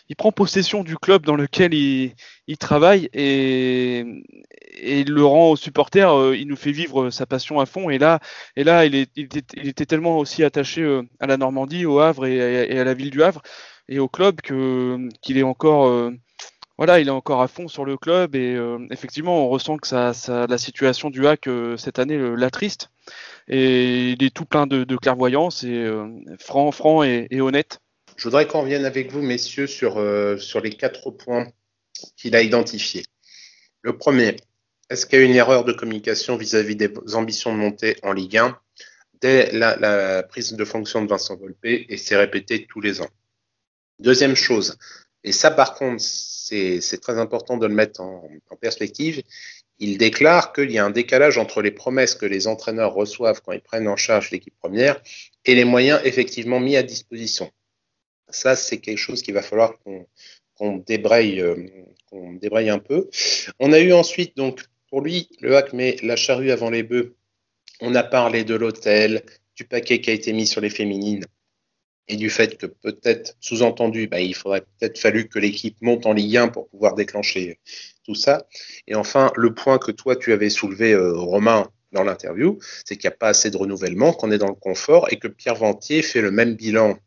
il 0.09 0.17
prend 0.17 0.33
possession 0.33 0.83
du 0.83 0.97
club 0.97 1.25
dans 1.25 1.37
lequel 1.37 1.73
il, 1.73 2.15
travaille 2.59 3.09
et, 3.13 4.05
il 4.83 5.11
le 5.11 5.25
rend 5.25 5.51
au 5.51 5.57
supporter. 5.57 6.11
Euh, 6.13 6.37
il 6.37 6.49
nous 6.49 6.57
fait 6.57 6.73
vivre 6.73 7.11
sa 7.11 7.25
passion 7.25 7.61
à 7.61 7.67
fond. 7.67 7.89
Et 7.89 7.99
là, 7.99 8.19
et 8.57 8.65
là, 8.65 8.85
il, 8.85 8.97
était, 8.97 9.87
tellement 9.87 10.19
aussi 10.19 10.43
attaché 10.43 10.83
euh, 10.83 11.03
à 11.21 11.27
la 11.27 11.37
Normandie, 11.37 11.87
au 11.87 12.01
Havre 12.01 12.27
et, 12.27 12.79
à 12.79 12.85
la 12.85 12.95
ville 12.95 13.11
du 13.11 13.23
Havre 13.23 13.43
et 13.89 13.99
au 13.99 14.09
club 14.09 14.41
qu'il 14.41 15.39
est 15.39 15.43
encore 15.43 15.87
euh, 15.87 16.11
voilà, 16.79 17.01
il 17.01 17.09
est 17.09 17.13
encore 17.13 17.43
à 17.43 17.49
fond 17.49 17.69
sur 17.69 17.85
le 17.85 17.97
club 17.97 18.35
et 18.35 18.55
euh, 18.55 18.79
effectivement, 18.91 19.45
on 19.45 19.49
ressent 19.49 19.77
que 19.77 19.87
ça, 19.87 20.13
la 20.49 20.59
situation 20.59 21.11
du 21.11 21.27
hack 21.27 21.47
euh, 21.47 21.77
cette 21.77 21.99
année 21.99 22.19
l'attriste. 22.37 22.91
Et 23.49 24.11
il 24.13 24.23
est 24.23 24.35
tout 24.35 24.45
plein 24.45 24.67
de, 24.67 24.97
clairvoyance 24.97 25.65
et 25.65 25.75
euh, 25.75 26.09
franc, 26.39 26.71
franc 26.73 27.03
et, 27.03 27.41
honnête. 27.41 27.81
Je 28.17 28.25
voudrais 28.25 28.47
qu'on 28.47 28.63
revienne 28.63 28.85
avec 28.85 29.11
vous, 29.11 29.23
messieurs, 29.23 29.67
sur, 29.67 29.95
sur 30.39 30.61
les 30.61 30.71
quatre 30.71 31.11
points 31.11 31.49
qu'il 32.17 32.37
a 32.37 32.43
identifiés. 32.43 33.05
Le 33.83 33.97
premier, 33.97 34.37
est-ce 34.91 35.07
qu'il 35.07 35.19
y 35.19 35.23
a 35.23 35.25
une 35.25 35.35
erreur 35.35 35.65
de 35.65 35.73
communication 35.73 36.37
vis-à-vis 36.37 36.77
des 36.77 36.93
ambitions 37.15 37.53
de 37.53 37.59
montée 37.59 37.97
en 38.03 38.13
Ligue 38.13 38.39
1 38.39 38.59
dès 39.21 39.51
la, 39.53 39.77
la 39.77 40.23
prise 40.23 40.53
de 40.53 40.65
fonction 40.65 41.03
de 41.03 41.09
Vincent 41.09 41.37
Volpe 41.37 41.65
et 41.65 41.97
c'est 41.97 42.17
répété 42.17 42.67
tous 42.69 42.81
les 42.81 43.01
ans? 43.01 43.09
Deuxième 43.99 44.35
chose, 44.35 44.77
et 45.25 45.33
ça 45.33 45.51
par 45.51 45.75
contre, 45.75 46.03
c'est 46.03 47.01
très 47.01 47.19
important 47.19 47.57
de 47.57 47.67
le 47.67 47.75
mettre 47.75 48.01
en, 48.01 48.29
perspective, 48.61 49.23
il 49.79 49.99
déclare 49.99 50.53
qu'il 50.53 50.71
y 50.71 50.79
a 50.79 50.85
un 50.85 50.91
décalage 50.91 51.39
entre 51.39 51.63
les 51.63 51.71
promesses 51.71 52.15
que 52.15 52.27
les 52.27 52.47
entraîneurs 52.47 52.93
reçoivent 52.93 53.41
quand 53.43 53.53
ils 53.53 53.61
prennent 53.61 53.89
en 53.89 53.97
charge 53.97 54.31
l'équipe 54.31 54.55
première 54.59 55.01
et 55.45 55.55
les 55.55 55.65
moyens 55.65 56.01
effectivement 56.05 56.61
mis 56.61 56.77
à 56.77 56.83
disposition. 56.83 57.51
Ça, 58.29 58.55
c'est 58.55 58.79
quelque 58.79 58.99
chose 58.99 59.23
qu'il 59.23 59.35
va 59.35 59.43
falloir 59.43 59.75
qu'on 60.55 60.77
débraye, 60.77 61.41
euh, 61.41 61.57
débraye 62.41 62.71
un 62.71 62.79
peu. 62.79 63.09
On 63.59 63.73
a 63.73 63.81
eu 63.81 63.93
ensuite, 63.93 64.37
donc, 64.37 64.65
pour 64.89 65.01
lui, 65.01 65.29
le 65.41 65.57
hack 65.57 65.73
met 65.73 65.97
la 66.03 66.17
charrue 66.17 66.51
avant 66.51 66.71
les 66.71 66.83
bœufs. 66.83 67.15
On 67.81 67.95
a 67.95 68.03
parlé 68.03 68.45
de 68.45 68.55
l'hôtel, 68.55 69.23
du 69.57 69.65
paquet 69.65 70.01
qui 70.01 70.11
a 70.11 70.13
été 70.13 70.33
mis 70.33 70.47
sur 70.47 70.61
les 70.61 70.71
féminines 70.71 71.25
et 72.09 72.17
du 72.17 72.31
fait 72.31 72.57
que 72.59 72.67
peut-être, 72.67 73.37
sous-entendu, 73.41 74.07
bah, 74.09 74.21
il 74.21 74.35
faudrait 74.35 74.63
peut-être 74.79 74.99
fallu 74.99 75.29
que 75.29 75.39
l'équipe 75.39 75.77
monte 75.81 76.07
en 76.07 76.13
Ligue 76.13 76.37
1 76.37 76.49
pour 76.49 76.69
pouvoir 76.69 76.95
déclencher 76.95 77.59
tout 78.05 78.15
ça. 78.15 78.47
Et 78.87 78.95
enfin, 78.95 79.33
le 79.37 79.55
point 79.55 79.79
que 79.79 79.93
toi, 79.93 80.17
tu 80.17 80.33
avais 80.33 80.51
soulevé, 80.51 80.93
euh, 80.93 81.13
Romain, 81.15 81.69
dans 81.93 82.05
l'interview, 82.05 82.59
c'est 82.85 82.97
qu'il 82.97 83.09
n'y 83.09 83.15
a 83.15 83.17
pas 83.17 83.29
assez 83.29 83.51
de 83.51 83.57
renouvellement, 83.57 84.13
qu'on 84.13 84.31
est 84.31 84.39
dans 84.39 84.49
le 84.49 84.55
confort 84.55 85.13
et 85.13 85.19
que 85.19 85.29
Pierre 85.29 85.57
Ventier 85.57 86.03
fait 86.03 86.23
le 86.23 86.31
même 86.31 86.55
bilan 86.55 86.99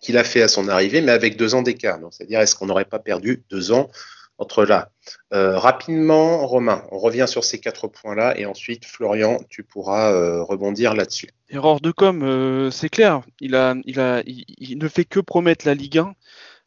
qu'il 0.00 0.16
a 0.18 0.24
fait 0.24 0.42
à 0.42 0.48
son 0.48 0.68
arrivée, 0.68 1.00
mais 1.00 1.12
avec 1.12 1.36
deux 1.36 1.54
ans 1.54 1.62
d'écart. 1.62 1.98
C'est-à-dire, 2.10 2.40
est-ce 2.40 2.54
qu'on 2.54 2.66
n'aurait 2.66 2.84
pas 2.84 2.98
perdu 2.98 3.44
deux 3.50 3.72
ans 3.72 3.90
entre 4.38 4.64
là. 4.64 4.90
Euh, 5.32 5.58
rapidement, 5.58 6.46
Romain, 6.46 6.84
on 6.90 6.98
revient 6.98 7.26
sur 7.28 7.44
ces 7.44 7.60
quatre 7.60 7.88
points-là 7.88 8.38
et 8.38 8.46
ensuite, 8.46 8.84
Florian, 8.84 9.38
tu 9.48 9.62
pourras 9.62 10.12
euh, 10.12 10.42
rebondir 10.42 10.94
là-dessus. 10.94 11.28
Erreur 11.48 11.80
de 11.80 11.90
com, 11.90 12.22
euh, 12.22 12.70
c'est 12.70 12.88
clair. 12.88 13.22
Il, 13.40 13.54
a, 13.54 13.74
il, 13.84 14.00
a, 14.00 14.22
il, 14.26 14.78
ne 14.78 14.88
fait 14.88 15.04
que 15.04 15.20
promettre 15.20 15.66
la 15.66 15.74
Ligue 15.74 15.98
1. 15.98 16.14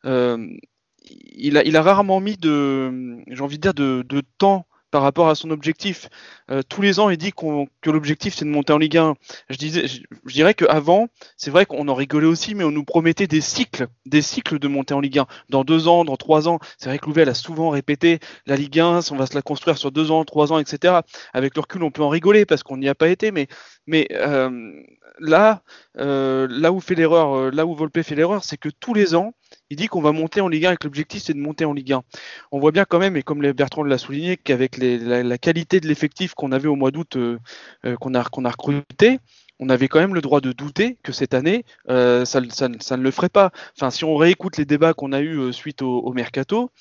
il, 0.05 1.57
a, 1.57 1.63
il 1.63 1.75
a 1.75 1.81
rarement 1.81 2.19
mis 2.19 2.37
de, 2.37 3.23
j'ai 3.27 3.41
envie 3.41 3.57
de 3.57 3.71
dire, 3.71 3.73
de 3.73 4.21
temps 4.37 4.65
par 4.91 5.01
rapport 5.01 5.27
à 5.29 5.35
son 5.35 5.51
objectif. 5.51 6.09
Euh, 6.49 6.61
tous 6.67 6.81
les 6.81 6.99
ans, 6.99 7.09
il 7.09 7.17
dit 7.17 7.31
que 7.31 7.89
l'objectif 7.89 8.35
c'est 8.35 8.45
de 8.45 8.49
monter 8.49 8.73
en 8.73 8.77
Ligue 8.77 8.97
1. 8.97 9.15
Je, 9.49 9.57
disais, 9.57 9.85
dirais 10.25 10.53
qu'avant, 10.53 11.07
c'est 11.35 11.51
vrai 11.51 11.65
qu'on 11.65 11.87
en 11.87 11.95
rigolait 11.95 12.27
aussi, 12.27 12.55
mais 12.55 12.63
on 12.63 12.71
nous 12.71 12.85
promettait 12.85 13.27
des 13.27 13.41
cycles, 13.41 13.87
des 14.05 14.21
cycles 14.21 14.59
de 14.59 14.67
monter 14.67 14.93
en 14.93 14.99
Ligue 14.99 15.19
1. 15.19 15.27
Dans 15.49 15.63
deux 15.63 15.87
ans, 15.87 16.05
dans 16.05 16.17
trois 16.17 16.47
ans, 16.47 16.59
c'est 16.77 16.89
vrai 16.89 16.99
que 16.99 17.05
Louvel 17.05 17.29
a 17.29 17.33
souvent 17.33 17.69
répété 17.69 18.19
la 18.45 18.55
Ligue 18.55 18.79
1, 18.79 18.99
on 19.11 19.15
va 19.15 19.25
se 19.25 19.35
la 19.35 19.41
construire 19.41 19.77
sur 19.77 19.91
deux 19.91 20.11
ans, 20.11 20.23
trois 20.25 20.53
ans, 20.53 20.59
etc. 20.59 21.01
Avec 21.33 21.55
le 21.55 21.61
recul, 21.61 21.83
on 21.83 21.91
peut 21.91 22.03
en 22.03 22.09
rigoler 22.09 22.45
parce 22.45 22.63
qu'on 22.63 22.77
n'y 22.77 22.89
a 22.89 22.95
pas 22.95 23.09
été, 23.09 23.31
mais, 23.31 23.47
mais 23.85 24.07
euh, 24.11 24.71
là, 25.19 25.63
euh, 25.97 26.47
là 26.49 26.71
où 26.71 26.79
fait 26.79 26.95
l'erreur, 26.95 27.51
là 27.51 27.65
où 27.65 27.75
Volpe 27.75 28.01
fait 28.01 28.15
l'erreur, 28.15 28.43
c'est 28.43 28.57
que 28.57 28.69
tous 28.69 28.93
les 28.93 29.15
ans, 29.15 29.33
il 29.69 29.77
dit 29.77 29.87
qu'on 29.87 30.01
va 30.01 30.11
monter 30.11 30.41
en 30.41 30.47
Ligue 30.47 30.65
1 30.65 30.73
et 30.73 30.77
que 30.77 30.85
l'objectif 30.85 31.23
c'est 31.23 31.33
de 31.33 31.39
monter 31.39 31.65
en 31.65 31.73
Ligue 31.73 31.93
1. 31.93 32.03
On 32.51 32.59
voit 32.59 32.71
bien 32.71 32.85
quand 32.85 32.99
même, 32.99 33.17
et 33.17 33.23
comme 33.23 33.41
Bertrand 33.51 33.83
l'a 33.83 33.97
souligné, 33.97 34.37
qu'avec 34.37 34.77
la, 34.77 35.37
qualité 35.37 35.79
de 35.79 35.87
l'effectif 35.87 36.33
qu'on 36.33 36.51
avait 36.51 36.67
au 36.67 36.75
mois 36.75 36.91
d'août, 36.91 37.15
euh, 37.17 37.37
euh, 37.85 37.95
qu'on 37.97 38.15
a, 38.15 38.23
recruté, 38.23 39.19
on 39.59 39.69
avait 39.69 39.87
quand 39.87 39.99
même 39.99 40.13
le 40.13 40.21
droit 40.21 40.39
de 40.39 40.51
douter 40.51 40.97
que 41.03 41.11
cette 41.11 41.33
année, 41.33 41.65
euh, 41.89 42.25
ça, 42.25 42.39
ne 42.39 43.03
le 43.03 43.11
ferait 43.11 43.29
pas. 43.29 43.51
Enfin, 43.75 43.89
si 43.89 44.03
on 44.03 44.15
réécoute 44.15 44.57
les 44.57 44.65
débats 44.65 44.93
qu'on 44.93 45.11
a 45.11 45.21
eus 45.21 45.51
suite 45.51 45.81
au, 45.81 46.13
mercato, 46.13 46.71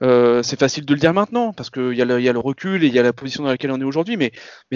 c'est 0.00 0.58
facile 0.58 0.86
de 0.86 0.94
le 0.94 1.00
dire 1.00 1.12
maintenant, 1.12 1.52
parce 1.52 1.70
qu'il 1.70 1.94
y, 1.94 2.02
a 2.02 2.04
le, 2.04 2.38
recul 2.38 2.84
et 2.84 2.86
il 2.86 2.94
y 2.94 2.98
a 2.98 3.02
la 3.02 3.12
position 3.12 3.42
dans 3.42 3.50
laquelle 3.50 3.72
on 3.72 3.80
est 3.80 3.84
aujourd'hui, 3.84 4.16
mais, 4.16 4.32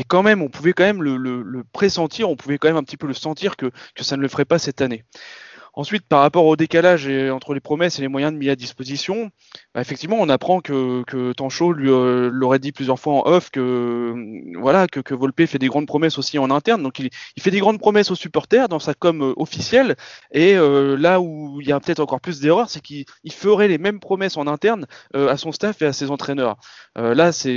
quand 0.07 0.22
même, 0.22 0.42
on 0.42 0.48
pouvait 0.48 0.72
quand 0.72 0.85
même 0.85 1.03
le, 1.03 1.64
pressentir, 1.72 2.29
on 2.29 2.37
pouvait 2.37 2.59
quand 2.59 2.68
même 2.68 2.77
un 2.77 2.85
petit 2.85 2.96
peu 2.96 3.07
le 3.07 3.14
sentir 3.14 3.57
que 3.57 3.70
ça 4.00 4.16
ne 4.16 4.22
le 4.22 4.29
ferait 4.29 4.44
pas 4.44 4.59
cette 4.59 4.81
année. 4.81 5.05
Ensuite, 5.76 6.06
par 6.06 6.20
rapport 6.20 6.46
au 6.46 6.56
décalage 6.56 7.08
entre 7.30 7.52
les 7.52 7.60
promesses 7.60 7.98
et 7.98 8.02
les 8.02 8.08
moyens 8.08 8.32
mis 8.32 8.48
à 8.48 8.56
disposition, 8.56 9.30
bah, 9.74 9.80
effectivement, 9.80 10.18
on 10.20 10.28
apprend 10.28 10.60
que, 10.60 11.02
que 11.04 11.32
Tancho 11.32 11.72
lui 11.72 11.90
euh, 11.90 12.30
l'aurait 12.32 12.60
dit 12.60 12.70
plusieurs 12.70 12.98
fois 12.98 13.14
en 13.14 13.22
off 13.26 13.50
que 13.50 14.14
voilà 14.56 14.87
que, 14.87 15.00
que 15.00 15.14
Volpe 15.14 15.46
fait 15.46 15.58
des 15.58 15.66
grandes 15.66 15.87
promesses 15.87 16.16
aussi 16.16 16.38
en 16.38 16.50
interne. 16.50 16.82
Donc, 16.82 17.00
il, 17.00 17.10
il 17.37 17.42
fait 17.42 17.50
des 17.50 17.58
grandes 17.58 17.80
promesses 17.80 18.10
aux 18.12 18.14
supporters 18.14 18.68
dans 18.68 18.78
sa 18.78 18.94
com 18.94 19.22
euh, 19.22 19.32
officielle. 19.37 19.96
Et 20.32 20.54
euh, 20.54 20.96
là 20.96 21.20
où 21.20 21.60
il 21.60 21.66
y 21.66 21.72
a 21.72 21.80
peut-être 21.80 22.00
encore 22.00 22.20
plus 22.20 22.38
d'erreurs, 22.38 22.70
c'est 22.70 22.80
qu'il 22.80 23.06
ferait 23.32 23.66
les 23.66 23.78
mêmes 23.78 23.98
promesses 23.98 24.37
en 24.37 24.46
interne 24.46 24.87
à 25.14 25.37
son 25.37 25.52
staff 25.52 25.82
et 25.82 25.87
à 25.87 25.92
ses 25.92 26.10
entraîneurs. 26.10 26.56
là, 26.96 27.32
c'est 27.32 27.48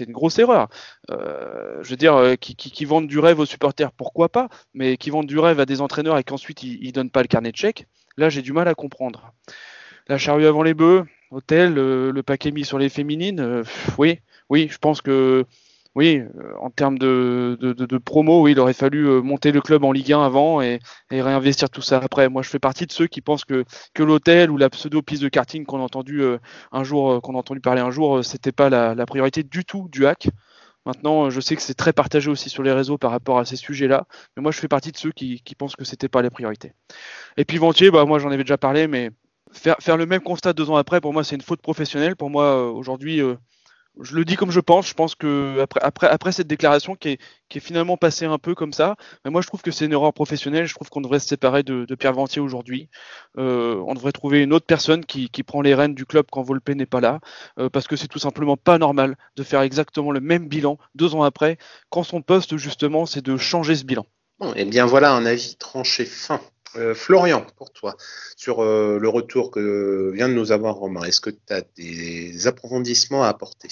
une 0.00 0.12
grosse 0.12 0.38
erreur. 0.38 0.68
je 1.08 1.88
veux 1.88 1.96
dire, 1.96 2.36
qui, 2.40 2.54
qui, 2.56 2.70
qui, 2.70 2.84
vendent 2.84 3.06
du 3.06 3.18
rêve 3.18 3.38
aux 3.38 3.46
supporters, 3.46 3.92
pourquoi 3.92 4.28
pas 4.28 4.48
Mais 4.74 4.96
qui 4.96 5.10
vendent 5.10 5.26
du 5.26 5.38
rêve 5.38 5.60
à 5.60 5.66
des 5.66 5.80
entraîneurs 5.80 6.18
et 6.18 6.24
qu'ensuite 6.24 6.62
ils, 6.62 6.78
ils 6.82 6.92
donnent 6.92 7.10
pas 7.10 7.22
le 7.22 7.28
carnet 7.30 7.52
de 7.52 7.56
chèques, 7.56 7.86
là 8.16 8.28
j'ai 8.28 8.42
du 8.42 8.52
mal 8.52 8.68
à 8.68 8.74
comprendre. 8.74 9.32
La 10.08 10.18
charrue 10.18 10.46
avant 10.46 10.62
les 10.62 10.74
bœufs, 10.74 11.04
hôtel, 11.30 11.74
le, 11.74 12.22
paquet 12.22 12.50
mis 12.50 12.64
sur 12.64 12.78
les 12.78 12.88
féminines, 12.88 13.40
euh, 13.40 13.64
oui, 13.98 14.20
oui, 14.48 14.68
je 14.70 14.78
pense 14.78 15.00
que 15.00 15.46
oui, 15.96 16.18
euh, 16.18 16.54
en 16.60 16.70
termes 16.70 16.98
de, 16.98 17.98
promo, 18.04 18.46
il 18.46 18.60
aurait 18.60 18.74
fallu 18.74 19.08
euh, 19.08 19.20
monter 19.22 19.50
le 19.50 19.60
club 19.60 19.82
en 19.82 19.90
Ligue 19.90 20.12
1 20.12 20.22
avant 20.22 20.60
et, 20.60 20.78
réinvestir 21.10 21.68
tout 21.68 21.82
ça 21.82 21.98
après. 21.98 22.28
Moi, 22.28 22.42
je 22.42 22.48
fais 22.48 22.60
partie 22.60 22.86
de 22.86 22.92
ceux 22.92 23.08
qui 23.08 23.20
pensent 23.20 23.44
que, 23.44 23.64
l'hôtel 23.98 24.50
ou 24.50 24.56
la 24.56 24.70
pseudo 24.70 25.02
piste 25.02 25.22
de 25.22 25.28
karting 25.28 25.64
qu'on 25.64 25.80
a 25.80 25.82
entendu 25.82 26.22
un 26.72 26.82
a 26.82 27.60
parler 27.62 27.80
un 27.80 27.90
jour, 27.90 28.24
c'était 28.24 28.52
pas 28.52 28.70
la, 28.70 29.06
priorité 29.06 29.42
du 29.42 29.64
tout 29.64 29.88
du 29.90 30.06
hack. 30.06 30.28
Maintenant, 30.90 31.30
je 31.30 31.40
sais 31.40 31.54
que 31.54 31.62
c'est 31.62 31.74
très 31.74 31.92
partagé 31.92 32.28
aussi 32.32 32.50
sur 32.50 32.64
les 32.64 32.72
réseaux 32.72 32.98
par 32.98 33.12
rapport 33.12 33.38
à 33.38 33.44
ces 33.44 33.54
sujets-là, 33.54 34.08
mais 34.36 34.42
moi 34.42 34.50
je 34.50 34.58
fais 34.58 34.66
partie 34.66 34.90
de 34.90 34.96
ceux 34.96 35.12
qui, 35.12 35.40
pensent 35.56 35.76
que 35.76 35.84
c'était 35.84 36.08
pas 36.08 36.20
la 36.20 36.32
priorité. 36.32 36.72
Et 37.36 37.44
puis 37.44 37.58
Ventier, 37.58 37.92
bah, 37.92 38.04
moi 38.06 38.18
j'en 38.18 38.28
avais 38.32 38.42
déjà 38.42 38.58
parlé, 38.58 38.88
mais 38.88 39.10
faire, 39.52 39.76
faire 39.78 39.96
le 39.96 40.04
même 40.04 40.20
constat 40.20 40.52
deux 40.52 40.68
ans 40.68 40.74
après, 40.74 41.00
pour 41.00 41.12
moi 41.12 41.22
c'est 41.22 41.36
une 41.36 41.42
faute 41.42 41.62
professionnelle. 41.62 42.16
Pour 42.16 42.28
moi, 42.28 42.56
euh, 42.56 42.72
aujourd'hui, 42.72 43.22
euh, 43.22 43.36
je 44.00 44.14
le 44.14 44.24
dis 44.24 44.36
comme 44.36 44.50
je 44.50 44.60
pense. 44.60 44.88
Je 44.88 44.94
pense 44.94 45.14
que 45.14 45.64
après, 45.80 46.32
cette 46.32 46.46
déclaration 46.46 46.94
qui 46.94 47.10
est, 47.10 47.60
finalement 47.60 47.96
passée 47.96 48.26
un 48.26 48.38
peu 48.38 48.54
comme 48.54 48.72
ça, 48.72 48.96
mais 49.24 49.30
moi 49.30 49.40
je 49.42 49.48
trouve 49.48 49.62
que 49.62 49.70
c'est 49.70 49.84
une 49.84 49.92
erreur 49.92 50.12
professionnelle. 50.12 50.66
Je 50.66 50.74
trouve 50.74 50.88
qu'on 50.88 51.00
devrait 51.00 51.18
se 51.18 51.28
séparer 51.28 51.62
de, 51.62 51.94
Pierre 51.96 52.12
Ventier 52.12 52.40
aujourd'hui. 52.40 52.88
Euh, 53.38 53.82
on 53.86 53.94
devrait 53.94 54.12
trouver 54.12 54.42
une 54.42 54.52
autre 54.52 54.66
personne 54.66 55.04
qui, 55.04 55.28
prend 55.42 55.62
les 55.62 55.74
rênes 55.74 55.94
du 55.94 56.06
club 56.06 56.26
quand 56.30 56.42
Volpe 56.42 56.68
n'est 56.70 56.86
pas 56.86 57.00
là, 57.00 57.18
euh, 57.58 57.68
parce 57.68 57.88
que 57.88 57.96
c'est 57.96 58.06
tout 58.06 58.18
simplement 58.18 58.56
pas 58.56 58.78
normal 58.78 59.16
de 59.36 59.42
faire 59.42 59.62
exactement 59.62 60.12
le 60.12 60.20
même 60.20 60.48
bilan 60.48 60.78
deux 60.94 61.14
ans 61.14 61.22
après, 61.22 61.58
quand 61.88 62.04
son 62.04 62.22
poste 62.22 62.56
justement 62.56 63.06
c'est 63.06 63.24
de 63.24 63.36
changer 63.36 63.74
ce 63.74 63.84
bilan. 63.84 64.06
Et 64.54 64.62
eh 64.62 64.64
bien 64.64 64.86
voilà 64.86 65.12
un 65.12 65.26
avis 65.26 65.56
tranché 65.56 66.04
fin. 66.04 66.40
Euh, 66.76 66.94
Florian, 66.94 67.44
pour 67.56 67.72
toi, 67.72 67.96
sur 68.36 68.62
euh, 68.62 68.98
le 68.98 69.08
retour 69.08 69.50
que 69.50 70.12
vient 70.14 70.28
de 70.28 70.34
nous 70.34 70.52
avoir 70.52 70.76
Romain, 70.76 71.02
est-ce 71.02 71.20
que 71.20 71.30
tu 71.30 71.52
as 71.52 71.62
des 71.76 72.46
approfondissements 72.46 73.24
à 73.24 73.28
apporter? 73.28 73.68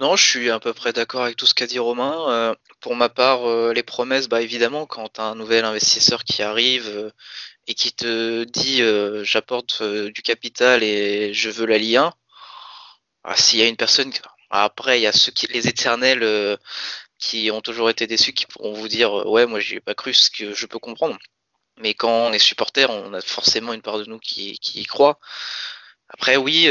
Non, 0.00 0.16
je 0.16 0.26
suis 0.26 0.50
à 0.50 0.58
peu 0.58 0.72
près 0.72 0.92
d'accord 0.92 1.22
avec 1.22 1.36
tout 1.36 1.46
ce 1.46 1.54
qu'a 1.54 1.66
dit 1.66 1.78
Romain. 1.78 2.28
Euh, 2.28 2.54
pour 2.80 2.96
ma 2.96 3.08
part, 3.08 3.72
les 3.72 3.84
promesses, 3.84 4.28
bah 4.28 4.42
évidemment, 4.42 4.86
quand 4.86 5.08
tu 5.14 5.20
un 5.20 5.36
nouvel 5.36 5.64
investisseur 5.64 6.24
qui 6.24 6.42
arrive 6.42 7.12
et 7.68 7.74
qui 7.74 7.92
te 7.92 8.44
dit 8.44 8.82
j'apporte 9.24 9.82
du 9.82 10.22
capital 10.22 10.82
et 10.82 11.32
je 11.32 11.50
veux 11.50 11.66
la 11.66 11.78
Ligue 11.78 11.96
1, 11.96 12.12
ah, 13.22 13.36
s'il 13.36 13.60
y 13.60 13.62
a 13.62 13.68
une 13.68 13.76
personne, 13.76 14.10
après 14.50 14.98
il 14.98 15.02
y 15.02 15.06
a 15.06 15.12
ceux 15.12 15.32
qui, 15.32 15.46
les 15.46 15.68
éternels 15.68 16.58
qui 17.18 17.50
ont 17.52 17.60
toujours 17.60 17.88
été 17.88 18.06
déçus, 18.08 18.32
qui 18.32 18.46
pourront 18.46 18.74
vous 18.74 18.88
dire 18.88 19.12
ouais 19.26 19.46
moi 19.46 19.60
j'y 19.60 19.80
pas 19.80 19.94
cru, 19.94 20.12
ce 20.12 20.30
que 20.30 20.52
je 20.52 20.66
peux 20.66 20.80
comprendre. 20.80 21.16
Mais 21.78 21.94
quand 21.94 22.28
on 22.28 22.32
est 22.32 22.38
supporter, 22.38 22.90
on 22.90 23.12
a 23.14 23.20
forcément 23.20 23.72
une 23.72 23.82
part 23.82 23.98
de 23.98 24.04
nous 24.04 24.18
qui, 24.18 24.58
qui 24.58 24.80
y 24.82 24.84
croit. 24.84 25.18
Après 26.08 26.36
oui 26.36 26.68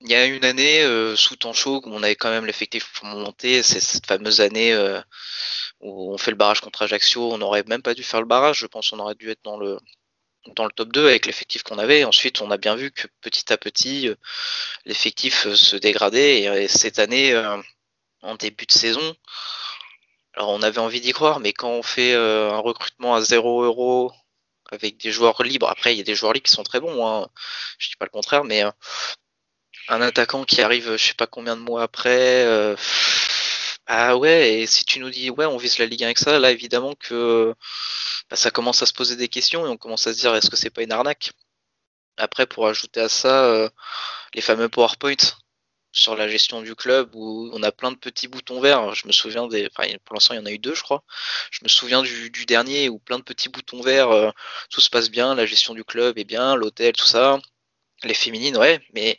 il 0.00 0.10
y 0.10 0.14
a 0.14 0.26
une 0.26 0.44
année 0.44 0.82
euh, 0.82 1.16
sous 1.16 1.36
temps 1.36 1.52
chaud 1.52 1.80
où 1.84 1.90
on 1.90 2.02
avait 2.02 2.16
quand 2.16 2.30
même 2.30 2.46
l'effectif 2.46 2.92
pour 2.94 3.06
monter, 3.06 3.62
c'est 3.62 3.80
cette 3.80 4.06
fameuse 4.06 4.40
année 4.40 4.72
euh, 4.72 5.00
où 5.80 6.12
on 6.12 6.18
fait 6.18 6.30
le 6.30 6.36
barrage 6.36 6.60
contre 6.60 6.82
Ajaccio, 6.82 7.32
on 7.32 7.38
n'aurait 7.38 7.64
même 7.66 7.82
pas 7.82 7.94
dû 7.94 8.02
faire 8.02 8.20
le 8.20 8.26
barrage, 8.26 8.58
je 8.58 8.66
pense 8.66 8.90
qu'on 8.90 8.98
aurait 8.98 9.14
dû 9.14 9.30
être 9.30 9.42
dans 9.44 9.56
le 9.58 9.78
dans 10.54 10.64
le 10.64 10.70
top 10.70 10.92
2 10.92 11.08
avec 11.08 11.26
l'effectif 11.26 11.64
qu'on 11.64 11.78
avait. 11.78 12.04
Ensuite, 12.04 12.40
on 12.40 12.52
a 12.52 12.56
bien 12.56 12.76
vu 12.76 12.92
que 12.92 13.08
petit 13.20 13.52
à 13.52 13.58
petit, 13.58 14.08
euh, 14.08 14.14
l'effectif 14.84 15.52
se 15.54 15.76
dégradait. 15.76 16.42
Et, 16.42 16.68
cette 16.68 17.00
année, 17.00 17.34
en 18.22 18.34
début 18.36 18.66
de 18.66 18.72
saison, 18.72 19.16
alors 20.36 20.50
on 20.50 20.62
avait 20.62 20.78
envie 20.78 21.00
d'y 21.00 21.12
croire, 21.12 21.40
mais 21.40 21.52
quand 21.52 21.70
on 21.70 21.82
fait 21.82 22.14
un 22.14 22.58
recrutement 22.58 23.14
à 23.14 23.20
0 23.22 23.64
euros 23.64 24.12
avec 24.70 24.98
des 24.98 25.12
joueurs 25.12 25.42
libres, 25.42 25.68
après 25.68 25.94
il 25.94 25.98
y 25.98 26.00
a 26.00 26.04
des 26.04 26.14
joueurs 26.14 26.32
libres 26.32 26.46
qui 26.46 26.52
sont 26.52 26.62
très 26.62 26.80
bons, 26.80 27.06
hein, 27.06 27.28
je 27.78 27.88
dis 27.88 27.96
pas 27.96 28.04
le 28.06 28.10
contraire, 28.10 28.44
mais 28.44 28.64
un 29.88 30.00
attaquant 30.02 30.44
qui 30.44 30.62
arrive 30.62 30.96
je 30.96 31.08
sais 31.08 31.14
pas 31.14 31.26
combien 31.26 31.56
de 31.56 31.62
mois 31.62 31.82
après. 31.82 32.44
Euh, 32.44 32.76
ah 33.86 34.16
ouais, 34.16 34.60
et 34.60 34.66
si 34.66 34.84
tu 34.84 34.98
nous 35.00 35.10
dis 35.10 35.30
ouais 35.30 35.46
on 35.46 35.56
vise 35.56 35.78
la 35.78 35.86
Ligue 35.86 36.02
1 36.02 36.06
avec 36.06 36.18
ça, 36.18 36.38
là 36.38 36.50
évidemment 36.50 36.94
que 36.94 37.54
bah, 38.30 38.36
ça 38.36 38.50
commence 38.50 38.82
à 38.82 38.86
se 38.86 38.92
poser 38.92 39.16
des 39.16 39.28
questions 39.28 39.66
et 39.66 39.68
on 39.68 39.76
commence 39.76 40.06
à 40.06 40.12
se 40.14 40.18
dire 40.18 40.34
est-ce 40.34 40.50
que 40.50 40.56
c'est 40.56 40.70
pas 40.70 40.82
une 40.82 40.92
arnaque? 40.92 41.32
Après 42.16 42.46
pour 42.46 42.66
ajouter 42.68 43.00
à 43.00 43.08
ça 43.08 43.44
euh, 43.46 43.68
les 44.34 44.40
fameux 44.42 44.68
PowerPoint 44.68 45.16
sur 45.96 46.14
la 46.14 46.28
gestion 46.28 46.60
du 46.60 46.74
club 46.74 47.14
où 47.14 47.50
on 47.52 47.62
a 47.62 47.72
plein 47.72 47.90
de 47.90 47.96
petits 47.96 48.28
boutons 48.28 48.60
verts. 48.60 48.94
Je 48.94 49.06
me 49.06 49.12
souviens 49.12 49.48
des, 49.48 49.68
enfin 49.72 49.88
pour 50.04 50.14
l'instant 50.14 50.34
il 50.34 50.36
y 50.38 50.40
en 50.40 50.46
a 50.46 50.52
eu 50.52 50.58
deux 50.58 50.74
je 50.74 50.82
crois. 50.82 51.02
Je 51.50 51.60
me 51.62 51.68
souviens 51.68 52.02
du, 52.02 52.46
dernier 52.46 52.88
où 52.88 52.98
plein 52.98 53.18
de 53.18 53.24
petits 53.24 53.48
boutons 53.48 53.80
verts, 53.80 54.10
euh, 54.10 54.30
tout 54.70 54.80
se 54.80 54.90
passe 54.90 55.10
bien, 55.10 55.34
la 55.34 55.46
gestion 55.46 55.74
du 55.74 55.84
club 55.84 56.18
est 56.18 56.24
bien, 56.24 56.54
l'hôtel, 56.54 56.92
tout 56.92 57.06
ça. 57.06 57.38
Les 58.04 58.14
féminines, 58.14 58.58
ouais, 58.58 58.80
mais 58.92 59.18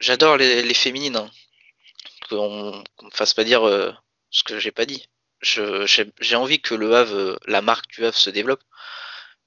j'adore 0.00 0.36
les, 0.36 0.74
féminines. 0.74 1.16
Hein. 1.16 1.30
Qu'on 2.28 2.84
me 3.02 3.10
fasse 3.12 3.32
pas 3.34 3.44
dire 3.44 3.66
euh, 3.66 3.92
ce 4.30 4.42
que 4.44 4.58
j'ai 4.58 4.72
pas 4.72 4.84
dit. 4.84 5.08
J'ai 5.40 6.36
envie 6.36 6.60
que 6.60 6.74
le 6.74 6.94
Havre, 6.94 7.14
euh, 7.14 7.38
la 7.46 7.62
marque 7.62 7.88
du 7.88 8.04
Havre 8.04 8.16
se 8.18 8.30
développe. 8.30 8.62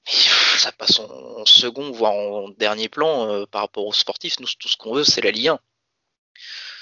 Mais 0.06 0.58
ça 0.58 0.72
passe 0.72 0.98
en, 0.98 1.44
second, 1.46 1.92
voire 1.92 2.14
en 2.14 2.48
dernier 2.48 2.88
plan 2.88 3.46
par 3.46 3.60
rapport 3.60 3.86
aux 3.86 3.92
sportifs. 3.92 4.40
Nous, 4.40 4.48
tout 4.58 4.68
ce 4.68 4.76
qu'on 4.76 4.94
veut, 4.94 5.04
c'est 5.04 5.20
la 5.20 5.30
Ligue 5.30 5.48
1. 5.48 5.60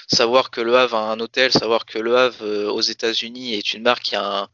Savoir 0.07 0.51
que 0.51 0.61
le 0.61 0.75
Havre 0.77 0.97
a 0.97 1.11
un 1.11 1.19
hôtel, 1.19 1.51
savoir 1.51 1.85
que 1.85 1.99
le 1.99 2.17
Havre 2.17 2.71
aux 2.71 2.81
États-Unis 2.81 3.55
est 3.55 3.73
une 3.73 3.83
marque 3.83 4.03
qui 4.03 4.15
a 4.15 4.41
un, 4.41 4.49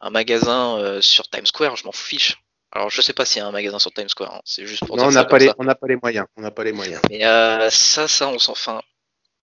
un 0.00 0.10
magasin 0.10 1.00
sur 1.00 1.28
Times 1.28 1.46
Square, 1.46 1.76
je 1.76 1.84
m'en 1.84 1.92
fiche. 1.92 2.36
Alors, 2.70 2.90
je 2.90 3.00
sais 3.00 3.14
pas 3.14 3.24
s'il 3.24 3.38
y 3.38 3.42
a 3.42 3.46
un 3.46 3.52
magasin 3.52 3.78
sur 3.78 3.92
Times 3.92 4.08
Square. 4.10 4.34
Hein. 4.34 4.40
C'est 4.44 4.66
juste 4.66 4.84
pour 4.84 4.96
non, 4.96 5.04
on 5.06 5.10
n'a 5.10 5.24
pas 5.24 5.38
les, 5.38 5.50
on 5.58 5.64
n'a 5.64 5.74
pas 5.74 5.86
les 5.86 5.96
moyens. 5.96 6.26
On 6.36 6.42
n'a 6.42 6.50
pas 6.50 6.64
les 6.64 6.72
moyens. 6.72 7.00
Mais 7.08 7.24
euh, 7.24 7.70
ça, 7.70 8.06
ça, 8.08 8.28
on 8.28 8.38
s'en. 8.38 8.52
Enfin, 8.52 8.82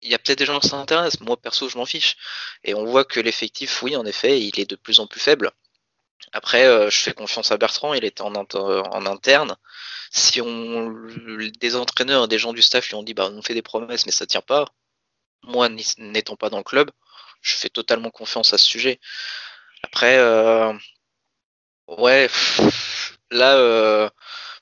il 0.03 0.11
y 0.11 0.13
a 0.13 0.19
peut-être 0.19 0.37
des 0.37 0.45
gens 0.45 0.59
qui 0.59 0.67
s'intéressent. 0.67 1.21
Moi, 1.21 1.35
perso, 1.35 1.67
je 1.67 1.77
m'en 1.77 1.85
fiche. 1.85 2.15
Et 2.63 2.75
on 2.75 2.85
voit 2.85 3.05
que 3.05 3.19
l'effectif, 3.19 3.81
oui, 3.81 3.95
en 3.95 4.05
effet, 4.05 4.39
il 4.39 4.59
est 4.59 4.69
de 4.69 4.75
plus 4.75 4.99
en 4.99 5.07
plus 5.07 5.19
faible. 5.19 5.51
Après, 6.31 6.65
euh, 6.65 6.91
je 6.91 6.97
fais 6.97 7.13
confiance 7.13 7.51
à 7.51 7.57
Bertrand. 7.57 7.95
Il 7.95 8.05
était 8.05 8.21
en, 8.21 8.33
en 8.35 9.05
interne. 9.07 9.55
Si 10.11 10.39
on, 10.39 10.93
des 11.59 11.75
entraîneurs 11.75 12.25
et 12.25 12.27
des 12.27 12.37
gens 12.37 12.53
du 12.53 12.61
staff 12.61 12.87
lui 12.89 12.95
ont 12.95 13.03
dit, 13.03 13.15
bah, 13.15 13.29
on 13.33 13.41
fait 13.41 13.55
des 13.55 13.63
promesses, 13.63 14.05
mais 14.05 14.11
ça 14.11 14.27
tient 14.27 14.41
pas. 14.41 14.65
Moi, 15.43 15.69
n'étant 15.97 16.35
pas 16.35 16.49
dans 16.49 16.57
le 16.57 16.63
club, 16.63 16.91
je 17.41 17.55
fais 17.55 17.69
totalement 17.69 18.09
confiance 18.11 18.53
à 18.53 18.57
ce 18.57 18.65
sujet. 18.65 18.99
Après, 19.83 20.17
euh, 20.17 20.73
ouais 21.87 22.29
là, 23.31 23.57
euh, 23.57 24.09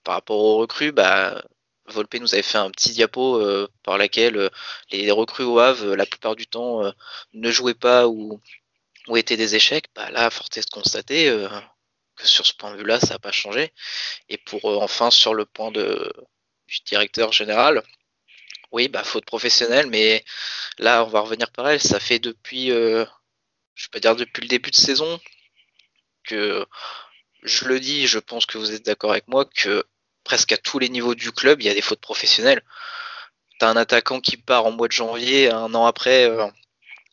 par 0.03 0.15
rapport 0.15 0.38
aux 0.38 0.57
recrues, 0.57 0.91
bah, 0.91 1.43
Volpe 1.88 2.15
nous 2.15 2.34
avait 2.34 2.43
fait 2.43 2.57
un 2.57 2.71
petit 2.71 2.91
diapo 2.91 3.38
euh, 3.41 3.67
par 3.84 3.97
laquelle 3.97 4.49
les 4.91 5.11
recrues 5.11 5.43
au 5.43 5.59
Havre, 5.59 5.95
la 5.95 6.05
plupart 6.05 6.36
du 6.36 6.47
temps, 6.47 6.82
ne 7.34 7.51
jouaient 7.51 7.73
pas 7.73 8.07
ou, 8.07 8.41
étaient 9.15 9.38
des 9.38 9.55
échecs. 9.55 9.88
Bah, 9.95 10.09
là, 10.11 10.30
force 10.30 10.57
est 10.57 10.65
de 10.67 10.71
constater 10.71 11.26
que 12.15 12.28
sur 12.28 12.45
ce 12.45 12.53
point 12.53 12.71
de 12.71 12.78
vue-là, 12.78 12.99
ça 12.99 13.15
n'a 13.15 13.19
pas 13.19 13.32
changé. 13.32 13.73
Et 14.30 14.38
pour 14.38 14.65
enfin, 14.65 15.11
sur 15.11 15.34
le 15.34 15.45
point 15.45 15.71
de, 15.71 16.11
du 16.67 16.80
directeur 16.86 17.32
général, 17.32 17.84
oui, 18.76 18.88
bah, 18.89 19.03
faute 19.03 19.26
professionnelle, 19.26 19.88
mais 19.88 20.23
là, 20.80 21.03
on 21.05 21.07
va 21.07 21.21
revenir 21.21 21.51
par 21.51 21.69
elle. 21.69 21.82
Ça 21.82 21.99
fait 21.99 22.19
depuis, 22.19 22.67
je 22.69 23.05
vais 23.05 23.91
pas 23.91 23.99
dire 23.99 24.15
depuis 24.15 24.41
le 24.41 24.47
début 24.47 24.71
de 24.71 24.76
saison, 24.76 25.19
que 26.26 26.65
je 27.43 27.65
le 27.65 27.80
dis, 27.80 28.07
je 28.07 28.19
pense 28.19 28.45
que 28.45 28.57
vous 28.57 28.73
êtes 28.73 28.86
d'accord 28.86 29.11
avec 29.11 29.28
moi, 29.28 29.45
que 29.45 29.86
presque 30.23 30.51
à 30.51 30.57
tous 30.57 30.80
les 30.80 30.89
niveaux 30.89 31.15
du 31.15 31.32
club, 31.32 31.61
il 31.61 31.67
y 31.67 31.69
a 31.69 31.73
des 31.73 31.82
fautes 31.82 32.01
professionnelles. 32.01 32.61
T'as 33.59 33.69
un 33.69 33.78
attaquant 33.78 34.19
qui 34.19 34.36
part 34.36 34.65
en 34.65 34.71
mois 34.71 34.88
de 34.88 34.91
janvier, 34.93 35.49
un 35.51 35.73
an 35.73 35.86
après, 35.86 36.30
euh, 36.30 36.45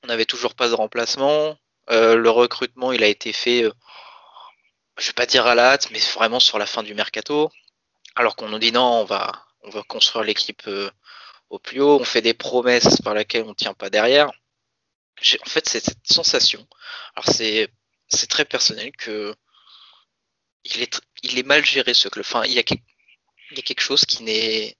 on 0.03 0.09
n'avait 0.09 0.25
toujours 0.25 0.55
pas 0.55 0.69
de 0.69 0.75
remplacement. 0.75 1.57
Euh, 1.91 2.17
le 2.17 2.31
recrutement, 2.31 2.91
il 2.91 3.05
a 3.05 3.07
été 3.07 3.33
fait, 3.33 3.63
euh, 3.65 3.73
je 4.99 5.07
vais 5.09 5.13
pas 5.13 5.27
dire 5.27 5.47
à 5.47 5.55
la 5.55 5.73
hâte, 5.73 5.91
mais 5.93 6.01
vraiment 6.01 6.41
sur 6.41 6.59
la 6.59 6.67
fin 6.67 6.83
du 6.83 6.95
mercato. 6.95 7.51
Alors 8.17 8.35
qu'on 8.35 8.49
nous 8.49 8.59
dit 8.59 8.73
non, 8.73 9.01
on 9.03 9.05
va, 9.05 9.31
on 9.63 9.71
va 9.71 9.83
construire 9.83 10.25
l'équipe 10.25 10.69
au 11.53 11.59
plus 11.59 11.81
haut, 11.83 12.01
on 12.01 12.05
fait 12.05 12.23
des 12.23 12.35
promesses 12.35 13.01
par 13.03 13.15
lesquelles 13.15 13.45
on 13.45 13.51
ne 13.51 13.55
tient 13.55 13.75
pas 13.75 13.91
derrière. 13.91 14.29
En 14.29 15.49
fait, 15.51 15.69
c'est 15.69 15.85
cette 15.85 16.07
sensation. 16.11 16.67
Alors 17.15 17.29
c'est, 17.29 17.69
c'est 18.09 18.27
très 18.29 18.47
personnel 18.47 18.91
que 18.93 19.35
il 20.65 20.83
est, 20.83 21.01
il 21.23 21.39
est 21.39 21.43
mal 21.47 21.65
géré 21.65 21.95
ce 21.95 22.09
club. 22.09 22.25
Enfin, 22.27 22.45
il 22.47 22.53
y 22.53 22.59
a, 22.59 22.63
il 22.71 23.57
y 23.57 23.61
a 23.61 23.63
quelque 23.63 23.83
chose 23.83 24.07
qui 24.07 24.23
n'est. 24.25 24.77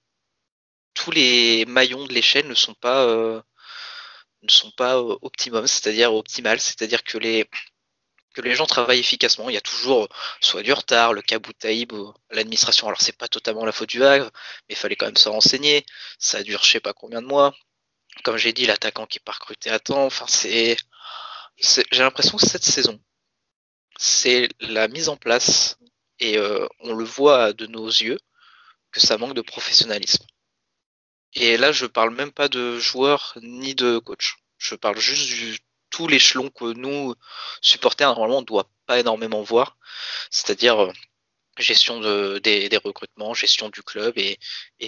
Tous 0.95 1.11
les 1.11 1.65
maillons 1.65 2.05
de 2.05 2.13
l'échelle 2.13 2.47
ne 2.47 2.55
sont 2.55 2.73
pas 2.75 3.03
euh, 3.05 3.41
ne 4.43 4.49
sont 4.49 4.71
pas 4.71 4.97
euh, 4.97 5.17
optimum, 5.21 5.67
c'est-à-dire 5.67 6.13
optimal, 6.13 6.59
c'est-à-dire 6.59 7.03
que 7.03 7.17
les 7.19 7.47
que 8.33 8.41
les 8.41 8.55
gens 8.55 8.65
travaillent 8.65 8.99
efficacement. 8.99 9.49
Il 9.49 9.53
y 9.53 9.57
a 9.57 9.61
toujours 9.61 10.09
soit 10.41 10.63
du 10.63 10.73
retard, 10.73 11.13
le 11.13 11.21
cas 11.21 11.39
Boutaïb, 11.39 11.93
l'administration. 12.31 12.87
Alors 12.87 13.01
c'est 13.01 13.17
pas 13.17 13.27
totalement 13.27 13.65
la 13.65 13.71
faute 13.71 13.89
du 13.89 14.03
Havre, 14.03 14.31
mais 14.67 14.75
il 14.75 14.77
fallait 14.77 14.95
quand 14.95 15.05
même 15.05 15.17
se 15.17 15.29
renseigner. 15.29 15.85
Ça 16.19 16.43
dure 16.43 16.63
je 16.63 16.71
sais 16.71 16.79
pas 16.79 16.93
combien 16.93 17.21
de 17.21 17.27
mois. 17.27 17.53
Comme 18.23 18.37
j'ai 18.37 18.53
dit, 18.53 18.65
l'attaquant 18.65 19.07
qui 19.07 19.19
est 19.19 19.25
pas 19.25 19.31
recruté 19.33 19.69
à 19.69 19.79
temps. 19.79 20.05
Enfin 20.05 20.25
c'est, 20.27 20.77
j'ai 21.57 22.03
l'impression 22.03 22.37
que 22.37 22.45
cette 22.45 22.63
saison, 22.63 22.99
c'est 23.97 24.49
la 24.59 24.87
mise 24.87 25.09
en 25.09 25.17
place, 25.17 25.77
et 26.19 26.37
euh, 26.37 26.67
on 26.79 26.93
le 26.93 27.05
voit 27.05 27.53
de 27.53 27.67
nos 27.67 27.87
yeux, 27.87 28.19
que 28.91 28.99
ça 28.99 29.17
manque 29.17 29.33
de 29.33 29.41
professionnalisme. 29.41 30.25
Et 31.35 31.57
là, 31.57 31.71
je 31.71 31.85
parle 31.85 32.13
même 32.15 32.31
pas 32.31 32.47
de 32.47 32.79
joueurs 32.79 33.37
ni 33.41 33.75
de 33.75 33.97
coach. 33.97 34.37
Je 34.57 34.75
parle 34.75 34.99
juste 34.99 35.27
du 35.27 35.57
tout 35.93 36.07
l'échelon 36.07 36.49
que 36.49 36.73
nous, 36.73 37.13
supporters, 37.61 38.07
normalement, 38.09 38.39
on 38.39 38.41
ne 38.41 38.45
doit 38.45 38.67
pas 38.87 38.99
énormément 38.99 39.43
voir. 39.43 39.77
C'est-à-dire 40.31 40.85
euh, 40.85 40.91
gestion 41.59 41.99
de, 41.99 42.39
des, 42.39 42.79
recrutements, 42.83 43.35
gestion 43.35 43.69
du 43.69 43.83
club 43.83 44.13
et, 44.17 44.39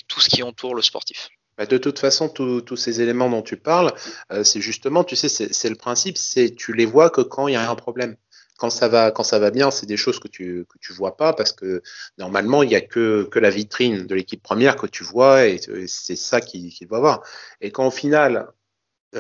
tout 0.08 0.20
ce 0.20 0.30
qui 0.30 0.42
entoure 0.42 0.74
le 0.74 0.82
sportif. 0.82 1.30
Bah, 1.60 1.68
de 1.68 1.78
toute 1.78 2.00
façon, 2.00 2.28
tous 2.28 2.76
ces 2.76 3.02
éléments 3.02 3.30
dont 3.30 3.44
tu 3.44 3.56
parles, 3.56 3.94
euh, 4.32 4.44
c'est 4.44 4.62
justement, 4.62 5.04
tu 5.04 5.16
sais, 5.16 5.30
c'est 5.30 5.70
le 5.70 5.76
principe, 5.76 6.18
c'est 6.18 6.56
tu 6.56 6.74
les 6.74 6.86
vois 6.86 7.12
que 7.12 7.22
quand 7.22 7.48
il 7.48 7.54
y 7.54 7.56
a 7.56 7.70
un 7.70 7.76
problème 7.76 8.18
quand 8.58 8.70
ça 8.70 8.88
va, 8.88 9.12
quand 9.12 9.24
ça 9.24 9.38
va 9.38 9.52
bien, 9.52 9.70
c'est 9.70 9.86
des 9.86 9.98
choses 9.98 10.18
que 10.18 10.30
tu 10.30 10.66
que 10.70 10.78
tu 10.80 10.94
vois 10.94 11.18
pas 11.18 11.34
parce 11.34 11.52
que 11.52 11.84
normalement 12.18 12.64
il 12.64 12.72
y 12.72 12.76
a 12.76 12.80
que 12.80 13.28
que 13.30 13.38
la 13.40 13.50
vitrine 13.50 14.08
de 14.08 14.16
l'équipe 14.16 14.42
première 14.42 14.78
que 14.78 14.88
tu 14.88 15.04
vois 15.04 15.46
et 15.46 15.60
c'est 15.88 16.16
ça 16.16 16.40
qu'il 16.40 16.72
qui 16.72 16.86
doit 16.86 17.00
voir. 17.02 17.22
Et 17.60 17.72
quand 17.72 17.86
au 17.88 17.92
final, 17.92 18.48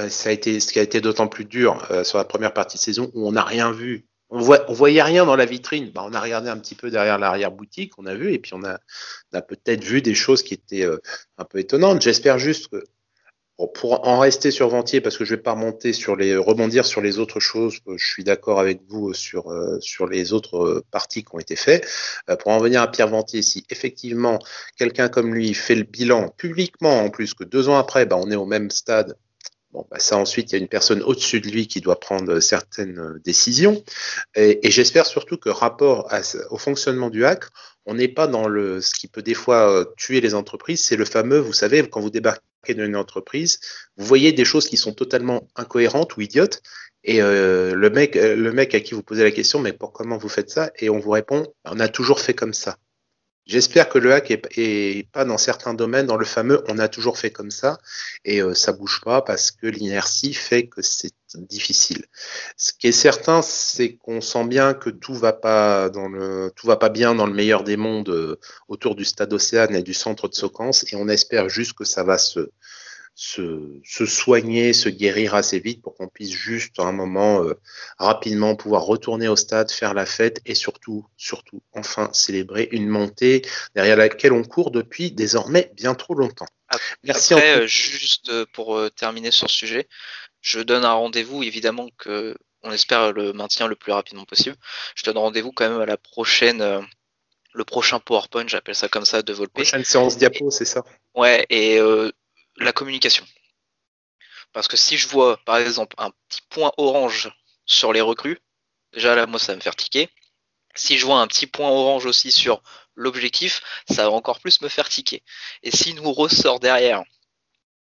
ça 0.10 0.30
a 0.30 0.32
été 0.32 0.60
ce 0.60 0.72
qui 0.74 0.80
a 0.80 0.84
été 0.84 1.02
d'autant 1.02 1.28
plus 1.28 1.46
dur 1.46 1.88
euh, 1.92 2.04
sur 2.04 2.18
la 2.18 2.26
première 2.26 2.54
partie 2.54 2.78
de 2.78 2.82
saison 2.82 3.12
où 3.14 3.28
on 3.28 3.32
n'a 3.32 3.44
rien 3.44 3.72
vu. 3.72 4.06
On, 4.30 4.40
voit, 4.40 4.70
on 4.70 4.74
voyait 4.74 5.04
rien 5.04 5.26
dans 5.26 5.36
la 5.36 5.46
vitrine. 5.46 5.92
Bah, 5.92 6.04
on 6.06 6.14
a 6.14 6.20
regardé 6.20 6.50
un 6.50 6.58
petit 6.58 6.76
peu 6.76 6.90
derrière 6.90 7.18
l'arrière 7.18 7.52
boutique, 7.52 7.94
on 7.98 8.06
a 8.06 8.16
vu 8.16 8.34
et 8.34 8.40
puis 8.40 8.54
on 8.54 8.64
a, 8.64 8.80
on 9.34 9.38
a 9.38 9.42
peut-être 9.42 9.84
vu 9.84 10.02
des 10.02 10.16
choses 10.16 10.44
qui 10.44 10.54
étaient 10.54 10.86
euh, 10.86 10.98
un 11.38 11.46
peu 11.46 11.60
étonnantes. 11.60 12.02
J'espère 12.02 12.40
juste 12.40 12.70
que 12.70 12.84
pour 13.74 14.06
en 14.08 14.20
rester 14.20 14.52
sur 14.52 14.68
Ventier, 14.68 15.00
parce 15.00 15.18
que 15.18 15.24
je 15.24 15.36
vais 15.36 15.42
pas 15.42 15.54
remonter 15.54 15.94
sur 15.94 16.16
les 16.16 16.36
rebondir 16.36 16.86
sur 16.86 17.02
les 17.02 17.20
autres 17.20 17.40
choses, 17.40 17.80
euh, 17.88 17.96
je 17.98 18.06
suis 18.06 18.24
d'accord 18.24 18.60
avec 18.60 18.82
vous 18.90 19.14
sur 19.14 19.50
euh, 19.50 19.80
sur 19.80 20.08
les 20.08 20.34
autres 20.34 20.58
euh, 20.58 20.86
parties 20.92 21.24
qui 21.24 21.34
ont 21.34 21.40
été 21.40 21.56
faites. 21.56 21.88
pour 22.40 22.52
en 22.52 22.60
venir 22.60 22.82
à 22.82 22.92
Pierre 22.92 23.08
Ventier, 23.08 23.42
si 23.42 23.66
effectivement 23.70 24.40
quelqu'un 24.78 25.08
comme 25.08 25.34
lui 25.34 25.54
fait 25.54 25.76
le 25.76 25.84
bilan 25.84 26.30
publiquement, 26.30 27.02
en 27.02 27.10
plus 27.10 27.34
que 27.34 27.44
deux 27.44 27.70
ans 27.70 27.78
après, 27.78 28.06
bah, 28.06 28.18
on 28.18 28.30
est 28.30 28.36
au 28.36 28.46
même 28.46 28.70
stade. 28.72 29.18
Bon, 29.76 29.86
bah 29.92 30.00
ça 30.00 30.16
ensuite, 30.16 30.52
il 30.52 30.56
y 30.56 30.58
a 30.58 30.62
une 30.62 30.70
personne 30.70 31.04
au-dessus 31.04 31.42
de 31.42 31.50
lui 31.50 31.68
qui 31.68 31.82
doit 31.82 32.00
prendre 32.00 32.40
certaines 32.40 33.20
décisions. 33.26 33.84
Et, 34.34 34.72
j'espère 34.72 35.06
surtout 35.06 35.36
que 35.36 35.50
rapport 35.50 36.10
au 36.50 36.58
fonctionnement 36.58 37.10
du 37.10 37.26
hack, 37.26 37.44
on 37.86 37.96
n'est 37.96 38.08
pas 38.08 38.28
dans 38.28 38.48
le 38.48 38.80
ce 38.80 38.94
qui 38.94 39.10
peut 39.10 39.22
des 39.22 39.34
fois 39.34 39.86
tuer 39.98 40.22
les 40.22 40.34
entreprises. 40.34 40.82
C'est 40.82 40.96
le 40.96 41.04
fameux, 41.04 41.40
vous 41.40 41.52
savez, 41.52 41.86
quand 41.90 42.00
vous 42.00 42.10
débarquez 42.10 42.74
dans 42.74 42.86
une 42.86 42.96
entreprise, 42.96 43.60
vous 43.98 44.06
voyez 44.06 44.32
des 44.32 44.46
choses 44.46 44.70
qui 44.70 44.78
sont 44.78 44.94
totalement 44.94 45.46
incohérentes 45.58 46.16
ou 46.16 46.22
idiotes, 46.22 46.62
et 47.04 47.22
euh, 47.22 47.76
le 47.76 47.90
mec, 47.90 48.16
euh, 48.16 48.34
le 48.38 48.54
mec 48.54 48.74
à 48.76 48.80
qui 48.80 48.94
vous 48.94 49.04
posez 49.04 49.24
la 49.24 49.32
question, 49.32 49.60
mais 49.60 49.74
pour 49.74 49.92
comment 49.92 50.18
vous 50.18 50.30
faites 50.30 50.50
ça? 50.52 50.72
Et 50.80 50.90
on 50.90 51.00
vous 51.00 51.12
répond, 51.12 51.46
on 51.66 51.82
a 51.82 51.90
toujours 51.90 52.22
fait 52.22 52.34
comme 52.34 52.54
ça. 52.54 52.78
J'espère 53.46 53.90
que 53.90 54.00
le 54.00 54.12
hack 54.12 54.32
est, 54.32 55.08
pas 55.12 55.24
dans 55.24 55.38
certains 55.38 55.76
domaines. 55.76 56.08
Dans 56.08 56.18
le 56.18 56.26
fameux 56.26 56.64
on 56.68 56.80
a 56.80 56.88
toujours 56.88 57.18
fait 57.20 57.32
comme 57.32 57.52
ça. 57.52 57.78
Et 58.24 58.42
euh, 58.42 58.54
ça 58.56 58.74
bouge 58.74 59.02
pas 59.04 59.22
parce 59.22 59.52
que 59.52 59.68
l'inertie 59.68 60.34
fait 60.34 60.68
que 60.68 60.82
c'est 60.82 61.14
difficile. 61.36 62.06
Ce 62.58 62.72
qui 62.74 62.88
est 62.88 62.92
certain, 62.92 63.42
c'est 63.42 63.96
qu'on 63.98 64.22
sent 64.22 64.46
bien 64.46 64.74
que 64.74 64.90
tout 64.90 65.14
va 65.14 65.34
pas 65.34 65.90
va 66.64 66.78
pas 66.78 66.90
bien 66.90 67.14
dans 67.14 67.28
le 67.28 67.34
meilleur 67.34 67.64
des 67.64 67.78
mondes 67.78 68.10
euh, 68.10 68.40
autour 68.68 68.96
du 68.96 69.06
stade 69.06 69.32
Océane 69.34 69.76
et 69.76 69.84
du 69.84 69.94
centre 69.94 70.28
de 70.28 70.34
Socance 70.34 70.92
et 70.92 70.96
on 70.96 71.08
espère 71.08 71.50
juste 71.50 71.74
que 71.74 71.84
ça 71.84 72.04
va 72.04 72.18
se 72.18 72.50
se, 73.16 73.82
soigner, 74.06 74.74
se 74.74 74.90
guérir 74.90 75.36
assez 75.36 75.60
vite 75.60 75.82
pour 75.82 75.96
qu'on 75.96 76.10
puisse 76.10 76.32
juste 76.34 76.78
à 76.80 76.84
un 76.84 76.92
moment 76.92 77.42
euh, 77.42 77.58
rapidement 77.98 78.56
pouvoir 78.56 78.84
retourner 78.84 79.30
au 79.30 79.38
stade, 79.38 79.72
faire 79.72 79.94
la 79.94 80.06
fête 80.06 80.42
et 80.46 80.54
surtout, 80.54 81.06
surtout, 81.16 81.62
enfin 81.72 82.10
célébrer 82.12 82.68
une 82.72 82.90
montée 82.90 83.42
derrière 83.74 83.96
laquelle 83.96 84.34
on 84.34 84.44
court 84.44 84.70
depuis 84.70 85.12
désormais 85.12 85.72
bien 85.76 85.96
trop 85.96 86.14
longtemps. 86.14 86.46
Merci. 87.04 87.34
Après, 87.34 87.62
euh, 87.62 87.68
juste 87.68 88.30
euh, 88.30 88.46
pour 88.52 88.78
terminer 88.92 89.32
sur 89.32 89.50
ce 89.50 89.56
sujet, 89.56 89.88
je 90.42 90.60
donne 90.60 90.84
un 90.84 90.94
rendez-vous 90.94 91.42
évidemment 91.42 91.88
que 91.98 92.36
on 92.64 92.72
espère 92.72 93.14
le 93.14 93.32
maintien 93.32 93.68
le 93.68 93.76
plus 93.76 93.94
rapidement 93.94 94.26
possible. 94.26 94.58
Je 94.96 95.04
donne 95.04 95.18
rendez-vous 95.18 95.54
quand 95.54 95.70
même 95.70 95.80
à 95.80 95.86
la 95.86 95.98
prochaine 95.98 96.86
le 97.54 97.64
prochain 97.64 98.00
PowerPoint, 98.00 98.48
j'appelle 98.48 98.76
ça 98.76 98.90
comme 98.90 99.06
ça, 99.06 99.22
de 99.22 99.32
Volpe. 99.32 99.54
Prochaine 99.54 99.86
séance 99.86 100.18
diapo, 100.18 100.50
c'est 100.52 100.66
ça? 100.66 100.84
Ouais, 101.14 101.46
et 101.50 101.80
la 102.58 102.72
communication. 102.72 103.26
Parce 104.54 104.68
que 104.68 104.78
si 104.78 104.98
je 104.98 105.08
vois, 105.08 105.38
par 105.46 105.58
exemple, 105.58 105.96
un 106.00 106.12
petit 106.30 106.42
point 106.50 106.72
orange 106.78 107.32
sur 107.66 107.92
les 107.94 108.02
recrues, 108.02 108.40
déjà 108.94 109.16
là, 109.16 109.26
moi, 109.26 109.40
ça 109.40 109.52
va 109.52 109.58
me 109.58 109.62
faire 109.62 109.76
tiquer. 109.76 110.10
Si 110.76 110.98
je 110.98 111.06
vois 111.06 111.20
un 111.20 111.28
petit 111.28 111.48
point 111.48 111.70
orange 111.70 112.06
aussi 112.06 112.32
sur 112.32 112.62
l'objectif, 112.96 113.62
ça 113.90 114.04
va 114.04 114.12
encore 114.12 114.40
plus 114.40 114.62
me 114.62 114.70
faire 114.70 114.90
tiquer. 114.90 115.24
Et 115.64 115.72
si 115.72 115.94
nous 115.94 116.12
ressort 116.12 116.60
derrière, 116.60 117.04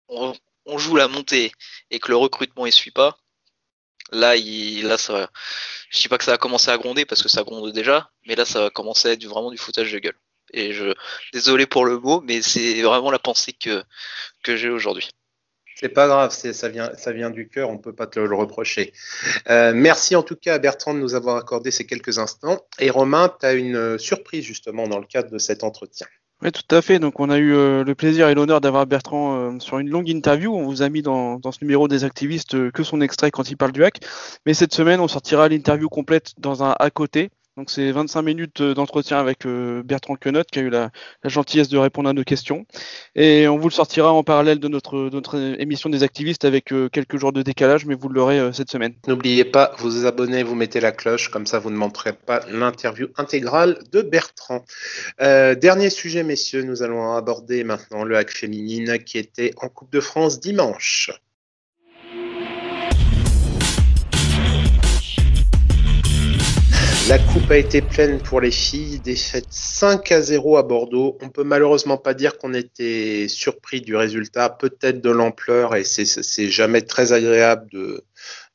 on, 0.08 0.34
joue 0.78 0.96
la 0.96 1.08
montée 1.08 1.52
et 1.92 2.00
que 2.00 2.10
le 2.10 2.18
recrutement 2.18 2.66
ne 2.66 2.72
suit 2.72 2.92
pas, 2.92 3.18
là, 4.12 4.36
il, 4.36 4.88
là, 4.88 4.98
ça. 4.98 5.30
Je 5.90 6.00
dis 6.00 6.08
pas 6.08 6.18
que 6.18 6.24
ça 6.24 6.32
va 6.32 6.38
commencer 6.38 6.70
à 6.70 6.78
gronder 6.78 7.06
parce 7.06 7.22
que 7.22 7.30
ça 7.30 7.44
gronde 7.44 7.72
déjà, 7.74 8.12
mais 8.26 8.36
là, 8.36 8.46
ça 8.46 8.62
va 8.62 8.70
commencer 8.70 9.10
à 9.10 9.12
être 9.12 9.26
vraiment 9.26 9.52
du 9.52 9.58
foutage 9.58 9.92
de 9.92 10.00
gueule. 10.00 10.20
Et 10.54 10.74
je, 10.74 10.94
désolé 11.34 11.66
pour 11.66 11.86
le 11.86 12.00
mot, 12.00 12.22
mais 12.22 12.42
c'est 12.42 12.82
vraiment 12.82 13.12
la 13.12 13.20
pensée 13.20 13.54
que, 13.54 13.84
que 14.44 14.56
j'ai 14.56 14.70
aujourd'hui. 14.70 15.10
C'est 15.76 15.90
pas 15.90 16.08
grave, 16.08 16.32
ça 16.32 16.70
vient, 16.70 16.92
ça 16.96 17.12
vient 17.12 17.30
du 17.30 17.50
cœur, 17.50 17.70
on 17.70 17.78
peut 17.78 17.94
pas 17.94 18.08
te 18.08 18.20
le 18.20 18.34
reprocher. 18.34 18.94
Euh, 19.50 19.74
merci 19.76 20.16
en 20.16 20.24
tout 20.24 20.38
cas 20.38 20.54
à 20.54 20.58
Bertrand 20.58 20.94
de 20.94 21.00
nous 21.00 21.16
avoir 21.16 21.36
accordé 21.36 21.70
ces 21.70 21.86
quelques 21.86 22.18
instants. 22.18 22.62
Et 22.80 22.90
Romain, 22.90 23.30
tu 23.42 23.46
as 23.46 23.54
une 23.54 24.00
surprise 24.00 24.46
justement 24.46 24.88
dans 24.88 25.00
le 25.00 25.06
cadre 25.06 25.30
de 25.30 25.38
cet 25.38 25.66
entretien. 25.66 26.08
Oui, 26.42 26.52
tout 26.54 26.76
à 26.76 26.82
fait. 26.82 27.00
Donc, 27.00 27.20
on 27.20 27.30
a 27.30 27.38
eu 27.38 27.54
euh, 27.54 27.84
le 27.84 27.96
plaisir 27.96 28.30
et 28.30 28.36
l'honneur 28.36 28.62
d'avoir 28.62 28.86
Bertrand 28.86 29.36
euh, 29.36 29.60
sur 29.60 29.80
une 29.80 29.90
longue 29.90 30.08
interview. 30.08 30.56
On 30.56 30.64
vous 30.64 30.82
a 30.82 30.88
mis 30.88 31.02
dans, 31.02 31.40
dans 31.40 31.52
ce 31.52 31.60
numéro 31.62 31.90
des 31.90 32.06
activistes 32.06 32.72
que 32.72 32.84
son 32.84 33.02
extrait 33.02 33.32
quand 33.32 33.50
il 33.50 33.58
parle 33.58 33.74
du 33.74 33.84
hack. 33.84 34.00
Mais 34.46 34.54
cette 34.54 34.74
semaine, 34.74 35.02
on 35.02 35.10
sortira 35.10 35.50
l'interview 35.50 35.90
complète 35.90 36.34
dans 36.38 36.64
un 36.64 36.74
à 36.80 36.90
côté. 36.90 37.32
Donc 37.58 37.70
c'est 37.70 37.90
25 37.90 38.22
minutes 38.22 38.60
euh, 38.60 38.74
d'entretien 38.74 39.18
avec 39.18 39.46
euh, 39.46 39.82
Bertrand 39.82 40.18
Quenotte 40.18 40.52
qui 40.52 40.60
a 40.60 40.62
eu 40.62 40.70
la, 40.70 40.92
gentillesse 41.24 41.70
de 41.70 41.78
répondre 41.78 42.10
à 42.10 42.14
nos 42.14 42.26
questions. 42.26 42.66
Et 43.16 43.48
on 43.48 43.58
vous 43.58 43.70
le 43.70 43.74
sortira 43.74 44.12
en 44.12 44.24
parallèle 44.24 44.60
de 44.60 44.68
notre, 44.68 45.10
émission 45.58 45.90
des 45.90 46.04
activistes 46.04 46.44
avec 46.44 46.74
euh, 46.74 46.90
quelques 46.90 47.18
jours 47.18 47.32
de 47.32 47.42
décalage, 47.42 47.86
mais 47.86 47.96
vous 47.96 48.10
l'aurez 48.10 48.52
cette 48.52 48.70
semaine. 48.70 48.94
N'oubliez 49.08 49.46
pas, 49.46 49.74
vous 49.78 50.06
abonnez, 50.06 50.44
vous 50.44 50.56
mettez 50.56 50.82
la 50.82 50.92
cloche, 50.92 51.30
comme 51.30 51.46
ça 51.46 51.60
vous 51.60 51.70
ne 51.70 51.78
manquerez 51.78 52.12
pas 52.12 52.42
l'interview 52.50 53.08
intégrale 53.16 53.80
de 53.92 54.02
Bertrand. 54.02 54.66
dernier 55.20 55.90
sujet, 55.90 56.24
messieurs, 56.24 56.64
nous 56.64 56.84
allons 56.84 57.14
aborder 57.14 57.64
maintenant 57.64 58.04
le 58.04 58.18
hack 58.18 58.32
féminine 58.32 59.00
qui 59.00 59.18
était 59.18 59.54
en 59.62 59.70
Coupe 59.70 59.92
de 59.94 60.02
France 60.02 60.42
dimanche. 60.42 61.12
La 67.08 67.20
coupe 67.20 67.52
a 67.52 67.58
été 67.58 67.84
pleine 67.84 68.20
pour 68.20 68.42
les 68.42 68.50
filles, 68.50 69.00
défaite 69.00 69.46
5 69.52 70.12
à 70.12 70.22
0 70.22 70.58
à 70.58 70.64
Bordeaux. 70.64 71.20
On 71.22 71.30
peut 71.30 71.44
malheureusement 71.44 71.98
pas 71.98 72.16
dire 72.16 72.40
qu'on 72.40 72.56
était 72.56 73.28
surpris 73.28 73.82
du 73.82 73.96
résultat, 73.96 74.50
peut-être 74.50 75.02
de 75.02 75.12
l'ampleur, 75.12 75.76
et 75.76 75.84
c'est 75.84 76.50
jamais 76.50 76.82
très 76.82 77.14
agréable 77.14 77.68
de, 77.72 78.04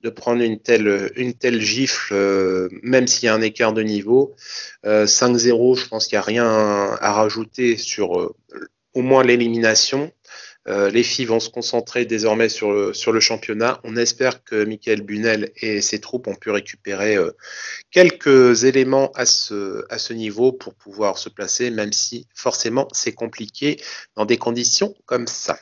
de 0.02 0.10
prendre 0.10 0.42
une 0.42 0.58
telle, 0.58 1.12
une 1.14 1.34
telle 1.34 1.60
gifle, 1.60 2.12
euh, 2.12 2.68
même 2.82 3.06
s'il 3.06 3.26
y 3.26 3.28
a 3.28 3.34
un 3.34 3.40
écart 3.40 3.72
de 3.72 3.82
niveau. 3.82 4.34
5-0, 4.84 5.72
euh, 5.72 5.74
je 5.76 5.86
pense 5.86 6.08
qu'il 6.08 6.16
n'y 6.16 6.20
a 6.20 6.22
rien 6.22 6.44
à 6.46 7.12
rajouter 7.12 7.76
sur 7.76 8.18
euh, 8.18 8.34
au 8.94 9.02
moins 9.02 9.22
l'élimination. 9.22 10.10
Euh, 10.68 10.90
les 10.90 11.02
filles 11.02 11.24
vont 11.24 11.40
se 11.40 11.48
concentrer 11.48 12.04
désormais 12.04 12.48
sur 12.48 12.70
le, 12.70 13.20
championnat. 13.20 13.80
On 13.84 13.96
espère 13.96 14.44
que 14.44 14.64
Michael 14.64 15.02
Bunel 15.02 15.52
et 15.56 15.80
ses 15.80 16.00
troupes 16.00 16.26
ont 16.26 16.34
pu 16.34 16.50
récupérer 16.50 17.16
euh, 17.16 17.30
quelques 17.90 18.64
éléments 18.64 19.10
à 19.14 19.24
ce 19.24 20.12
niveau 20.12 20.52
pour 20.52 20.74
pouvoir 20.74 21.18
se 21.18 21.28
placer, 21.28 21.70
même 21.70 21.92
si 21.92 22.26
forcément 22.34 22.88
c'est 22.92 23.12
compliqué 23.12 23.80
dans 24.16 24.26
des 24.26 24.36
conditions 24.36 24.94
comme 25.06 25.26
ça. 25.26 25.58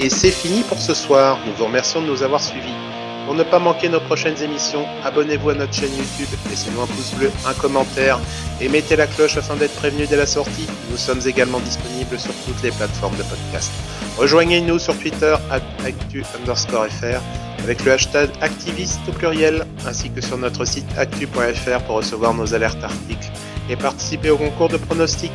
Et 0.00 0.08
c'est 0.08 0.30
fini 0.30 0.62
pour 0.62 0.80
ce 0.80 0.94
soir. 0.94 1.38
Nous 1.46 1.54
vous 1.54 1.66
remercions 1.66 2.00
de 2.02 2.06
nous 2.06 2.22
avoir 2.22 2.42
suivis. 2.42 2.89
Pour 3.30 3.38
ne 3.38 3.44
pas 3.44 3.60
manquer 3.60 3.88
nos 3.88 4.00
prochaines 4.00 4.42
émissions, 4.42 4.84
abonnez-vous 5.04 5.50
à 5.50 5.54
notre 5.54 5.72
chaîne 5.72 5.96
YouTube, 5.96 6.36
laissez-nous 6.48 6.80
un 6.80 6.86
pouce 6.86 7.14
bleu, 7.14 7.30
un 7.46 7.52
commentaire 7.52 8.18
et 8.60 8.68
mettez 8.68 8.96
la 8.96 9.06
cloche 9.06 9.36
afin 9.36 9.54
d'être 9.54 9.76
prévenu 9.76 10.08
dès 10.08 10.16
la 10.16 10.26
sortie. 10.26 10.66
Nous 10.90 10.96
sommes 10.96 11.20
également 11.24 11.60
disponibles 11.60 12.18
sur 12.18 12.32
toutes 12.44 12.60
les 12.64 12.72
plateformes 12.72 13.14
de 13.16 13.22
podcast. 13.22 13.70
Rejoignez-nous 14.18 14.80
sur 14.80 14.98
Twitter 14.98 15.36
actu 15.84 16.24
underscore 16.40 16.88
fr 16.88 17.20
avec 17.62 17.84
le 17.84 17.92
hashtag 17.92 18.30
activiste 18.40 18.98
au 19.08 19.12
pluriel 19.12 19.64
ainsi 19.86 20.10
que 20.10 20.20
sur 20.20 20.36
notre 20.36 20.64
site 20.64 20.88
actu.fr 20.98 21.84
pour 21.86 21.98
recevoir 21.98 22.34
nos 22.34 22.52
alertes 22.52 22.82
articles 22.82 23.30
et 23.68 23.76
participer 23.76 24.30
au 24.30 24.38
concours 24.38 24.70
de 24.70 24.76
pronostics. 24.76 25.30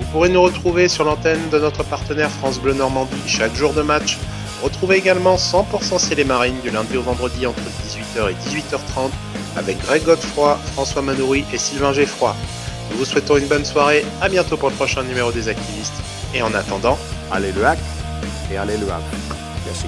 Vous 0.00 0.06
pourrez 0.10 0.30
nous 0.30 0.42
retrouver 0.42 0.88
sur 0.88 1.04
l'antenne 1.04 1.48
de 1.52 1.60
notre 1.60 1.84
partenaire 1.84 2.28
France 2.28 2.58
Bleu 2.58 2.74
Normandie 2.74 3.22
chaque 3.28 3.54
jour 3.54 3.72
de 3.72 3.82
match 3.82 4.18
Retrouvez 4.62 4.96
également 4.96 5.36
100% 5.36 5.98
C'est 5.98 6.24
Marines 6.24 6.60
du 6.60 6.70
lundi 6.70 6.96
au 6.96 7.02
vendredi 7.02 7.46
entre 7.46 7.60
18h 7.60 8.30
et 8.30 8.34
18h30 8.34 9.10
avec 9.56 9.78
Greg 9.82 10.04
Godefroy, 10.04 10.58
François 10.74 11.02
Manoury 11.02 11.44
et 11.52 11.58
Sylvain 11.58 11.92
Geffroy. 11.92 12.34
Nous 12.90 12.98
vous 12.98 13.04
souhaitons 13.04 13.36
une 13.36 13.46
bonne 13.46 13.64
soirée, 13.64 14.04
à 14.20 14.28
bientôt 14.28 14.56
pour 14.56 14.68
le 14.68 14.74
prochain 14.74 15.02
numéro 15.02 15.32
des 15.32 15.48
activistes. 15.48 15.94
Et 16.34 16.42
en 16.42 16.52
attendant, 16.54 16.98
allez 17.30 17.52
le 17.52 17.64
hack 17.64 17.78
et 18.52 18.56
allez 18.56 18.76
le 18.76 18.86
hack. 18.90 19.02
Merci. 19.66 19.86